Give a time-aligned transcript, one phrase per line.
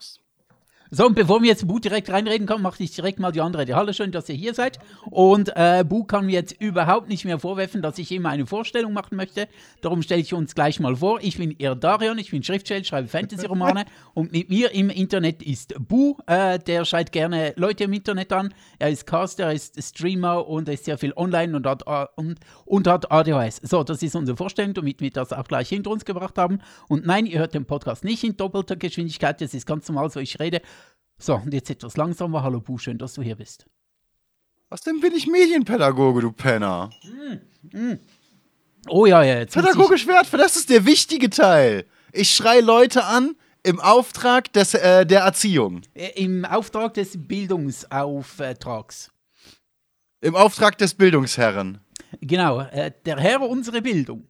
[0.00, 0.29] los.
[0.92, 3.64] So, und bevor wir jetzt Bu direkt reinreden können, mache ich direkt mal die andere.
[3.76, 4.80] Hallo, schön, dass ihr hier seid.
[5.08, 8.92] Und äh, Bu kann mir jetzt überhaupt nicht mehr vorwerfen, dass ich immer eine Vorstellung
[8.92, 9.46] machen möchte.
[9.82, 11.20] Darum stelle ich uns gleich mal vor.
[11.22, 13.84] Ich bin ihr Darion, ich bin Schriftsteller, schreibe Fantasy-Romane.
[14.14, 16.16] und mit mir im Internet ist Bu.
[16.26, 18.52] Äh, der schreit gerne Leute im Internet an.
[18.80, 22.06] Er ist Caster, er ist Streamer und er ist sehr viel online und hat, äh,
[22.16, 23.60] und, und hat ADHS.
[23.62, 26.58] So, das ist unsere Vorstellung, damit wir das auch gleich hinter uns gebracht haben.
[26.88, 29.40] Und nein, ihr hört den Podcast nicht in doppelter Geschwindigkeit.
[29.40, 30.62] Das ist ganz normal, so ich rede.
[31.22, 32.42] So, und jetzt etwas langsamer.
[32.42, 33.66] Hallo Bu, schön, dass du hier bist.
[34.70, 36.88] Was denn bin ich Medienpädagoge, du Penner?
[38.88, 41.84] Oh ja, ja, jetzt Pädagogisch wertvoll, das ist der wichtige Teil.
[42.12, 45.82] Ich schreie Leute an im Auftrag des, äh, der Erziehung.
[45.94, 49.10] äh, im Auftrag des Bildungsauftrags.
[50.22, 51.80] Im Auftrag des Bildungsherren.
[52.22, 54.26] Genau, äh, der Herr unsere Bildung.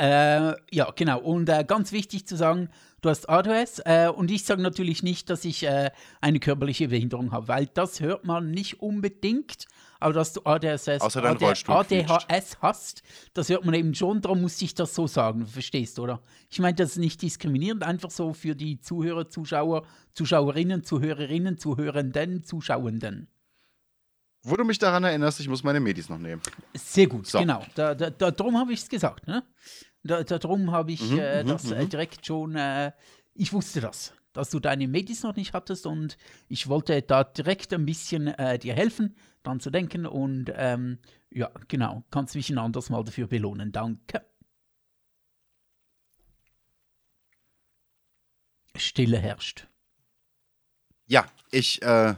[0.00, 1.20] Äh, ja, genau.
[1.20, 2.70] Und äh, ganz wichtig zu sagen,
[3.02, 5.90] du hast ADHS äh, und ich sage natürlich nicht, dass ich äh,
[6.22, 9.66] eine körperliche Behinderung habe, weil das hört man nicht unbedingt.
[9.98, 13.02] Aber dass du ADHS, AD, ADHS hast,
[13.34, 16.22] das hört man eben schon, darum musste ich das so sagen, verstehst du, oder?
[16.48, 19.82] Ich meine, das ist nicht diskriminierend, einfach so für die Zuhörer, Zuschauer,
[20.14, 23.28] Zuschauerinnen, Zuhörerinnen, Zuhörenden, Zuschauenden.
[24.42, 26.40] Wo du mich daran erinnerst, ich muss meine Medis noch nehmen.
[26.74, 27.40] Sehr gut, So.
[27.40, 27.62] genau.
[27.74, 29.26] Da, da, da, darum habe ich es gesagt.
[29.26, 29.42] Ne?
[30.02, 31.88] Da, darum habe ich Mhm, äh, mhm, das äh, mhm.
[31.88, 32.56] direkt schon.
[32.56, 32.92] Äh,
[33.34, 36.16] ich wusste das, dass du deine Medis noch nicht hattest und
[36.48, 40.98] ich wollte da direkt ein bisschen äh, dir helfen, dran zu denken und ähm,
[41.30, 42.04] ja, genau.
[42.10, 43.72] Kannst mich ein anderes Mal dafür belohnen.
[43.72, 44.24] Danke.
[48.76, 49.68] Stille herrscht.
[51.06, 52.14] Ja, ich äh,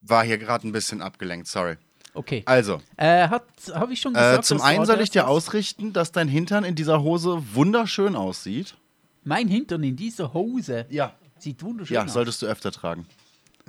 [0.00, 1.76] war hier gerade ein bisschen abgelenkt, sorry.
[2.14, 2.42] Okay.
[2.46, 4.38] Also, Äh, habe ich schon gesagt?
[4.40, 8.74] äh, zum einen soll ich dir ausrichten, dass dein Hintern in dieser Hose wunderschön aussieht.
[9.24, 11.14] Mein Hintern in dieser Hose Ja.
[11.38, 12.12] sieht wunderschön Ja, aus.
[12.12, 13.06] solltest du öfter tragen.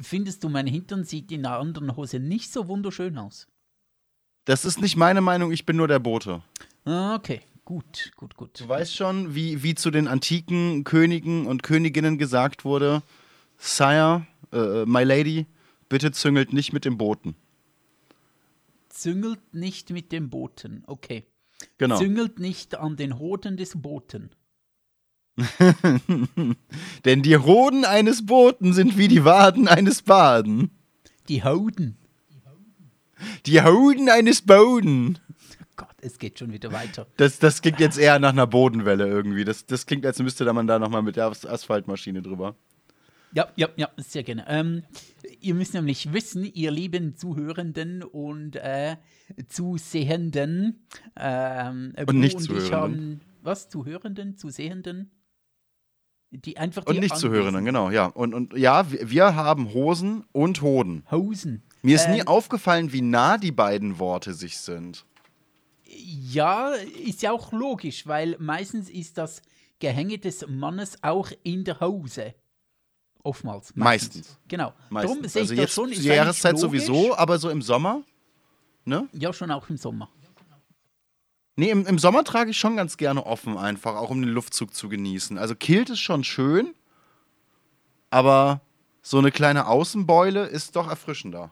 [0.02, 3.48] Findest du, mein Hintern sieht in einer anderen Hose nicht so wunderschön aus?
[4.46, 6.42] Das ist nicht meine Meinung, ich bin nur der Bote.
[6.86, 8.60] Ah, Okay, gut, gut, gut.
[8.60, 13.04] Du weißt schon, wie, wie zu den antiken Königen und Königinnen gesagt wurde:
[13.58, 15.46] Sire, äh, my lady,
[15.88, 17.36] bitte züngelt nicht mit dem Boten.
[18.94, 20.84] Züngelt nicht mit dem Boten.
[20.88, 21.26] Okay.
[21.78, 21.98] Genau.
[21.98, 24.30] Züngelt nicht an den Hoden des Boten.
[27.06, 30.72] Denn die Hoden eines Boten sind wie die Waden eines Baden.
[31.28, 31.98] Die Hoden.
[33.46, 35.18] Die Hoden eines Boden.
[35.76, 37.08] Gott, es geht schon wieder weiter.
[37.18, 39.44] Das, das klingt jetzt eher nach einer Bodenwelle irgendwie.
[39.44, 42.56] Das, das klingt, als müsste da man da nochmal mit der As- Asphaltmaschine drüber.
[43.34, 44.46] Ja, ja, ja, sehr gerne.
[44.48, 44.84] Ähm,
[45.42, 48.98] ihr müsst nämlich wissen, ihr lieben Zuhörenden und äh,
[49.48, 50.86] Zusehenden.
[51.16, 52.72] Ähm, Und nicht ich Zuhörenden.
[52.72, 53.70] haben- Was?
[53.70, 54.38] Zuhörenden?
[54.38, 55.12] Zusehenden?
[56.32, 58.06] Die einfach die Und nicht zu anwesend- hören, genau, ja.
[58.08, 61.04] Und, und ja, wir, haben Hosen und Hoden.
[61.12, 61.64] Hosen.
[61.84, 65.06] Mir ist nie Ähm, aufgefallen, wie nah die beiden Worte sich sind.
[65.86, 66.72] Ja,
[67.06, 69.42] ist ja auch logisch, weil meistens ist das
[69.80, 72.34] Gehänge des Mannes auch in der Hose.
[73.24, 73.74] Oftmals.
[73.76, 74.38] Meistens.
[74.48, 74.74] Genau.
[74.90, 75.12] Meistens.
[75.12, 75.92] Darum sehe ich also das jetzt schon.
[75.92, 76.86] Ist die Jahreszeit logisch.
[76.86, 78.04] sowieso, aber so im Sommer.
[78.86, 79.08] Ne?
[79.14, 80.10] Ja, schon auch im Sommer.
[81.56, 84.74] Nee, im, im Sommer trage ich schon ganz gerne offen einfach, auch um den Luftzug
[84.74, 85.38] zu genießen.
[85.38, 86.74] Also Kilt ist schon schön,
[88.10, 88.62] aber
[89.02, 91.52] so eine kleine Außenbeule ist doch erfrischender.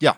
[0.00, 0.16] Ja.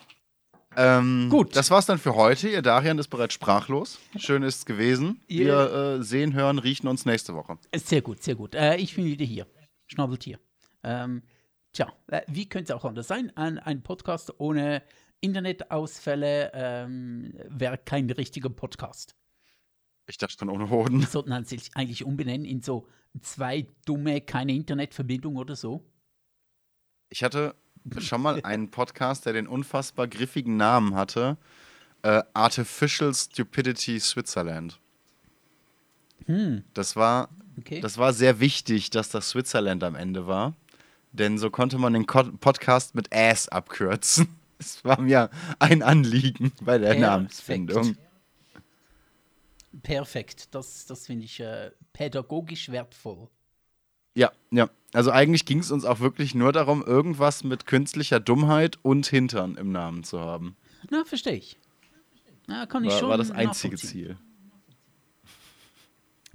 [0.77, 1.57] Ähm, Gut.
[1.57, 2.49] Das war's dann für heute.
[2.49, 3.99] Ihr Darian ist bereits sprachlos.
[4.17, 5.21] Schön ist es gewesen.
[5.27, 7.59] Wir äh, sehen, hören, riechen uns nächste Woche.
[7.71, 8.55] Äh, Sehr gut, sehr gut.
[8.55, 9.47] Äh, ich bin wieder hier.
[9.87, 10.39] Schnabeltier.
[10.85, 11.23] Ähm,
[11.73, 13.33] tja, äh, wie könnte es auch anders sein?
[13.37, 14.83] Ein, ein Podcast ohne
[15.21, 19.17] Internetausfälle ähm, wäre kein richtiger Podcast.
[20.07, 21.01] Ich dachte schon ohne Hoden.
[21.01, 22.87] Wir sollten han sich eigentlich umbenennen in so
[23.21, 25.85] zwei dumme, keine Internetverbindung oder so.
[27.11, 27.55] Ich hatte
[27.99, 31.37] schon mal einen Podcast, der den unfassbar griffigen Namen hatte:
[32.03, 34.79] äh, Artificial Stupidity Switzerland.
[36.27, 37.81] Hm, Das war, okay.
[37.81, 40.55] das war sehr wichtig, dass das Switzerland am Ende war.
[41.13, 44.29] Denn so konnte man den Podcast mit Ass abkürzen.
[44.61, 45.31] Es war mir
[45.61, 47.01] ein Anliegen bei der Perfekt.
[47.07, 47.97] Namensfindung.
[49.85, 50.53] Perfekt.
[50.53, 53.29] Das, das finde ich äh, pädagogisch wertvoll.
[54.19, 54.69] Ja, ja.
[54.93, 59.57] Also eigentlich ging es uns auch wirklich nur darum, irgendwas mit künstlicher Dummheit und Hintern
[59.57, 60.57] im Namen zu haben.
[60.91, 61.59] Na, verstehe ich.
[62.47, 63.77] Na, kann ich War, schon war das einzige.
[63.77, 64.17] Ziel.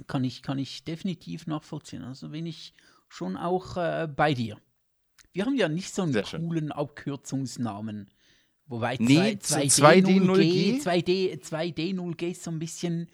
[0.08, 2.04] Kann ich, kann ich definitiv nachvollziehen.
[2.04, 2.74] Also bin ich
[3.10, 4.58] schon auch äh, bei dir.
[5.34, 6.48] Wir haben ja nicht so einen Sehr schön.
[6.48, 8.10] coolen Abkürzungsnamen.
[8.68, 10.82] Wobei Nee, 2, 2D0G?
[10.84, 13.10] 2D, 2D0G ist so ein bisschen,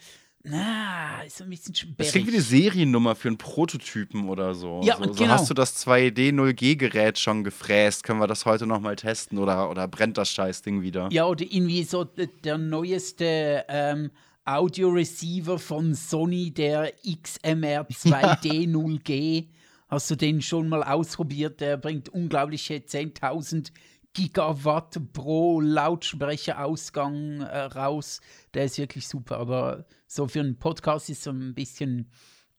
[0.50, 2.42] na, ist ein bisschen Das klingt wie eine.
[2.42, 4.82] Seriennummer für einen Prototypen oder so.
[4.84, 5.34] Ja, so, so genau.
[5.34, 8.04] Hast du das 2D0G-Gerät schon gefräst?
[8.04, 11.10] Können wir das heute nochmal testen oder, oder brennt das Scheißding wieder?
[11.12, 14.12] Ja, oder irgendwie so der neueste ähm,
[14.46, 19.48] Audio-Receiver von Sony, der XMR 2D0G.
[19.88, 21.62] Hast du den schon mal ausprobiert?
[21.62, 23.72] Der bringt unglaubliche 10.000
[24.14, 28.22] Gigawatt pro Lautsprecherausgang äh, raus.
[28.54, 29.38] Der ist wirklich super.
[29.38, 32.10] Aber so für einen Podcast ist so ein bisschen,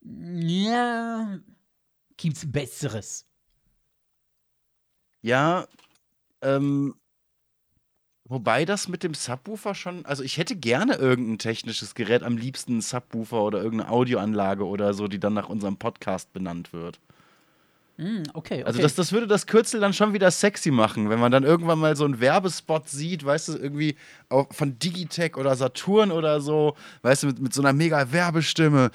[0.02, 1.40] ja,
[2.16, 3.26] gibt's Besseres.
[5.20, 5.66] Ja,
[6.42, 6.94] ähm,
[8.24, 12.78] wobei das mit dem Subwoofer schon, also ich hätte gerne irgendein technisches Gerät, am liebsten
[12.78, 17.00] ein Subwoofer oder irgendeine Audioanlage oder so, die dann nach unserem Podcast benannt wird.
[18.00, 18.64] Okay, okay.
[18.64, 21.78] Also das, das würde das Kürzel dann schon wieder sexy machen, wenn man dann irgendwann
[21.78, 23.96] mal so einen Werbespot sieht, weißt du, irgendwie
[24.50, 28.90] von Digitech oder Saturn oder so, weißt du, mit, mit so einer mega Werbestimme.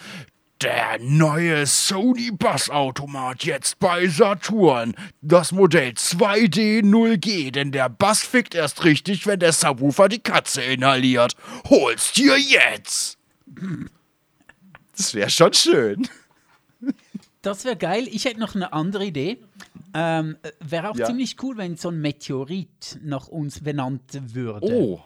[0.62, 4.96] Der neue Sony Bassautomat jetzt bei Saturn.
[5.22, 11.36] Das Modell 2D0G, denn der Bass fickt erst richtig, wenn der Subwoofer die Katze inhaliert.
[11.70, 13.18] Hol's dir jetzt!
[14.96, 16.08] Das wäre schon schön.
[17.46, 18.08] Das wäre geil.
[18.12, 19.38] Ich hätte noch eine andere Idee.
[19.94, 21.06] Ähm, äh, wäre auch Ja.
[21.06, 24.68] ziemlich cool, wenn so ein Meteorit nach uns benannt würde.
[24.68, 25.00] Oh.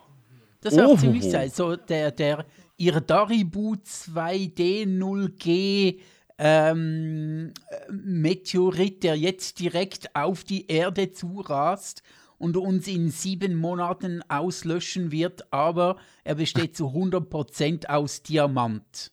[0.61, 0.97] das wäre auch oh.
[0.97, 1.51] ziemlich geil.
[1.53, 2.45] So der, der
[2.77, 5.99] Irdaribu 2D0G
[6.37, 12.03] ähm, äh, Meteorit, der jetzt direkt auf die Erde zurast
[12.37, 19.11] und uns in sieben Monaten auslöschen wird, aber er besteht zu 100% aus Diamant.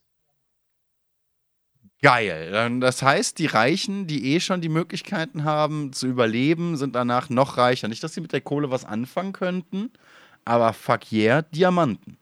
[2.02, 2.50] Geil.
[2.52, 7.30] Dann- Das heißt, die Reichen, die eh schon die Möglichkeiten haben zu überleben, sind danach
[7.30, 7.88] noch reicher.
[7.88, 9.90] Nicht, dass sie mit der Kohle was anfangen könnten,
[10.44, 12.18] aber fuck yeah, Diamanten.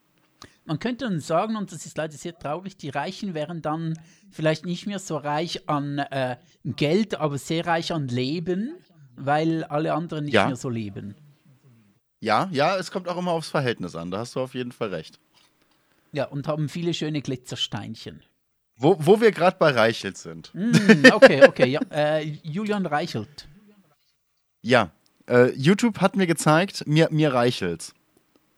[0.67, 3.99] Man könnte dann sagen, und das ist leider sehr traurig, die Reichen wären dann
[4.31, 8.75] vielleicht nicht mehr so reich an äh, Geld, aber sehr reich an Leben,
[9.17, 10.47] weil alle anderen nicht Ja.
[10.47, 11.17] mehr so leben.
[12.21, 14.11] Ja, ja, es kommt auch immer aufs Verhältnis an.
[14.11, 15.19] Da hast du auf jeden Fall recht.
[16.13, 18.23] Ja, und haben viele schöne Glitzersteinchen.
[18.77, 20.53] Wo, wo wir gerade bei Reichelt sind.
[20.53, 21.81] Hm, okay, okay, ja.
[21.91, 23.49] Äh, Julian Reichelt.
[24.63, 24.91] Ja,
[25.29, 27.95] äh, YouTube hat mir gezeigt, mir, mir reichelt's.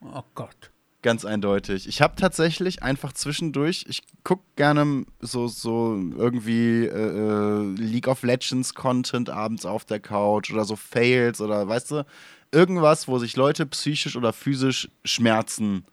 [0.01, 0.71] Oh Gott.
[1.03, 1.87] Ganz eindeutig.
[1.87, 8.23] Ich habe tatsächlich einfach zwischendurch, ich gucke gerne so, so irgendwie äh, äh, League of
[8.23, 12.07] Legends Content abends auf der Couch oder so Fails oder weißt du,
[12.51, 15.85] irgendwas, wo sich Leute psychisch oder physisch Schmerzen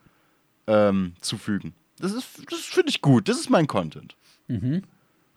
[0.66, 1.75] ähm, zufügen.
[2.03, 3.29] Das ist, das finde ich gut.
[3.29, 4.17] Das ist mein Content.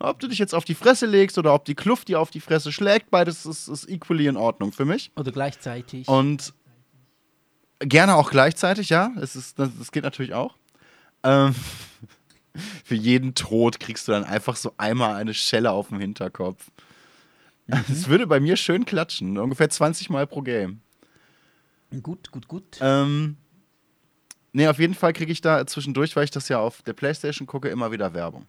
[0.00, 2.40] Ob du dich jetzt auf die Fresse legst oder ob die Kluft dir auf die
[2.40, 5.12] Fresse schlägt, beides ist, ist equally in Ordnung für mich.
[5.14, 6.08] Oder gleichzeitig.
[6.08, 6.54] Und
[7.78, 9.12] gerne auch gleichzeitig, ja.
[9.20, 10.56] Es ist, das, das geht natürlich auch.
[11.22, 11.54] Ähm,
[12.84, 16.72] für jeden Tod kriegst du dann einfach so einmal eine Schelle auf dem Hinterkopf.
[17.88, 20.80] Es würde bei mir schön klatschen, ungefähr 20 Mal pro Game.
[22.02, 22.78] gut, gut, gut.
[22.80, 23.36] Ähm,
[24.56, 27.46] nee, auf jeden Fall kriege ich da zwischendurch, weil ich das ja auf der Playstation
[27.46, 28.46] gucke, immer wieder Werbung.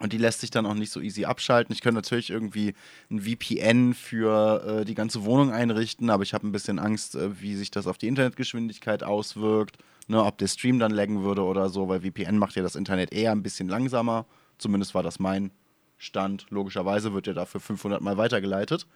[0.00, 1.72] Und die lässt sich dann auch nicht so easy abschalten.
[1.72, 2.74] Ich könnte natürlich irgendwie
[3.10, 7.40] ein VPN für äh, die ganze Wohnung einrichten, aber ich habe ein bisschen Angst, äh,
[7.40, 9.78] wie sich das auf die Internetgeschwindigkeit auswirkt.
[10.08, 13.12] Ne, ob der Stream dann laggen würde oder so, weil VPN macht ja das Internet
[13.12, 14.26] eher ein bisschen langsamer.
[14.58, 15.52] Zumindest war das mein
[15.98, 16.46] Stand.
[16.50, 18.88] Logischerweise wird ja dafür 500 Mal weitergeleitet.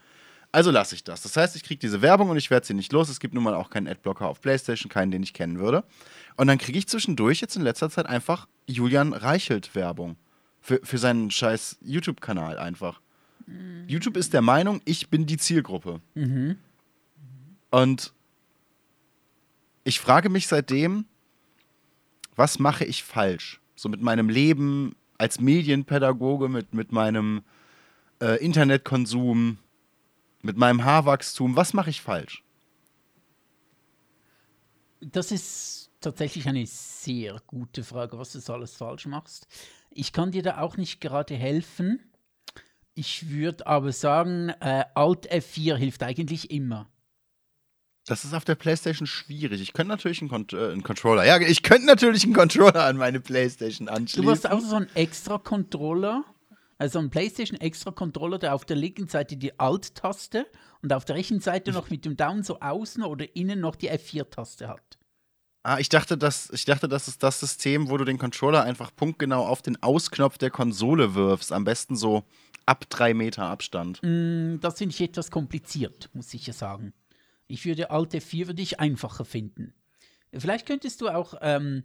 [0.55, 1.21] Also lasse ich das.
[1.21, 3.09] Das heißt, ich kriege diese Werbung und ich werde sie nicht los.
[3.09, 5.83] Es gibt nun mal auch keinen Adblocker auf PlayStation, keinen, den ich kennen würde.
[6.37, 10.15] Und dann kriege ich zwischendurch jetzt in letzter Zeit einfach Julian Reichelt Werbung.
[10.61, 13.01] Für, für seinen scheiß YouTube-Kanal einfach.
[13.89, 16.01] YouTube ist der Meinung, ich bin die Zielgruppe.
[17.71, 18.13] Und
[19.83, 21.05] ich frage mich seitdem,
[22.37, 23.61] was mache ich falsch?
[23.75, 27.43] So mit meinem Leben als Medienpädagoge, mit, mit meinem
[28.23, 29.59] äh, Internetkonsum,
[30.45, 32.45] mit meinem Haarwachstum, was mache ich falsch?
[35.01, 39.47] Das ist tatsächlich eine sehr gute Frage, was du alles falsch machst.
[39.91, 42.01] Ich kann dir da auch nicht gerade helfen.
[42.95, 46.91] Ich würde aber sagen, äh, Alt F4 hilft eigentlich immer.
[48.07, 49.63] Das ist auf der PlayStation schwierig.
[49.63, 52.99] Ich könnte natürlich einen, Con äh, einen Controller, ja, ich könnte natürlich einen Controller an
[52.99, 54.31] meine PlayStation Du anschließen.
[54.31, 56.23] hast auch so einen extra Controller,
[56.79, 60.47] also einen PlayStation extra Controller, der auf der linken Seite die Alt-Taste
[60.83, 63.91] und auf der rechten Seite noch mit dem Daumen so außen oder innen noch die
[63.91, 64.99] F4-Taste hat.
[65.63, 68.95] Ah, ich dachte, das, ich dachte, das ist das System, wo du den Controller einfach
[68.95, 71.53] punktgenau auf den Ausknopf der Konsole wirfst.
[71.53, 72.25] Am besten so
[72.67, 74.01] ab drei Meter Abstand.
[74.03, 76.93] Mm, Das finde ich etwas kompliziert, muss ich ja sagen.
[77.47, 79.75] Ich würde Alt F4 würde ich einfacher finden.
[80.37, 81.85] Vielleicht könntest du auch ähm,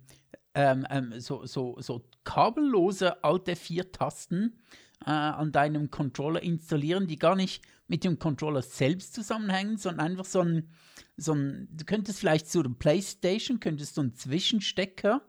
[0.54, 4.60] ähm, ähm, so, so, so kabellose Alt F4-Tasten
[5.06, 10.26] äh, an deinem Controller installieren, die gar nicht mit dem Controller selbst zusammenhängen, sondern einfach
[10.26, 10.70] so ein,
[11.18, 15.22] so ein du könntest vielleicht zu der Playstation, könntest du einen Zwischenstecker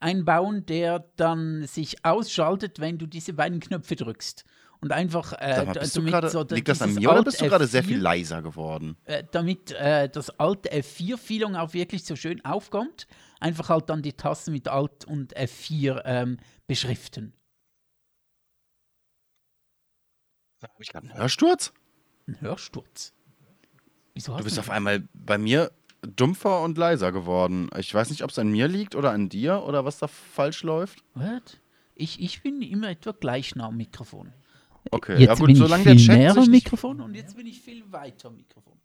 [0.00, 4.44] einbauen, der dann sich ausschaltet, wenn du diese beiden Knöpfe drückst.
[4.80, 7.66] Und einfach äh, mal, damit grade, so liegt das an mir oder bist du gerade
[7.66, 8.96] sehr F4 viel leiser geworden?
[9.06, 13.06] äh, damit äh, das alte F4-Feeling auch wirklich so schön aufkommt,
[13.40, 17.34] einfach halt dann die Tasten mit Alt und F4 ähm, beschriften.
[20.62, 21.72] Habe ich gerade einen Hörsturz?
[22.26, 23.12] Ein Hörsturz.
[24.14, 25.70] Wieso hast Du bist auf einmal bei mir
[26.02, 27.68] dumpfer und leiser geworden.
[27.76, 30.62] Ich weiß nicht, ob es an mir liegt oder an dir oder was da falsch
[30.62, 31.02] läuft.
[31.14, 31.60] What?
[31.94, 34.32] Ich, ich bin immer etwa gleich nah am Mikrofon.
[34.90, 37.00] Okay, Jetzt ja gut, bin ich solange viel der, Chat näher sich am nicht, Mikrofon
[37.00, 38.78] und jetzt bin ich viel weiter am Mikrofon.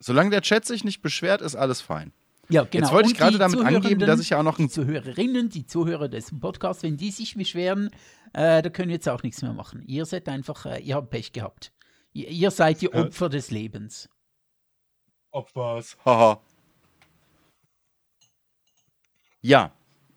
[0.00, 2.12] solange der Chat sich nicht beschwert, ist alles fein.
[2.50, 2.90] Ja, genau.
[2.92, 5.48] wollte ich Und gerade die damit angeben, dass ich ja auch noch ein- Die Zuhörerinnen,
[5.48, 7.90] die Zuhörer des Podcasts, wenn die sich beschweren,
[8.32, 9.82] äh, da können wir jetzt auch nichts mehr machen.
[9.86, 11.72] Ihr seid einfach, äh, ihr habt Pech gehabt.
[12.12, 14.08] Ihr, ihr seid die Opfer des Lebens.
[15.30, 15.96] Opfers.
[16.04, 16.40] Haha.
[19.40, 19.72] Ja,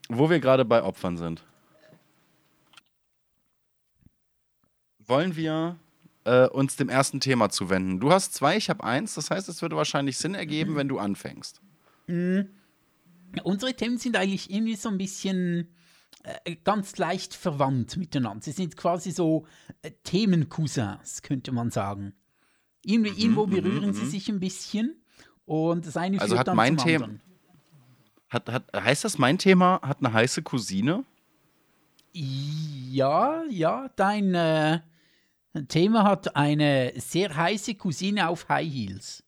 [0.09, 1.43] wo wir gerade bei Opfern sind.
[4.99, 5.77] Wollen wir
[6.25, 7.99] äh, uns dem ersten Thema zuwenden?
[7.99, 9.15] Du hast zwei, ich habe eins.
[9.15, 11.61] Das heißt, es würde wahrscheinlich Sinn ergeben, wenn du anfängst.
[12.07, 15.67] Unsere Themen sind eigentlich irgendwie so ein bisschen
[16.23, 18.43] äh, ganz leicht verwandt miteinander.
[18.43, 19.45] Sie sind quasi so
[19.81, 22.13] äh, Themencousins, könnte man sagen.
[22.83, 24.95] Irgendwie, Mhm, irgendwo berühren sie sich ein bisschen
[25.45, 27.21] und das eine Also führt hat dann mein zum anderen.
[28.29, 31.05] Hat, hat, heißt das, mein Thema hat eine heiße Cousine?
[32.13, 34.81] Ja, ja, dein äh,
[35.67, 39.23] Thema hat eine sehr heiße Cousine auf High Heels.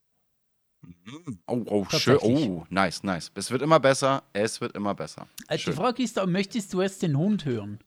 [1.47, 2.17] Oh, oh, schön.
[2.21, 3.31] Oh, nice, nice.
[3.35, 4.23] Es wird immer besser.
[4.33, 5.27] Es wird immer besser.
[5.47, 5.71] Äh, die.
[5.73, 7.79] Frage ist, möchtest du erst den Hund hören?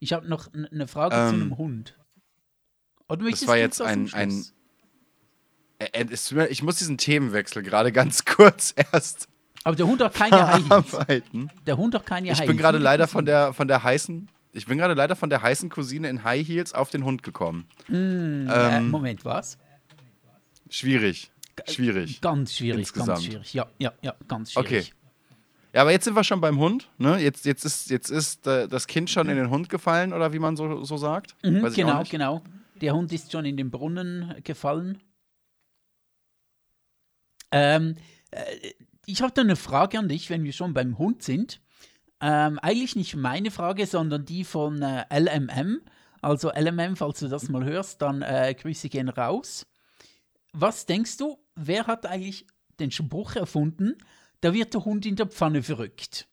[0.00, 1.98] Ich habe noch eine Frage zu Ähm, einem Hund.
[3.08, 4.44] Oder möchtest war du jetzt das ein- ein-
[6.50, 9.28] Ich muss diesen Themenwechsel gerade ganz kurz erst
[9.64, 10.88] Aber der Hund hat keine High Heels.
[10.90, 11.50] verarbeiten.
[11.66, 12.62] Der Hund hat keine Ich High bin Heels.
[12.62, 14.28] gerade Nur die leider von der, von der heißen.
[14.52, 17.68] Ich bin gerade leider von der heißen Cousine in High Heels auf den Hund gekommen.
[17.88, 19.58] Äh, ähm, Moment, was?
[20.70, 21.30] Schwierig.
[21.66, 22.20] Schwierig.
[22.20, 23.08] Ganz schwierig, insgesamt.
[23.08, 23.54] ganz schwierig.
[23.54, 24.94] Ja, ja, ja, ganz schwierig.
[25.74, 26.88] Ja, aber jetzt sind wir schon beim Hund.
[26.98, 27.18] Ne?
[27.18, 30.38] Jetzt, jetzt ist, jetzt ist äh, das Kind schon in den Hund gefallen, oder wie
[30.38, 31.36] man so, so sagt.
[31.44, 32.42] Mhm, genau, genau.
[32.80, 34.98] Der Hund ist schon in den Brunnen gefallen.
[37.50, 37.96] Ähm,
[38.30, 38.44] äh,
[39.06, 41.60] ich habe da eine Frage an dich, wenn wir schon beim Hund sind.
[42.20, 45.80] Ähm, eigentlich nicht meine Frage, sondern die von äh, LMM.
[46.20, 49.66] Also LMM, falls du das mal hörst, dann äh, Grüße gehen raus.
[50.52, 52.46] Was denkst du, wer hat eigentlich
[52.80, 53.96] den Spruch erfunden,
[54.40, 56.28] da wird der Hund in der Pfanne verrückt?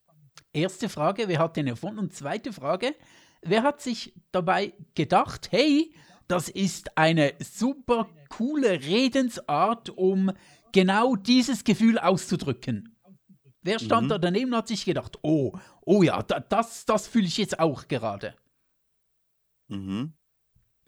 [0.53, 1.99] Erste Frage, wer hat den erfunden?
[1.99, 2.95] Und zweite Frage,
[3.41, 5.93] wer hat sich dabei gedacht, hey,
[6.27, 10.31] das ist eine super coole Redensart, um
[10.71, 12.95] genau dieses Gefühl auszudrücken?
[13.61, 17.25] Wer stand da daneben und hat sich gedacht, oh, oh ja, da, das, das fühle
[17.25, 18.35] ich jetzt auch gerade.
[19.67, 20.13] Mhm.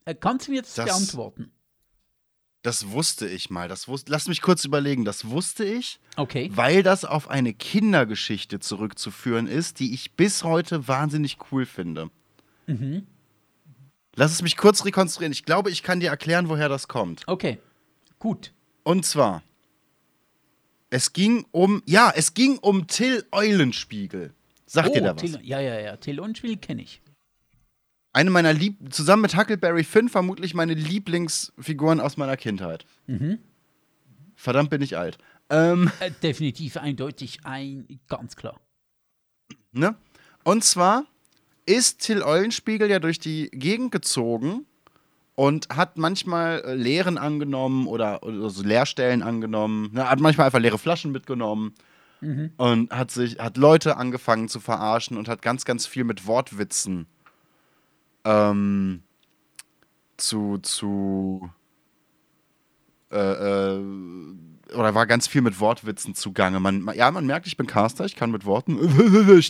[0.06, 1.52] Äh, Kannst du mir das, Das- beantworten?
[2.64, 3.68] Das wusste ich mal.
[3.68, 5.06] Das wus Lass mich kurz überlegen.
[5.06, 6.50] Das wusste ich, Okay.
[6.54, 12.10] weil das auf eine Kindergeschichte zurückzuführen ist, die ich bis heute wahnsinnig cool finde.
[12.66, 13.06] Mhm.
[14.16, 15.32] Lass es mich kurz rekonstruieren.
[15.32, 17.24] Ich glaube, ich kann dir erklären, woher das kommt.
[17.28, 17.60] Okay.
[18.20, 18.52] Gut.
[18.84, 19.44] Und zwar,
[20.90, 24.34] es ging um, ja, es ging um Till Eulenspiegel.
[24.66, 25.24] Sagt dir da was?
[25.24, 25.98] Oh, Till, ja, ja, ja.
[25.98, 27.02] Till und Spiel kenne ich.
[28.14, 32.86] Eine meiner Lieb zusammen mit Huckleberry Finn vermutlich meine Lieblingsfiguren aus meiner Kindheit.
[33.06, 33.40] Mhm.
[34.36, 35.18] Verdammt bin ich alt.
[35.50, 38.60] Ähm, Äh, definitiv eindeutig ein, ganz klar.
[39.72, 39.96] ne?
[40.44, 41.06] Und zwar
[41.66, 44.66] ist Till Eulenspiegel ja durch die Gegend gezogen
[45.36, 49.92] und hat manchmal äh, Lehren angenommen oder, oder so Leerstellen angenommen.
[49.94, 50.10] Ne?
[50.10, 51.76] Hat manchmal einfach leere Flaschen mitgenommen
[52.58, 57.06] und hat sich hat Leute angefangen zu verarschen und hat ganz ganz viel mit Wortwitzen
[58.28, 59.04] ähm,
[60.18, 61.50] zu zu
[63.12, 63.84] äh, äh,
[64.74, 66.60] oder war ganz viel mit Wortwitzen zugange.
[66.60, 68.78] Man, ja, man merkt, ich bin Caster, ich kann mit Worten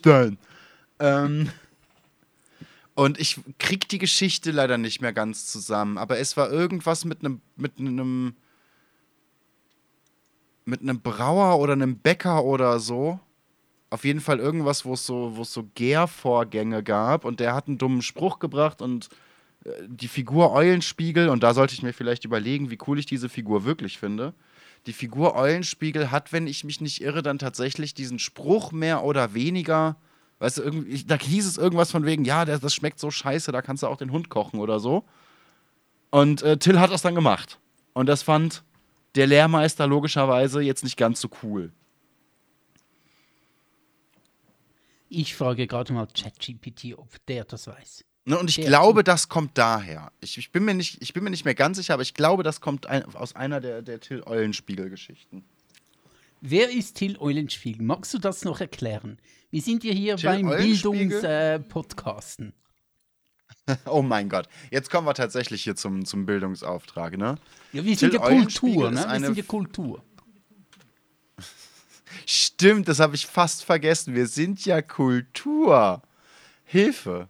[1.00, 1.50] ähm,
[2.94, 7.22] und ich krieg die Geschichte leider nicht mehr ganz zusammen, aber es war irgendwas mit
[7.22, 8.36] einem mit einem
[10.66, 13.20] mit einem Brauer oder einem Bäcker oder so.
[13.90, 17.68] Auf jeden Fall irgendwas, wo es so, wo es so Gärvorgänge gab und der hat
[17.68, 19.10] einen dummen Spruch gebracht und
[19.64, 23.30] äh, die Figur Eulenspiegel, und da sollte ich mir vielleicht überlegen, wie cool ich diese
[23.30, 24.34] Figur wirklich finde.
[24.86, 29.34] Die Figur Eulenspiegel hat, wenn ich mich nicht irre, dann tatsächlich diesen Spruch mehr oder
[29.34, 29.98] weniger.
[30.40, 33.52] Weißt du, irgendwie, da hieß es irgendwas von wegen, ja, das, das schmeckt so scheiße,
[33.52, 35.04] da kannst du auch den Hund kochen oder so.
[36.10, 37.60] Und äh, Till hat das dann gemacht.
[37.94, 38.64] Und das fand
[39.16, 41.72] der Lehrmeister logischerweise jetzt nicht ganz so cool.
[45.10, 48.04] Ich frage gerade mal ChatGPT, ob der das weiß.
[48.26, 50.12] Ne, und ich Der- glaube, das kommt daher.
[50.20, 52.44] Ich, ich, bin mir nicht, ich bin mir nicht mehr ganz sicher, aber ich glaube,
[52.44, 55.46] das kommt ein, aus einer der, der Till Eulenspiegel-Geschichten.
[56.42, 57.82] Wer ist Till Eulenspiegel?
[57.82, 59.18] Magst du das noch erklären?
[59.50, 60.50] Wir sind ja hier Till beim?
[60.50, 62.52] Bildungspodcasten.
[63.86, 64.48] Oh mein Gott.
[64.72, 67.36] Jetzt kommen wir tatsächlich hier zum, zum Bildungsauftrag, ne?
[67.74, 69.06] ja, wir sind Till ja Kultur, ne?
[69.10, 70.04] Wir sind ja Kultur.
[72.26, 74.16] Stimmt, das habe ich fast vergessen.
[74.16, 76.02] Wir sind ja Kultur.
[76.64, 77.30] Hilfe.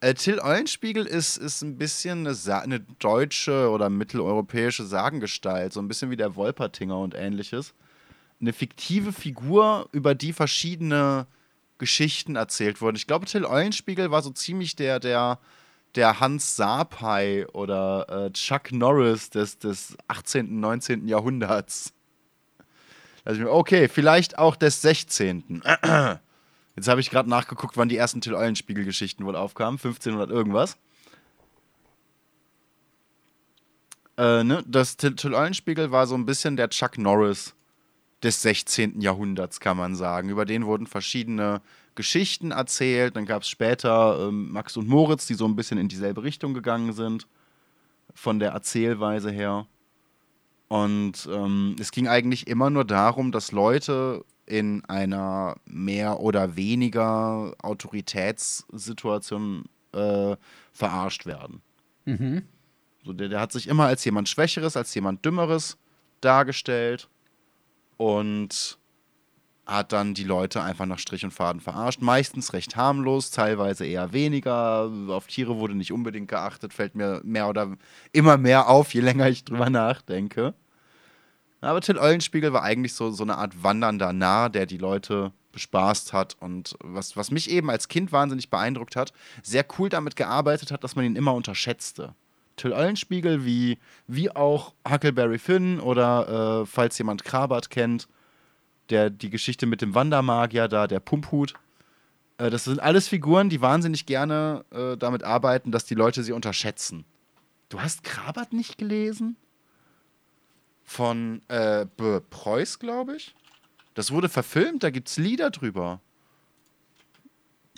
[0.00, 5.86] Äh, Till Eulenspiegel ist, ist ein bisschen eine, eine deutsche oder mitteleuropäische Sagengestalt, so ein
[5.86, 7.74] bisschen wie der Wolpertinger und ähnliches.
[8.40, 11.26] Eine fiktive Figur, über die verschiedene
[11.78, 12.96] Geschichten erzählt wurden.
[12.96, 15.38] Ich glaube, Till Eulenspiegel war so ziemlich der, der,
[15.94, 21.06] der Hans Sapai oder äh, Chuck Norris des, des 18., 19.
[21.06, 21.92] Jahrhunderts.
[23.24, 25.62] Okay, vielleicht auch des 16.
[26.76, 29.78] Jetzt habe ich gerade nachgeguckt, wann die ersten Till Eulenspiegel-Geschichten wohl aufkamen.
[29.78, 30.76] 1500 irgendwas.
[34.16, 34.64] Äh, ne?
[34.66, 37.54] Das Till Eulenspiegel war so ein bisschen der Chuck Norris
[38.22, 39.00] des 16.
[39.00, 40.28] Jahrhunderts, kann man sagen.
[40.28, 41.60] Über den wurden verschiedene
[41.94, 43.16] Geschichten erzählt.
[43.16, 46.54] Dann gab es später ähm, Max und Moritz, die so ein bisschen in dieselbe Richtung
[46.54, 47.26] gegangen sind.
[48.14, 49.66] Von der Erzählweise her.
[50.72, 57.54] Und ähm, es ging eigentlich immer nur darum, dass Leute in einer mehr oder weniger
[57.62, 60.34] Autoritätssituation äh,
[60.72, 61.60] verarscht werden.
[62.06, 62.44] Mhm.
[63.04, 65.76] So, der, der hat sich immer als jemand Schwächeres, als jemand Dümmeres
[66.22, 67.10] dargestellt
[67.98, 68.78] und
[69.66, 72.00] hat dann die Leute einfach nach Strich und Faden verarscht.
[72.00, 74.90] Meistens recht harmlos, teilweise eher weniger.
[75.08, 77.76] Auf Tiere wurde nicht unbedingt geachtet, fällt mir mehr oder
[78.12, 80.54] immer mehr auf, je länger ich drüber nachdenke.
[81.62, 86.12] Aber Till Eulenspiegel war eigentlich so, so eine Art wandernder Narr, der die Leute bespaßt
[86.12, 90.72] hat und was, was mich eben als Kind wahnsinnig beeindruckt hat, sehr cool damit gearbeitet
[90.72, 92.14] hat, dass man ihn immer unterschätzte.
[92.56, 98.08] Till Eulenspiegel, wie, wie auch Huckleberry Finn oder äh, falls jemand Krabat kennt,
[98.90, 101.54] der die Geschichte mit dem Wandermagier da, der Pumphut.
[102.38, 106.32] Äh, das sind alles Figuren, die wahnsinnig gerne äh, damit arbeiten, dass die Leute sie
[106.32, 107.04] unterschätzen.
[107.68, 109.36] Du hast Krabat nicht gelesen?
[110.92, 111.86] Von äh.
[111.86, 113.34] Preuß, glaube ich.
[113.94, 116.00] Das wurde verfilmt, da gibt es Lieder drüber.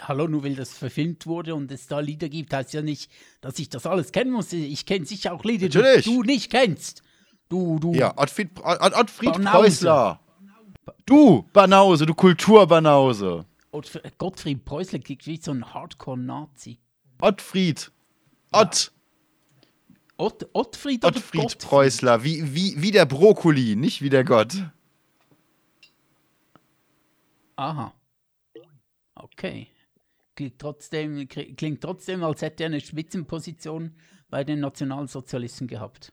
[0.03, 3.61] Hallo, nur weil das verfilmt wurde und es da Lieder gibt, heißt ja nicht, dass
[3.61, 4.53] ich das alles kennen muss.
[4.53, 6.05] Ich kenne sicher auch Lieder, die Natürlich.
[6.05, 7.03] du nicht kennst.
[7.48, 7.92] Du, du.
[7.94, 9.50] Ja, Ottfried, Ott, Ottfried Banause.
[9.53, 10.20] Preußler.
[11.07, 13.44] Du, Banause, du Kulturbanause.
[13.70, 16.79] Ottfried- Gottfried Preußler klingt wie so ein Hardcore-Nazi.
[17.20, 17.92] Ottfried.
[18.50, 18.90] Ott,
[20.16, 21.68] Ott, Ottfried Ottfried Gottfried?
[21.68, 24.55] Preußler, wie, wie, wie der Brokkoli, nicht wie der Gott.
[27.57, 27.92] Aha.
[29.14, 29.68] Okay.
[30.37, 33.94] Klingt trotzdem, klingt trotzdem, als hätte er eine Spitzenposition
[34.29, 36.12] bei den Nationalsozialisten gehabt.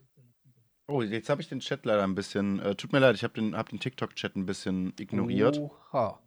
[0.87, 2.59] Oh, jetzt habe ich den Chat leider ein bisschen.
[2.59, 5.57] Äh, tut mir leid, ich habe den, hab den TikTok-Chat ein bisschen ignoriert.
[5.57, 6.19] Oha.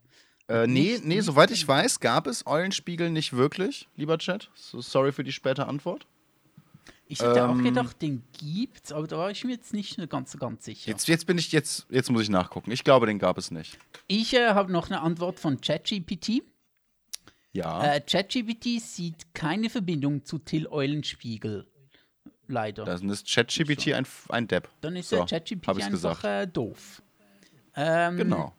[0.48, 4.50] Äh, nee, nee, soweit ich weiß, gab es Eulenspiegel nicht wirklich, lieber Chat.
[4.54, 6.06] So, sorry für die späte Antwort.
[7.06, 10.36] Ich hätte auch Ähm, gedacht, den gibt's, aber da war ich mir jetzt nicht ganz,
[10.38, 10.90] ganz sicher.
[10.90, 12.70] Jetzt, jetzt bin ich, jetzt, jetzt muss ich nachgucken.
[12.70, 13.78] Ich glaube, den gab es nicht.
[14.08, 16.42] Ich äh, habe noch eine Antwort von ChatGPT.
[17.52, 17.94] Ja.
[17.94, 21.66] Äh, ChatGPT sieht keine Verbindung zu Till Eulenspiegel.
[22.48, 22.84] Leider.
[22.84, 24.68] Dann ist ChatGPT ein, ein Depp.
[24.80, 26.24] Dann ist So, der ChatGPT einfach gesagt.
[26.24, 27.02] äh, doof.
[27.76, 28.54] Ähm, Genau.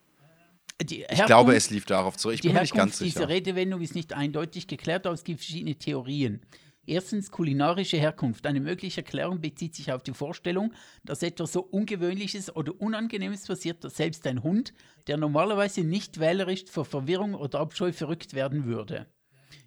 [0.78, 2.36] Ich glaube, es lief darauf zurück.
[2.36, 3.20] Ich Die bin mir nicht ganz sicher.
[3.22, 6.42] dieser Redewendung ist nicht eindeutig geklärt, aber es gibt verschiedene Theorien.
[6.88, 8.46] Erstens kulinarische Herkunft.
[8.46, 13.84] Eine mögliche Erklärung bezieht sich auf die Vorstellung, dass etwas so Ungewöhnliches oder Unangenehmes passiert,
[13.84, 14.74] dass selbst ein Hund,
[15.08, 19.08] der normalerweise nicht wählerisch vor Verwirrung oder Abscheu verrückt werden würde.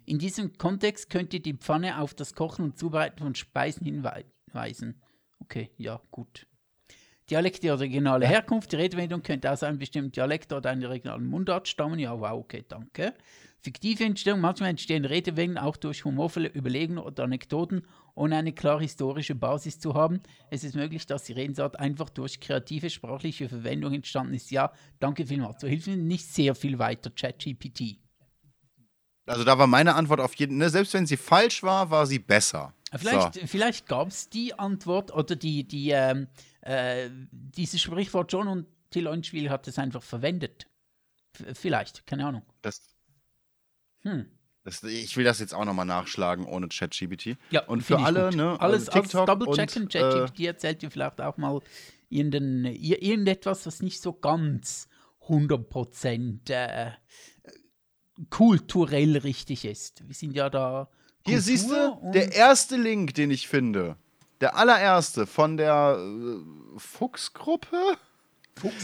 [0.05, 5.01] In diesem Kontext könnte die Pfanne auf das Kochen und Zubereiten von Speisen hinweisen.
[5.39, 6.48] Okay, ja, gut.
[7.29, 8.71] Dialekt der regionale Herkunft.
[8.71, 11.99] Die Redewendung könnte aus einem bestimmten Dialekt oder einer regionalen Mundart stammen.
[11.99, 13.13] Ja, wow, okay, danke.
[13.61, 14.39] Fiktive Entstehung.
[14.39, 19.93] Manchmal entstehen Redewendungen auch durch humorvolle Überlegungen oder Anekdoten, ohne eine klare historische Basis zu
[19.93, 20.21] haben.
[20.49, 24.49] Es ist möglich, dass die Redensart einfach durch kreative sprachliche Verwendung entstanden ist.
[24.49, 25.61] Ja, danke vielmals.
[25.61, 27.97] So hilft mir nicht sehr viel weiter, ChatGPT.
[29.25, 32.17] Also da war meine Antwort auf jeden, ne, selbst wenn sie falsch war, war sie
[32.17, 32.73] besser.
[32.95, 33.41] Vielleicht, So.
[33.45, 36.27] vielleicht gab es die Antwort oder die, die, ähm,
[36.61, 40.67] äh, dieses Sprichwort schon und Till Eulenspiegel hat es einfach verwendet.
[41.33, 42.41] F vielleicht, keine Ahnung.
[42.61, 42.81] Das,
[44.01, 44.25] Hm.
[44.63, 47.37] das, ich will das jetzt auch nochmal nachschlagen ohne ChatGPT.
[47.51, 49.83] Ja, Und für alle, ne, Alles, also alles TikTok double-checken.
[49.83, 51.59] und, ChatGPT erzählt dir vielleicht auch mal
[52.09, 54.87] irgendein, ir- irgendetwas, was nicht so ganz
[55.27, 56.91] 100% äh,
[58.29, 60.07] kulturell richtig ist.
[60.07, 60.89] Wir sind ja da.
[61.25, 63.97] Hier Kultur siehst du, der erste Link, den ich finde,
[64.41, 67.97] der allererste von der äh, Fuchsgruppe,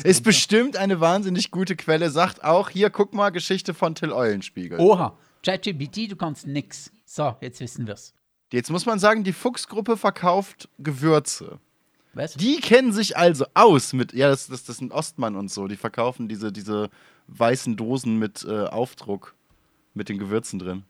[0.04, 4.80] ist bestimmt eine wahnsinnig gute Quelle, sagt auch, hier, guck mal, Geschichte von Till Eulenspiegel.
[4.80, 6.92] Oha, ChatGPT, du kannst nix.
[7.06, 8.14] So, jetzt wissen wir's.
[8.52, 11.60] Jetzt muss man sagen, die Fuchsgruppe verkauft Gewürze.
[12.14, 12.36] Was?
[12.36, 15.76] Die kennen sich also aus mit, ja, das, das, das sind Ostmann und so, die
[15.76, 16.90] verkaufen diese, diese
[17.28, 19.36] weißen Dosen mit äh, Aufdruck
[19.94, 20.84] mit den Gewürzen drin.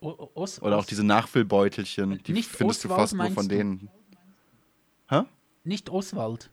[0.00, 3.48] O- O- Os Oder auch diese Nachfüllbeutelchen, die Nicht findest du Oswald, fast nur von
[3.48, 3.54] du?
[3.56, 3.88] denen.
[5.08, 5.22] Hä?
[5.64, 6.50] Nicht Oswald.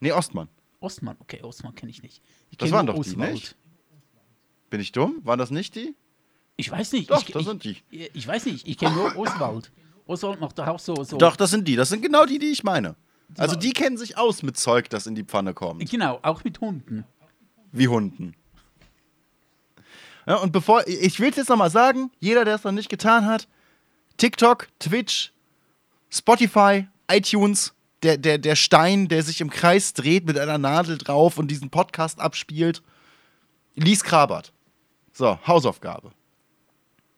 [0.00, 0.48] Nee, Ostmann.
[0.80, 2.22] Ostmann, okay, Ostmann kenne ich nicht.
[2.50, 3.56] Ich Das kenn waren nur doch die, nicht?
[4.68, 5.20] Bin ich dumm?
[5.24, 5.94] Waren das nicht die?
[6.56, 7.10] Ich weiß nicht.
[7.10, 7.76] Doch, ich, das ich, sind die.
[7.90, 9.70] Ich weiß nicht, ich kenne nur Oswald.
[10.06, 11.02] Oswald macht doch auch so.
[11.04, 11.76] so Doch, das sind die.
[11.76, 12.96] Das sind genau die, die ich meine.
[13.38, 15.88] Also die kennen sich aus mit Zeug, das in die Pfanne kommt.
[15.90, 17.04] Genau, auch mit Hunden.
[17.70, 18.34] Wie Hunden.
[20.26, 23.26] Ja, und bevor, ich will es jetzt nochmal sagen, jeder, der es noch nicht getan
[23.26, 23.48] hat,
[24.16, 25.32] TikTok, Twitch,
[26.10, 31.38] Spotify, iTunes, der, der, der Stein, der sich im Kreis dreht mit einer Nadel drauf
[31.38, 32.82] und diesen Podcast abspielt,
[33.74, 34.52] lies Krabert.
[35.12, 36.12] So, Hausaufgabe.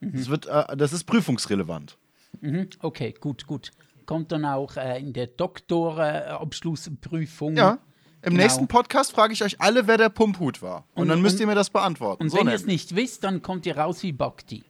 [0.00, 1.96] Das, wird, äh, das ist prüfungsrelevant.
[2.40, 3.70] Mhm, okay, gut, gut.
[4.06, 7.56] Kommt dann auch äh, in der Doktorabschlussprüfung.
[7.56, 7.78] Ja.
[8.24, 8.42] Im Genau.
[8.44, 10.86] nächsten Podcast frage ich euch alle, wer der Pumphut war.
[10.94, 12.22] Und, Und- dann müsst und- ihr mir das beantworten.
[12.22, 14.64] Und So wenn ihr es nicht wisst, dann kommt ihr raus wie Bhakti.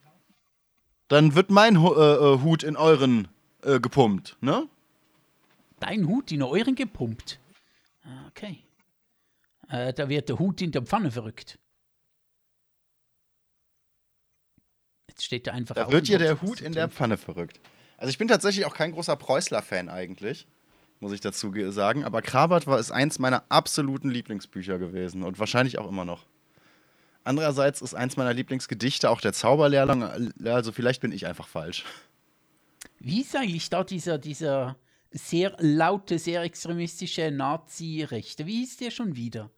[1.08, 3.28] Dann wird mein äh, äh, Hut in euren
[3.62, 4.68] äh, gepumpt, ne?
[5.80, 7.38] Dein Hut in euren gepumpt.
[8.04, 8.58] Ah, Okay.
[9.68, 11.58] Äh, da wird der Hut in der Pfanne verrückt.
[15.08, 16.88] Jetzt steht er einfach Da auf wird hier der Hut in der.
[16.88, 17.60] Pfanne verrückt.
[17.96, 20.46] Also ich bin tatsächlich auch kein großer Preußler-Fan eigentlich,
[21.04, 22.02] muss ich dazu ge- sagen.
[22.02, 26.24] Aber Krabert war ist eins meiner absoluten Lieblingsbücher gewesen und wahrscheinlich auch immer noch.
[27.24, 30.32] Andererseits ist eins meiner Lieblingsgedichte auch der Zauberlehrling.
[30.44, 31.84] Also vielleicht bin ich einfach falsch.
[33.00, 34.76] Wie ist eigentlich da dieser, dieser
[35.10, 38.46] sehr laute, sehr extremistische Nazi-Rechte?
[38.46, 39.50] Wie ist der schon wieder?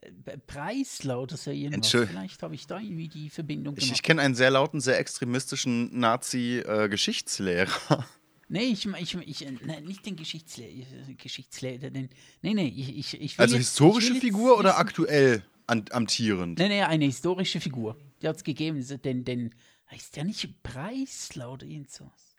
[0.00, 1.90] Äh, Preisler oder so irgendwas?
[1.90, 3.96] Vielleicht habe ich da irgendwie die Verbindung Ich, gemacht.
[3.98, 8.04] ich kenne einen sehr lauten, sehr extremistischen Nazi-Geschichtslehrer.
[8.48, 12.08] Nee, ich, ich, ich, äh, nein, nicht den Geschichtslehrer, Geschichtslehrer, den,
[12.42, 15.44] nee, nee, ich, ich, ich will also jetzt- historische will jetzt Figur oder wissen- aktuell
[15.66, 16.58] an, amtierend?
[16.58, 17.96] Nee, nee, eine historische Figur.
[18.22, 18.82] Die hat es gegeben.
[18.82, 19.54] So Den, den,
[19.90, 22.36] heißt der nicht Preisler oder irgend sowas?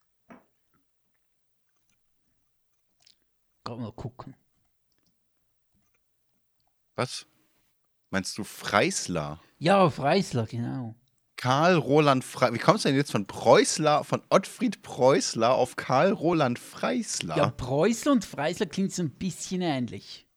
[3.64, 4.36] Gerade mal gucken.
[6.96, 7.26] Was?
[8.10, 9.42] Meinst du Freisler?
[9.60, 10.96] Ja, Freisler, genau.
[11.38, 12.56] Karl Roland Freisler.
[12.56, 17.38] Wie kommst du denn jetzt von Preußler, von Ottfried Preußler auf Karl Roland Freisler?
[17.38, 20.28] Ja, Preußler und Freisler klingt so ein bisschen ähnlich.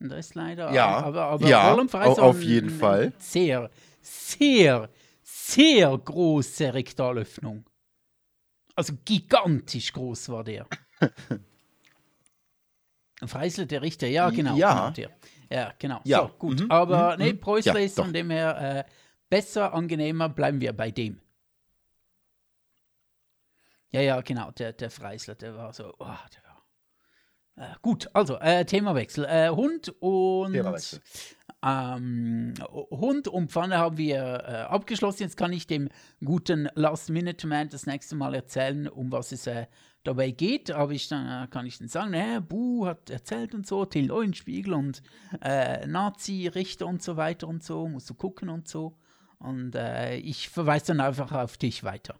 [0.00, 0.72] Und das ist leider.
[0.72, 3.12] Ja, aber, aber ja, Roland Freisler au- auf jeden eine Fall.
[3.18, 4.88] Sehr, sehr,
[5.22, 7.64] sehr große Rektalöffnung.
[8.76, 10.66] Also gigantisch groß war der.
[13.26, 14.54] Freisler, der Richter, ja, genau.
[14.56, 14.90] Ja.
[14.94, 15.08] Genau.
[15.50, 16.00] Ja, genau.
[16.04, 16.60] Ja, So, gut.
[16.60, 17.40] mhm, Aber mhm, nee, mhm.
[17.40, 18.90] Preußler Ja, ist von dem her äh,
[19.28, 21.20] besser, angenehmer, bleiben wir bei dem.
[23.90, 26.48] Ja, ja, genau, der, der Freisler, der war so, oh, der war.
[27.56, 29.24] Äh, gut, also, äh, Themawechsel.
[29.24, 30.52] Äh, Hund und.
[30.52, 31.00] Themawechsel.
[31.60, 35.24] Ähm, Hund und Pfanne haben wir äh, abgeschlossen.
[35.24, 35.88] Jetzt kann ich dem
[36.24, 39.66] guten Last-Minute-Man das nächste Mal erzählen, um was es äh,
[40.04, 40.70] dabei geht.
[40.70, 44.12] Aber ich dann, äh, kann ich dann sagen, äh, Bu hat erzählt und so, Till
[44.12, 45.02] Eulenspiegel und
[45.40, 48.96] Nazi-Richter und so weiter und so, musst du gucken und so.
[49.38, 52.18] Und äh, ich verweise dann einfach auf dich weiter.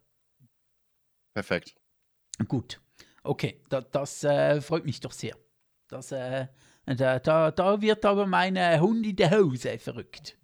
[1.34, 1.74] Perfekt.
[2.46, 2.80] Gut.
[3.22, 5.36] Okay, da, das äh, freut mich doch sehr.
[5.88, 6.46] Das, äh,
[6.86, 10.38] da, da, da wird aber mein Hund in der Hose verrückt.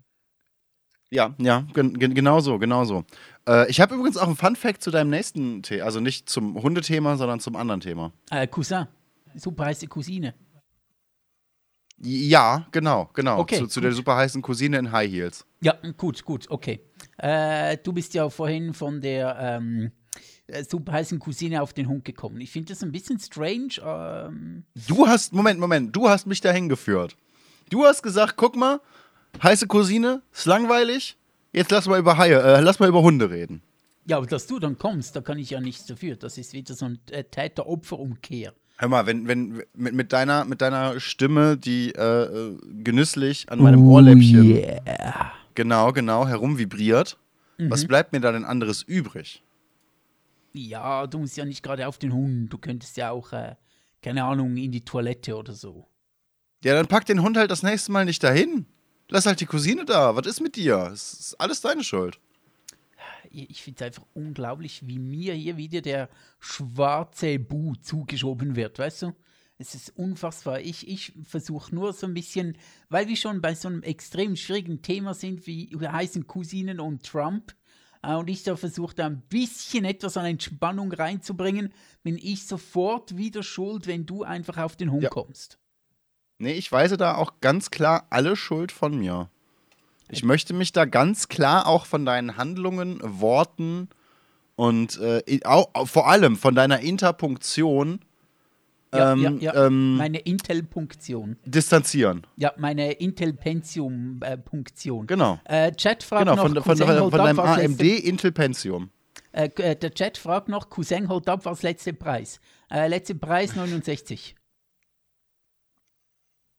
[1.11, 3.05] Ja, ja, gen gen genau so, genau so.
[3.47, 5.85] Äh, ich habe übrigens auch einen Fun-Fact zu deinem nächsten Thema.
[5.85, 8.13] Also nicht zum Hundethema, sondern zum anderen Thema.
[8.31, 8.89] Äh, Cousin.
[9.37, 10.35] super heiße Cousine.
[11.99, 13.39] Ja, genau, genau.
[13.39, 15.47] Okay, zu, zu der super heißen Cousine in High Heels.
[15.61, 16.81] Ja, gut, gut, okay.
[17.19, 19.93] Äh, du bist ja vorhin von der ähm,
[20.49, 22.41] äh, super heißen Cousine auf den Hund gekommen.
[22.41, 23.75] Ich finde das ein bisschen strange.
[23.85, 27.17] Ähm, Du hast, Moment, Moment, du hast mich dahin geführt.
[27.71, 28.81] Du hast gesagt, guck mal,
[29.43, 31.17] heiße Cousine, ist langweilig.
[31.53, 33.63] Jetzt lass mal über Haie, äh, lass mal über Hunde reden.
[34.07, 36.17] ja, aber dass du dann kommst, da kann ich ja nichts dafür.
[36.17, 38.53] Das ist wieder so ein äh, Täter-Opfer-Umkehr.
[38.77, 43.61] Hör mal, wenn, wenn mit, mit, deiner, mit deiner Stimme, die äh, äh, genüsslich an
[43.63, 45.33] meinem Ohrläppchen Yeah.
[45.55, 47.17] genau, genau herumvibriert,
[47.57, 47.71] Mhm.
[47.71, 49.41] was bleibt mir da denn anderes übrig?
[50.53, 52.53] Ja, du musst ja nicht gerade auf den Hund.
[52.53, 53.55] Du könntest ja auch, äh,
[54.03, 55.87] keine Ahnung, in die Toilette oder so.
[56.65, 58.67] Ja, dann pack den Hund halt das nächste Mal nicht dahin.
[59.09, 60.17] Lass halt die Cousine da.
[60.17, 60.91] Was ist mit dir?
[60.93, 62.19] Es ist alles deine Schuld.
[63.35, 66.09] Ich finde es einfach unglaublich, wie mir hier wieder der
[66.41, 69.13] schwarze Bu zugeschoben wird, weißt du?
[69.57, 70.61] Es ist unfassbar.
[70.61, 72.57] Ich, ich versuche nur so ein bisschen,
[72.89, 77.55] weil wir schon bei so einem extrem schwierigen Thema sind, wie heißen Cousinen und Trump,
[78.03, 83.17] äh, und ich da versuche, da ein bisschen etwas an Entspannung reinzubringen, bin ich sofort
[83.17, 85.11] wieder schuld, wenn du einfach auf den Hund Ja.
[85.11, 85.59] kommst.
[86.39, 89.31] Nee, ich weise da auch ganz klar alle Schuld von mir.
[90.11, 93.89] Ich möchte mich da ganz klar auch von deinen Handlungen, Worten
[94.57, 98.01] und äh, i- au, au, vor allem von deiner Interpunktion
[98.93, 99.67] ähm, ja, ja.
[99.67, 101.37] ähm, meine Intel-Punktion.
[101.45, 102.25] distanzieren.
[102.37, 105.07] Ja, meine Intel-Pentium-Punktion.
[105.09, 105.41] Genau.
[105.45, 108.31] Äh, Chat fragt Genau, noch, von, von, Cousin von, von ab, deinem AMD letzte- Intel
[108.33, 108.91] Pentium.
[109.33, 112.39] Äh, äh, der Chat fragt noch, Cousin holt ab, was letzte Preis?
[112.71, 114.37] Äh, letzte Preis 69.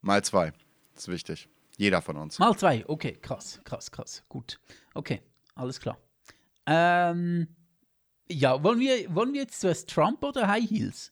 [0.02, 0.52] Mal zwei.
[0.94, 1.48] Das ist wichtig.
[1.78, 2.40] Jeder von uns.
[2.40, 4.60] Mal zwei, okay, krass, krass, krass, gut.
[4.94, 5.22] Okay,
[5.56, 5.98] alles klar.
[6.66, 7.48] Ähm,
[8.30, 11.12] ja, wollen wir, wollen wir jetzt zuerst Trump oder High Heels?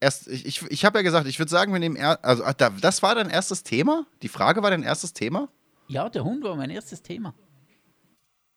[0.00, 2.70] Erst, ich ich, ich habe ja gesagt, ich würde sagen, wir nehmen er, also da,
[2.70, 4.04] das war dein erstes Thema?
[4.22, 5.48] Die Frage war dein erstes Thema?
[5.86, 7.34] Ja, der Hund war mein erstes Thema.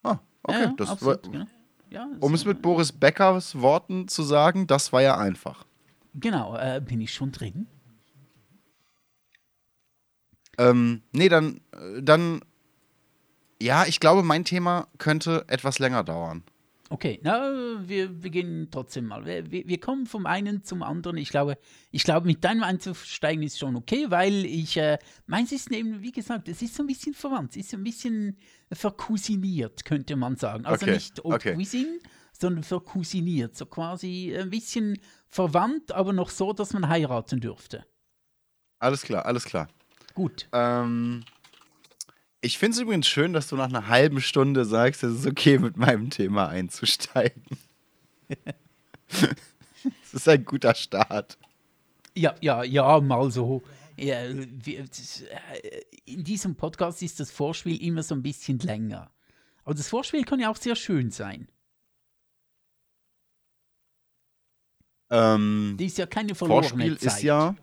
[0.01, 0.61] Ah, okay.
[0.63, 1.45] ja, das war, absolut, genau.
[1.91, 5.65] Ja, das um es war- mit Boris Beckers Worten zu sagen, das war ja einfach.
[6.15, 7.67] Genau, äh, bin ich schon drin?
[10.57, 12.41] Ähm, nee, dann, äh, dann,
[13.61, 16.43] ja, ich glaube, mein Thema könnte etwas länger dauern.
[16.89, 17.51] Okay, na,
[17.87, 19.25] wir, wir gehen trotzdem mal.
[19.25, 21.17] Wir, wir, kommen vom einen zum anderen.
[21.17, 21.57] Ich glaube,
[21.89, 26.11] ich glaube, mit deinem einzusteigen ist schon okay, weil ich, äh, meins ist eben, wie
[26.11, 28.37] gesagt, es ist so ein bisschen verwandt, es ist so ein bisschen
[28.71, 30.65] vercousiniert, könnte man sagen.
[30.65, 31.55] Also Okay, nicht au okay.
[31.55, 31.99] cuisine,
[32.31, 33.55] sondern vercousiniert.
[33.55, 37.83] So quasi ein bisschen verwandt, aber noch so, dass man heiraten dürfte.
[38.77, 39.67] Alles klar, alles klar.
[40.15, 40.47] Gut.
[40.53, 41.23] Ähm,
[42.41, 45.59] ich finde es übrigens schön, dass du nach einer halben Stunde sagst, es ist okay,
[45.59, 47.43] mit meinem Thema einzusteigen.
[49.09, 51.37] das ist ein guter Start.
[52.15, 53.61] Ja, ja, ja, mal so.
[53.97, 59.11] Ja, das, äh, in diesem Podcast ist das Vorspiel immer so ein bisschen länger.
[59.63, 61.47] Aber das Vorspiel kann ja auch sehr schön sein.
[65.09, 67.13] Ähm, Die ist ja keine verlorene Vorspiel Zeit.
[67.13, 67.55] ist ja,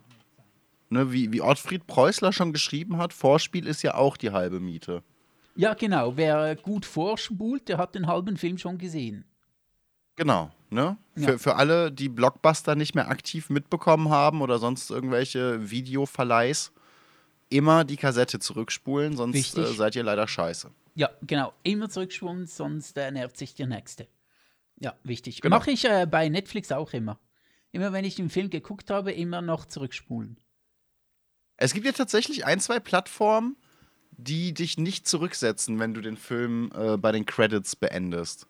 [0.93, 5.03] ne, wie, wie Ottfried Preußler schon geschrieben hat, Vorspiel ist ja auch die halbe Miete.
[5.55, 6.17] Ja, genau.
[6.17, 9.25] Wer gut vorspult, der hat den halben Film schon gesehen.
[10.15, 10.97] Genau, ne?
[11.15, 11.27] Ja.
[11.27, 16.71] Für, für alle, die Blockbuster nicht mehr aktiv mitbekommen haben oder sonst irgendwelche Videoverleihs,
[17.49, 20.71] immer die Kassette zurückspulen, sonst äh, seid ihr leider scheiße.
[20.95, 21.53] Ja, genau.
[21.63, 24.07] Immer zurückspulen, sonst äh, nervt sich der Nächste.
[24.79, 25.41] Ja, wichtig.
[25.41, 25.57] Genau.
[25.57, 27.19] Mache ich äh, bei Netflix auch immer.
[27.71, 30.37] Immer wenn ich den Film geguckt habe, immer noch zurückspulen.
[31.57, 33.55] Es gibt ja tatsächlich ein, zwei Plattformen,
[34.11, 38.47] die dich nicht zurücksetzen, wenn du den Film äh, bei den Credits beendest.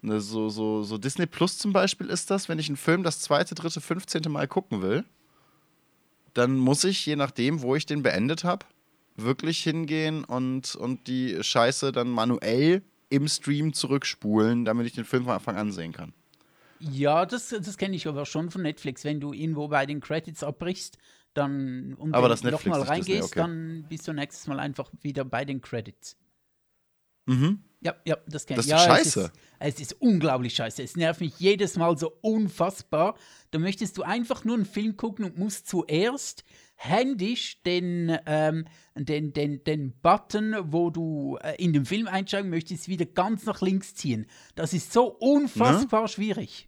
[0.00, 3.20] Ne, so, so, so Disney Plus zum Beispiel ist das, wenn ich einen Film das
[3.20, 5.04] zweite, dritte, fünfzehnte Mal gucken will,
[6.34, 8.64] dann muss ich, je nachdem, wo ich den beendet habe,
[9.16, 15.24] wirklich hingehen und, und die Scheiße dann manuell im Stream zurückspulen, damit ich den Film
[15.24, 16.12] von Anfang an sehen kann.
[16.78, 19.02] Ja, das, das kenne ich aber schon von Netflix.
[19.02, 20.98] Wenn du irgendwo bei den Credits abbrichst,
[21.38, 23.40] dann und Aber wenn das du nochmal reingehst, okay.
[23.40, 26.16] dann bist du nächstes Mal einfach wieder bei den Credits.
[27.26, 27.62] Mhm.
[27.80, 28.72] Ja, ja, das kenne Das ich.
[28.72, 29.32] ist ja, scheiße.
[29.60, 30.82] Es ist, es ist unglaublich scheiße.
[30.82, 33.16] Es nervt mich jedes Mal so unfassbar.
[33.52, 36.42] Da möchtest du einfach nur einen Film gucken und musst zuerst
[36.74, 38.64] händisch den, ähm,
[38.96, 43.60] den, den, den Button, wo du äh, in den Film einsteigen möchtest, wieder ganz nach
[43.60, 44.26] links ziehen.
[44.54, 46.67] Das ist so unfassbar schwierig.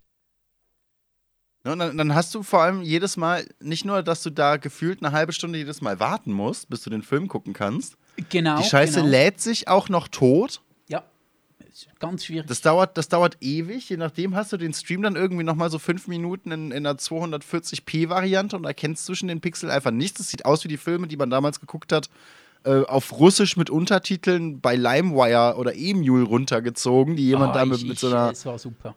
[1.64, 4.56] Ja, und dann, dann hast du vor allem jedes Mal, nicht nur, dass du da
[4.56, 7.96] gefühlt eine halbe Stunde jedes Mal warten musst, bis du den Film gucken kannst.
[8.30, 8.58] Genau.
[8.58, 9.08] Die Scheiße genau.
[9.08, 10.62] lädt sich auch noch tot.
[10.88, 11.04] Ja.
[11.98, 12.46] Ganz schwierig.
[12.46, 13.90] Das dauert, das dauert ewig.
[13.90, 16.86] Je nachdem hast du den Stream dann irgendwie noch mal so fünf Minuten in, in
[16.86, 20.18] einer 240p-Variante und erkennst zwischen den Pixel einfach nichts.
[20.18, 22.08] Das sieht aus wie die Filme, die man damals geguckt hat,
[22.64, 27.98] äh, auf Russisch mit Untertiteln bei LimeWire oder Emule runtergezogen, die jemand Ah, damit mit
[27.98, 28.94] so einer, Es war super.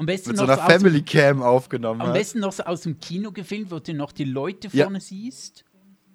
[0.00, 2.14] Am besten mit so noch einer aus dem- Family Cam aufgenommen Am hat.
[2.14, 4.84] besten noch so aus dem Kino gefilmt, wo du noch die Leute Ja.
[4.84, 5.64] vorne siehst.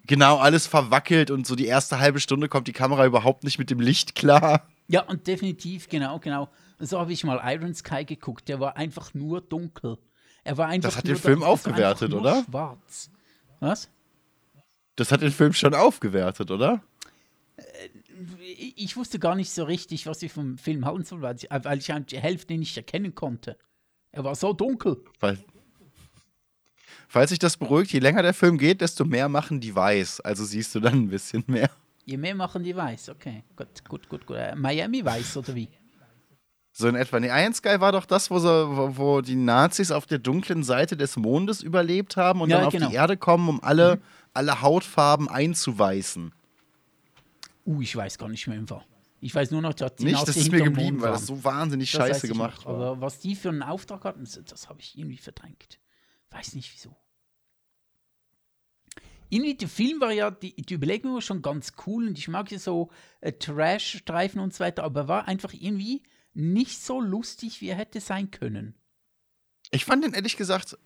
[0.07, 3.69] Genau, alles verwackelt und so die erste halbe Stunde kommt die Kamera überhaupt nicht mit
[3.69, 4.67] dem Licht klar.
[4.87, 6.49] Ja, und definitiv, genau, genau.
[6.79, 8.47] So habe ich mal Iron Sky geguckt.
[8.49, 9.97] Der war einfach nur dunkel.
[10.43, 12.43] Er war einfach Das hat den Film einfach aufgewertet, oder?
[12.49, 13.09] Schwarz.
[13.59, 13.89] Was?
[14.95, 16.81] Das hat den Film schon aufgewertet, oder?
[18.41, 21.47] Ich ich wusste gar nicht so richtig, was ich vom Film halten soll, weil ich,
[21.49, 23.57] weil ich die Hälfte nicht erkennen konnte.
[24.15, 24.97] Er war so dunkel.
[25.19, 25.37] Weil,
[27.09, 30.21] falls sich das beruhigt, je länger der Film geht, desto mehr machen die weiß.
[30.21, 31.69] Also siehst du dann ein bisschen mehr.
[32.05, 33.09] Je mehr machen die weiß.
[33.09, 34.25] Okay, gut, gut, gut.
[34.25, 34.37] gut.
[34.37, 35.67] Äh, Miami weiß oder wie?
[36.71, 37.19] So in etwa.
[37.19, 40.63] Nee, Iron Sky war doch das, wo, sie, wo, wo die Nazis auf der dunklen
[40.63, 42.89] Seite des Mondes überlebt haben und Ja, dann auf genau.
[42.89, 43.99] die Erde kommen, um alle,
[44.33, 46.31] alle Hautfarben einzuweißen.
[47.65, 48.85] Uh, ich weiß gar nicht mehr im Fall.
[49.25, 50.27] Ich weiß nur noch, dass die Nicht?
[50.27, 52.65] Das ist mir geblieben, weil das so wahnsinnig Das scheiße gemacht noch.
[52.67, 52.75] war.
[52.75, 55.79] Aber was die für einen Auftrag hatten, das, habe ich irgendwie verdrängt.
[56.29, 56.95] Weiß nicht wieso.
[59.29, 62.51] Irgendwie, der Film war ja, die, die Überlegung war schon ganz cool und ich mag
[62.51, 66.03] ja so äh, Trash-Streifen und so weiter, aber er war einfach irgendwie
[66.35, 68.75] nicht so lustig, wie er hätte sein können.
[69.71, 70.77] Ich fand den ehrlich gesagt.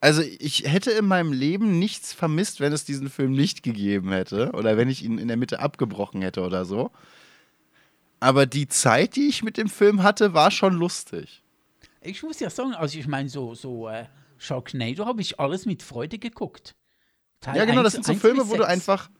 [0.00, 4.52] Also, ich hätte in meinem Leben nichts vermisst, wenn es diesen Film nicht gegeben hätte.
[4.52, 6.90] Oder wenn ich ihn in der Mitte abgebrochen hätte oder so.
[8.22, 11.42] Aber die Zeit, die ich mit dem Film hatte, war schon lustig.
[12.00, 14.06] Ich muss ja sagen, also ich meine, so, so äh,
[14.38, 16.76] Sharknado habe ich alles mit Freude geguckt.
[17.40, 19.10] Teil ja, genau, das eins- sind so Filme, wo du einfach.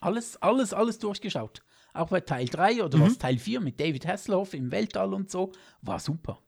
[0.00, 1.62] Alles, alles, alles durchgeschaut.
[1.94, 3.02] Auch bei Teil 3 oder Mhm.
[3.02, 6.38] was Teil 4 mit David Hasselhoff im Weltall und so, war super.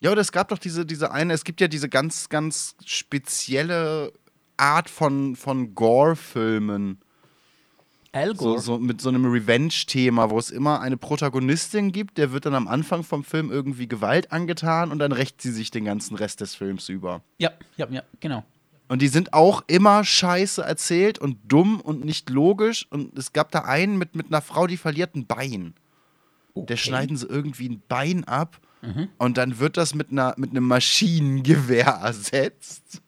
[0.00, 4.12] Ja, oder es gab doch diese, diese eine, es gibt ja diese ganz, ganz spezielle
[4.56, 7.00] Art von, von Gore-Filmen.
[8.14, 8.60] Al So, Gore.
[8.60, 12.68] so mit so einem Revenge-Thema, wo es immer eine Protagonistin gibt, der wird dann am
[12.68, 16.54] Anfang vom Film irgendwie Gewalt angetan und dann rächt sie sich den ganzen Rest des
[16.54, 17.22] Films über.
[17.38, 18.44] Ja, ja, ja, genau.
[18.86, 22.86] Und die sind auch immer scheiße erzählt und dumm und nicht logisch.
[22.90, 25.74] Und es gab da einen mit, mit einer Frau, die verliert ein Bein.
[26.54, 26.76] Der Okay.
[26.76, 28.60] schneiden sie irgendwie ein Bein ab
[29.18, 33.00] und dann wird das mit, einer, mit einem Maschinengewehr ersetzt.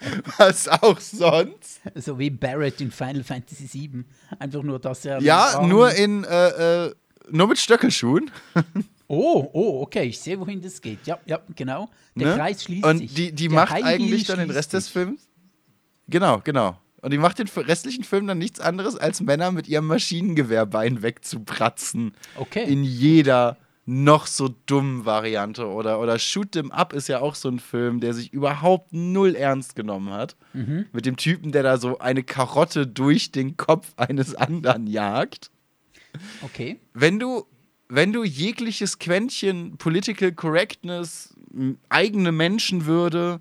[0.38, 1.80] Was auch sonst.
[1.94, 4.04] So wie Barrett in Final Fantasy VII.
[4.38, 5.20] Einfach nur, dass er.
[5.20, 6.94] Ja, nur in äh, äh,
[7.30, 8.30] nur mit Stöckelschuhen.
[9.14, 11.06] Oh, oh, okay, ich sehe, wohin das geht.
[11.06, 11.90] Ja, ja, genau.
[12.14, 12.34] Der Ne?
[12.34, 13.12] Kreis schließt Und sich.
[13.12, 14.88] die, die Der macht High eigentlich dann den Rest des.
[14.88, 15.28] Films.
[16.08, 16.78] Genau, genau.
[17.02, 22.14] Und die macht den restlichen Film dann nichts anderes, als Männer mit ihrem Maschinengewehrbein wegzupratzen.
[22.36, 22.64] Okay.
[22.64, 25.66] In jeder noch so dummen Variante.
[25.66, 29.34] Oder, oder Shoot 'em Up ist ja auch so ein Film, der sich überhaupt null
[29.34, 30.36] ernst genommen hat.
[30.52, 30.86] Mhm.
[30.92, 35.50] Mit dem Typen, der da so eine Karotte durch den Kopf eines anderen jagt.
[36.42, 36.78] Okay.
[36.94, 37.46] Wenn du,
[37.88, 41.34] wenn du jegliches Quäntchen Political Correctness,
[41.88, 43.40] eigene Menschenwürde,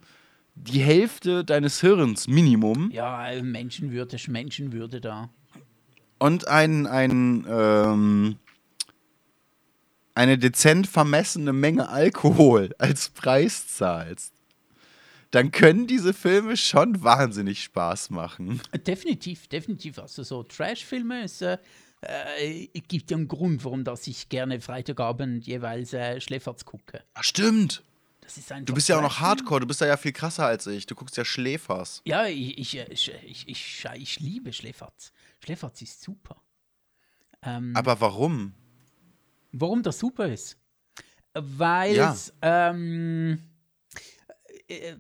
[0.56, 5.30] die Hälfte deines Hirns Minimum Ja, Menschenwürde, Menschenwürde da.
[6.20, 8.36] und ein, ein, ähm,
[10.16, 14.34] eine dezent vermessene Menge Alkohol als Preis zahlst,
[15.32, 18.62] dann können diese Filme schon wahnsinnig Spaß machen.
[18.86, 19.98] Definitiv, definitiv.
[19.98, 21.58] Also so Trash-Filme, es äh,
[22.02, 27.04] äh, gibt ja einen Grund, warum dass ich gerne Freitagabend jeweils äh, Schläferz gucke.
[27.14, 27.84] Ach, stimmt.
[28.22, 29.20] Das ist einfach Du bist ja auch noch.
[29.20, 30.86] Hardcore, du bist ja, ja viel krasser als ich.
[30.86, 32.02] Du guckst ja Schläfers.
[32.06, 35.12] Ja, ich, ich, äh, ich, ich, ich, ich liebe Schläferz.
[35.44, 36.42] Schläferz ist super.
[37.44, 38.54] Ähm, Aber warum?
[39.52, 40.58] Warum das super ist?
[41.34, 42.12] Weil Ja.
[42.12, 43.40] es, ähm,
[44.68, 44.96] äh,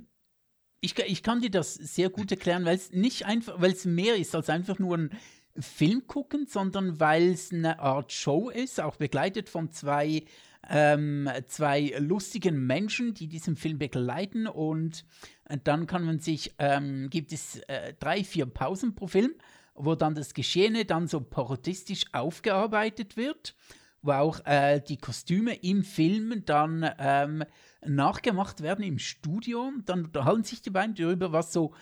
[0.79, 4.15] ich, ich kann dir das sehr gut erklären, weil es nicht einfach, weil es mehr
[4.15, 5.11] ist als einfach nur ein
[5.59, 10.23] Film gucken, sondern weil es eine Art Show ist, auch begleitet von zwei,
[10.69, 15.05] ähm, zwei lustigen Menschen, die diesen Film begleiten und
[15.45, 19.33] äh, dann kann man sich, ähm, gibt es äh, drei, vier Pausen pro Film,
[19.75, 23.55] wo dann das Geschehene dann so parodistisch aufgearbeitet wird,
[24.01, 27.43] wo auch äh, die Kostüme im Film dann ähm,
[27.85, 29.71] nachgemacht werden im Studio.
[29.85, 31.73] Dann unterhalten sich die beiden darüber, was so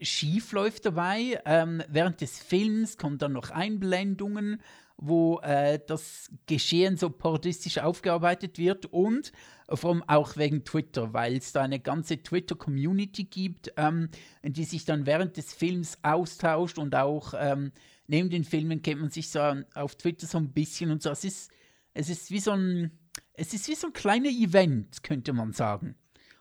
[0.00, 1.40] schief läuft dabei.
[1.44, 4.60] Ähm, während des Films kommen dann noch Einblendungen,
[4.98, 9.32] wo äh, das Geschehen so parodistisch aufgearbeitet wird und
[9.68, 14.08] vor allem auch wegen Twitter, weil es da eine ganze Twitter-Community gibt, ähm,
[14.42, 17.72] die sich dann während des Films austauscht und auch ähm,
[18.06, 19.40] neben den Filmen kennt man sich so
[19.74, 21.10] auf Twitter so ein bisschen und so.
[21.10, 21.50] Es ist,
[21.96, 22.90] es ist wie so ein,
[23.32, 25.96] es ist wie so ein kleiner Event, könnte man sagen.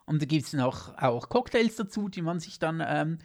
[0.06, 3.18] Und da gibt es noch auch Cocktails dazu, die man sich dann ähm,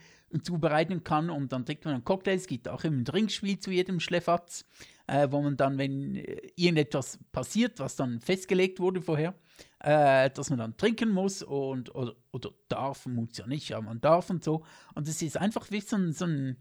[0.43, 1.29] zubereiten kann.
[1.29, 2.37] Und dann trinkt man einen Cocktail.
[2.37, 4.65] Es gibt auch immer ein Trinkspiel zu jedem Schlefatz,
[5.09, 9.35] äh, wo man dann, wenn äh, irgendetwas passiert, was dann festgelegt wurde vorher,
[9.81, 14.01] äh, dass man dann trinken muss und oder, oder darf, muss ja nicht, aber man
[14.01, 14.65] darf und so.
[14.95, 16.57] Und es ist einfach wie so ein, so ein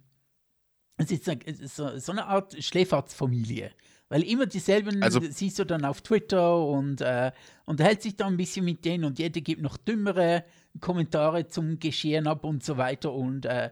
[0.97, 3.71] es ist so eine Art Schläferzfamilie.
[4.09, 7.31] Weil immer dieselben Also- siehst du dann auf Twitter und äh,
[7.65, 10.43] unterhält sich da ein bisschen mit denen und jeder gibt noch dümmere
[10.79, 13.13] Kommentare zum Geschehen ab und so weiter.
[13.13, 13.69] Und äh,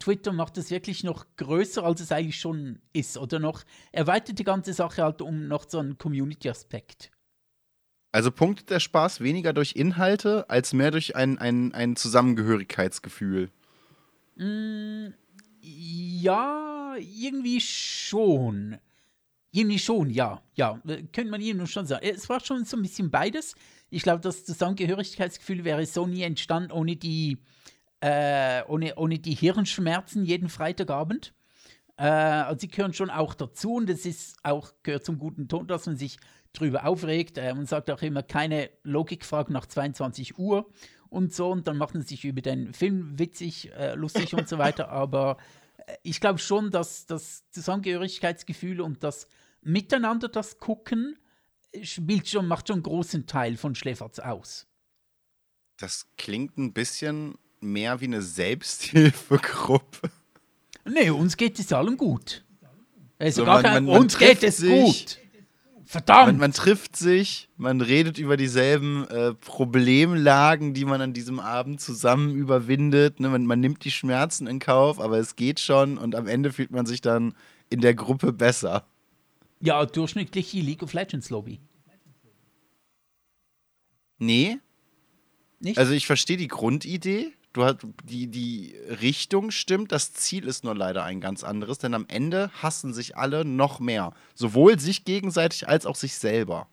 [0.00, 3.16] Twitter macht das wirklich noch größer, als es eigentlich schon ist.
[3.16, 3.62] Oder noch
[3.92, 7.12] erweitert die ganze Sache halt um noch so einen Community-Aspekt.
[8.10, 13.50] Also punktet der Spaß weniger durch Inhalte, als mehr durch ein, ein, ein Zusammengehörigkeitsgefühl.
[15.60, 18.78] Ja, irgendwie schon.
[19.52, 20.42] Irgendwie schon, ja.
[20.54, 22.06] Ja, könnte man irgendwie schon sagen.
[22.06, 23.54] Es war schon so ein bisschen beides.
[23.90, 27.38] Ich glaube, das Zusammengehörigkeitsgefühl wäre so nie entstanden ohne die,
[28.00, 31.32] äh, ohne, ohne die Hirnschmerzen jeden Freitagabend.
[31.96, 35.66] Äh, also sie gehören schon auch dazu und es ist auch, gehört zum guten Ton,
[35.66, 36.18] dass man sich
[36.52, 37.38] drüber aufregt.
[37.38, 40.68] Äh, man sagt auch immer keine Logikfragen nach 22 Uhr
[41.08, 44.58] und so und dann macht man sich über den Film witzig, äh, lustig und so
[44.58, 44.88] weiter.
[44.90, 45.38] Aber
[46.02, 49.28] ich glaube schon, dass das Zusammengehörigkeitsgefühl und das
[49.62, 51.18] Miteinander, das Gucken,
[51.72, 54.66] äh, spielt schon, macht schon einen großen Teil von Schläferz aus.
[55.78, 60.10] Das klingt ein bisschen mehr wie eine Selbsthilfegruppe.
[60.84, 62.44] Nee, uns geht es allen gut.
[63.18, 64.70] Also So, man- kein, man- man uns geht es sich.
[64.70, 65.18] gut.
[65.88, 66.26] Verdammt!
[66.26, 71.80] Man, man trifft sich, man redet über dieselben äh, Problemlagen, die man an diesem Abend
[71.80, 73.20] zusammen überwindet.
[73.20, 73.28] Ne?
[73.28, 76.72] Man, man nimmt die Schmerzen in Kauf, aber es geht schon und am Ende fühlt
[76.72, 77.34] man sich dann
[77.70, 78.84] in der Gruppe besser.
[79.60, 81.60] ja, durchschnittliche League of Legends Lobby.
[84.18, 84.58] Nee,
[85.60, 85.78] Nicht?
[85.78, 87.32] also ich verstehe die Grundidee.
[87.56, 91.94] Du hast, die, die Richtung stimmt, das Ziel ist nur leider ein ganz anderes, denn
[91.94, 94.12] am Ende hassen sich alle noch mehr.
[94.34, 96.68] Sowohl sich gegenseitig als auch sich selber.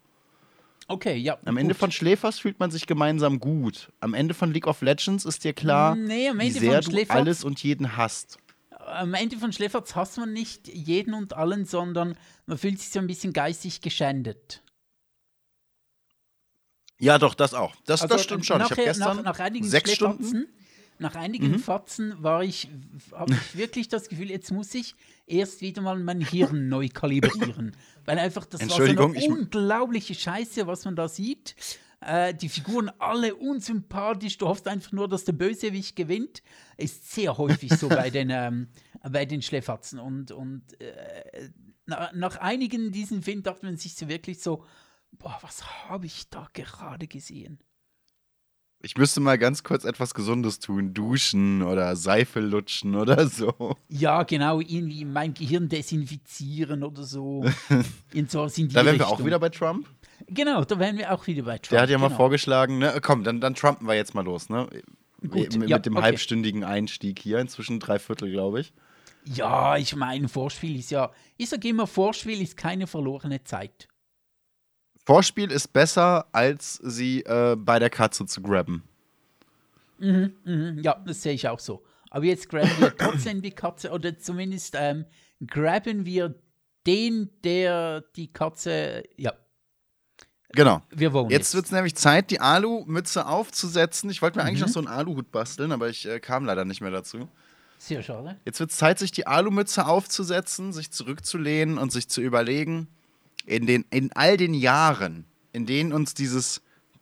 [0.90, 1.38] okay, ja.
[1.46, 1.80] Am Ende gut.
[1.80, 3.94] von Schläfers fühlt man sich gemeinsam gut.
[4.02, 6.92] Am Ende von League of Legends ist dir klar, Nee, am wie Ende sehr du
[6.92, 8.38] Schläferz- alles und jeden hasst.
[8.72, 13.00] Am Ende von Schläferz hasst man nicht jeden und allen, sondern man fühlt sich so
[13.00, 14.62] ein bisschen geistig geschändet.
[17.00, 17.74] Ja, doch, das auch.
[17.86, 18.58] Das, Also, das stimmt schon.
[18.62, 20.48] ich habe gestern nach, nach sechs Schläferzen, Stunden.
[21.04, 21.10] Mhm.
[21.10, 22.70] Nach einigen Fatzen war ich,
[23.12, 24.95] habe ich wirklich das Gefühl, jetzt muss ich
[25.28, 27.76] erst wieder mal mein Hirn neu kalibrieren.
[28.06, 31.56] Weil einfach das war so eine unglaubliche Scheiße, was man da sieht.
[31.99, 34.38] Äh, die Figuren alle unsympathisch.
[34.38, 36.41] Du hoffst einfach nur, dass der Bösewicht gewinnt.
[36.78, 38.68] Ist sehr häufig so bei den, ähm,
[39.10, 39.99] bei den Schläferzen.
[39.99, 41.49] Und, und äh,
[41.86, 44.64] na, nach einigen diesen Filmen dachte man sich so wirklich so,
[45.12, 47.60] boah, was habe ich da gerade gesehen?
[48.86, 50.94] Ich müsste mal ganz kurz etwas Gesundes tun.
[50.94, 53.78] Duschen oder Seife lutschen oder so.
[53.88, 57.46] Ja, genau, irgendwie mein Gehirn desinfizieren oder so.
[58.14, 59.20] In sowas in die Da wären wir Richtung.
[59.22, 59.88] auch wieder bei Trump.
[60.28, 61.70] Genau, da wären wir auch wieder bei Trump.
[61.70, 62.18] Der hat ja mal genau.
[62.18, 63.00] vorgeschlagen, ne?
[63.02, 64.68] Komm, dann, dann trumpen wir jetzt mal los, ne?
[65.22, 66.04] Gut, mit, ja, dem okay.
[66.04, 68.74] halbstündigen Einstieg hier, inzwischen drei Viertel, glaube ich.
[69.24, 71.12] Ja, ich meine, Vorspiel ist ja.
[71.38, 73.88] Ich sage immer, Vorspiel ist keine verlorene Zeit.
[75.06, 78.84] Vorspiel ist besser, als sie äh, bei der Katze zu grabben.
[79.99, 81.84] Mhm, ja, das sehe ich auch so.
[82.10, 85.06] Aber jetzt graben wir trotzdem die Katze oder zumindest ähm,
[85.45, 86.36] graben wir
[86.86, 89.04] den, der die Katze.
[89.18, 89.34] Ja,
[90.56, 90.84] Genau.
[90.91, 94.10] wir wollen Jetzt wird es nämlich Zeit, die Alu-Mütze aufzusetzen.
[94.12, 94.66] Ich wollte mir eigentlich Mhm.
[94.68, 97.28] noch so einen Aluhut basteln, aber ich äh, kam leider nicht mehr dazu.
[97.80, 98.39] Sehr schade.
[98.45, 102.88] Jetzt wird es Zeit, sich die Alumütze aufzusetzen, sich zurückzulehnen und sich zu überlegen,
[103.46, 106.62] in, den, in all den Jahren, in denen uns dieses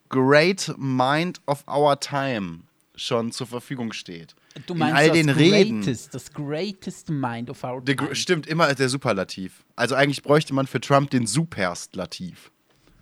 [0.09, 2.61] Great Mind of Our Time
[2.95, 4.35] schon zur Verfügung steht.
[4.67, 5.81] Du in meinst all das den Reden.
[5.81, 8.15] greatest, das greatest mind of our time.
[8.15, 9.63] Stimmt, immer der Superlativ.
[9.75, 12.51] Also eigentlich bräuchte man für Trump den Superstlativ.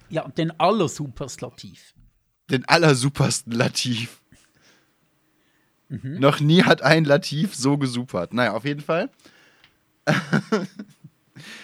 [0.09, 1.93] Ja, den Allersuperslativ.
[2.49, 4.21] Den allersupersten Lativ.
[5.89, 6.19] Mhm.
[6.19, 8.33] Noch nie hat ein Lativ so gesupert.
[8.33, 9.09] Naja, auf jeden Fall.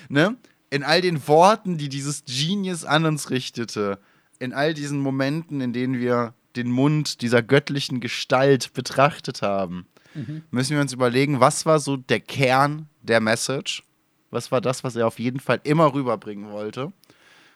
[0.10, 0.36] ne?
[0.70, 4.00] In all den Worten, die dieses Genius an uns richtete,
[4.40, 10.44] in all diesen Momenten, in denen wir den Mund dieser göttlichen Gestalt betrachtet haben, Mhm.
[10.50, 13.84] müssen wir uns überlegen, was war so der Kern der Message?
[14.32, 16.92] Was war das, was er auf jeden Fall immer rüberbringen wollte?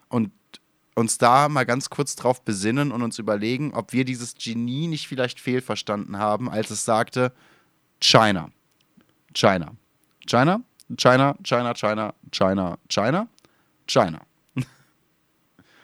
[0.10, 0.32] Und
[0.95, 5.07] uns da mal ganz kurz drauf besinnen und uns überlegen, ob wir dieses Genie nicht
[5.07, 7.32] vielleicht fehlverstanden haben, als es sagte,
[8.01, 8.49] China.
[9.34, 9.72] China.
[10.28, 10.62] China,
[10.97, 13.27] China, China, China, China, China,
[13.87, 14.25] China.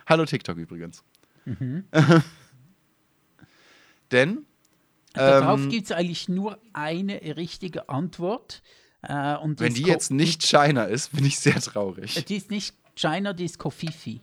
[0.07, 1.03] Hallo TikTok übrigens.
[4.11, 4.45] Denn
[5.13, 8.61] Darauf ähm, gibt es eigentlich nur eine richtige Antwort.
[9.01, 12.25] Äh, und wenn die jetzt nicht China ist, bin ich sehr traurig.
[12.25, 14.21] Die ist nicht China, die ist Kofifi.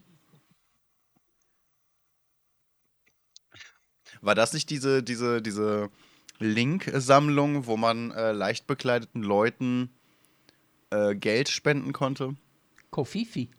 [4.20, 5.90] War das nicht diese, diese, diese
[6.38, 9.90] Link-Sammlung, wo man äh, leicht bekleideten Leuten
[10.92, 12.36] äh, Geld spenden konnte?
[12.90, 13.50] Kofifi.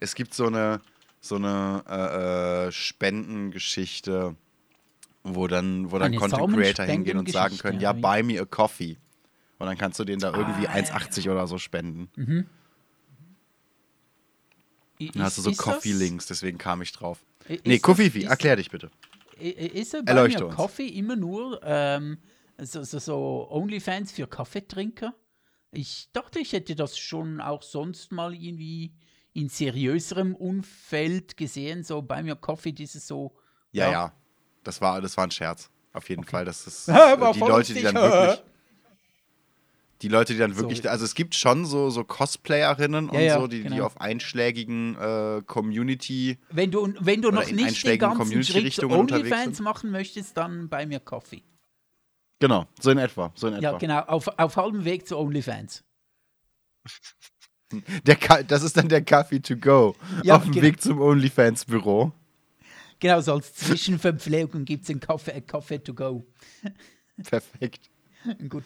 [0.00, 0.80] Es gibt so eine,
[1.20, 4.36] so eine äh, äh, Spendengeschichte,
[5.22, 8.44] wo dann, wo dann Eine Content Creator hingehen und sagen können, ja, buy me a
[8.44, 8.96] coffee.
[9.58, 12.10] Und dann kannst du denen da irgendwie Ah, ja, 1,80 oder so spenden.
[15.00, 17.24] I- Dann hast du so Coffee-Links, deswegen kam ich drauf.
[17.48, 18.90] ist Nee, Kofifi, erklär dich bitte.
[19.38, 20.54] Ist er bei Erleuchte mir.
[20.54, 22.16] Kaffee immer nur ähm,
[22.58, 25.14] so, so, so Onlyfans für Kaffeetrinker?
[25.72, 28.94] Ich dachte, ich hätte das schon auch sonst mal irgendwie
[29.32, 33.36] in seriöserem Umfeld gesehen, so bei mir Coffee, dieses so.
[33.72, 33.92] Ja, Ja.
[33.92, 34.12] ja.
[34.64, 35.70] Das, war, das war ein Scherz.
[35.92, 36.44] Auf jeden Fall.
[36.44, 36.88] Das ist
[37.34, 38.42] die Leute, die dann wirklich.
[40.02, 40.78] Die Leute, die dann wirklich.
[40.78, 40.88] Sorry.
[40.90, 43.86] Also es gibt schon so, so Cosplayerinnen Ja, und so, die, die genau.
[43.86, 46.38] auf einschlägigen äh, Community.
[46.50, 50.84] Wenn du, wenn du noch nicht den einschlägigen ganzen Schritt Onlyfans machen möchtest, dann bei
[50.84, 51.42] mir Coffee.
[52.38, 53.32] Genau, so in etwa.
[53.34, 53.72] So in etwa.
[53.72, 55.84] Ja, genau, auf, auf halbem Weg zu Onlyfans.
[58.04, 59.96] Der Ka das ist dann der Kaffee to go.
[60.22, 60.66] Ja, auf dem genau.
[60.66, 62.12] Weg zum OnlyFans-Büro.
[63.00, 66.24] Genau, so als Zwischenverpflegung gibt es einen Kaffee, Kaffee to go.
[67.24, 67.90] Perfekt.
[68.48, 68.64] Gut.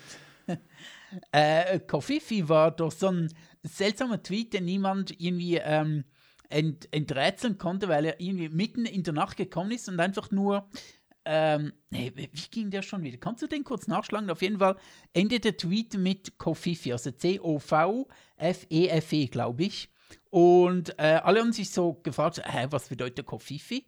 [1.32, 6.04] Äh, Kofifi war doch so ein seltsamer Tweet, den niemand irgendwie ähm,
[6.48, 10.68] ent, enträtseln konnte, weil er irgendwie mitten in der Nacht gekommen ist und einfach nur.
[11.24, 13.18] Ähm, wie wie ging der schon wieder?
[13.18, 14.30] Kannst du den kurz nachschlagen?
[14.30, 14.76] Auf jeden Fall
[15.12, 19.90] endet der Tweet mit Kofifi, also C-O-V-F-E-F-E, glaube ich.
[20.30, 23.86] Und äh, alle haben sich so gefragt, hä, was bedeutet Kofifi?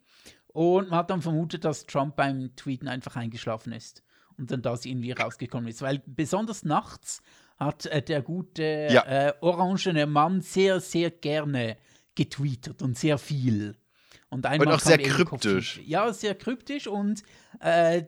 [0.49, 4.03] Und man hat dann vermutet, dass Trump beim Tweeten einfach eingeschlafen ist
[4.37, 5.81] und dann das irgendwie rausgekommen ist.
[5.83, 7.23] Weil besonders nachts
[7.57, 9.03] hat äh, der gute Ja.
[9.05, 11.77] äh, orangene Mann sehr, sehr gerne
[12.15, 13.77] getweetet und sehr viel.
[14.33, 15.79] Und, einmal auch kam sehr kryptisch.
[15.85, 17.23] Ja, sehr kryptisch und
[17.61, 18.03] äh,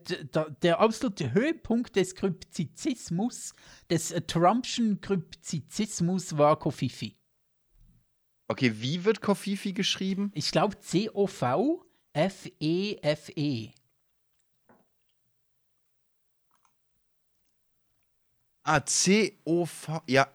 [0.63, 3.53] der absolute Höhepunkt des Kryptizismus,
[3.91, 7.19] des äh, Trumpschen Kryptizismus war Kofifi.
[8.49, 10.33] Okay, wie wird Kofifi geschrieben?
[10.35, 11.85] Ich glaube C-O-V-F-E-F-E.
[18.63, 20.03] Ah, C-O-V.
[20.07, 20.29] Ja,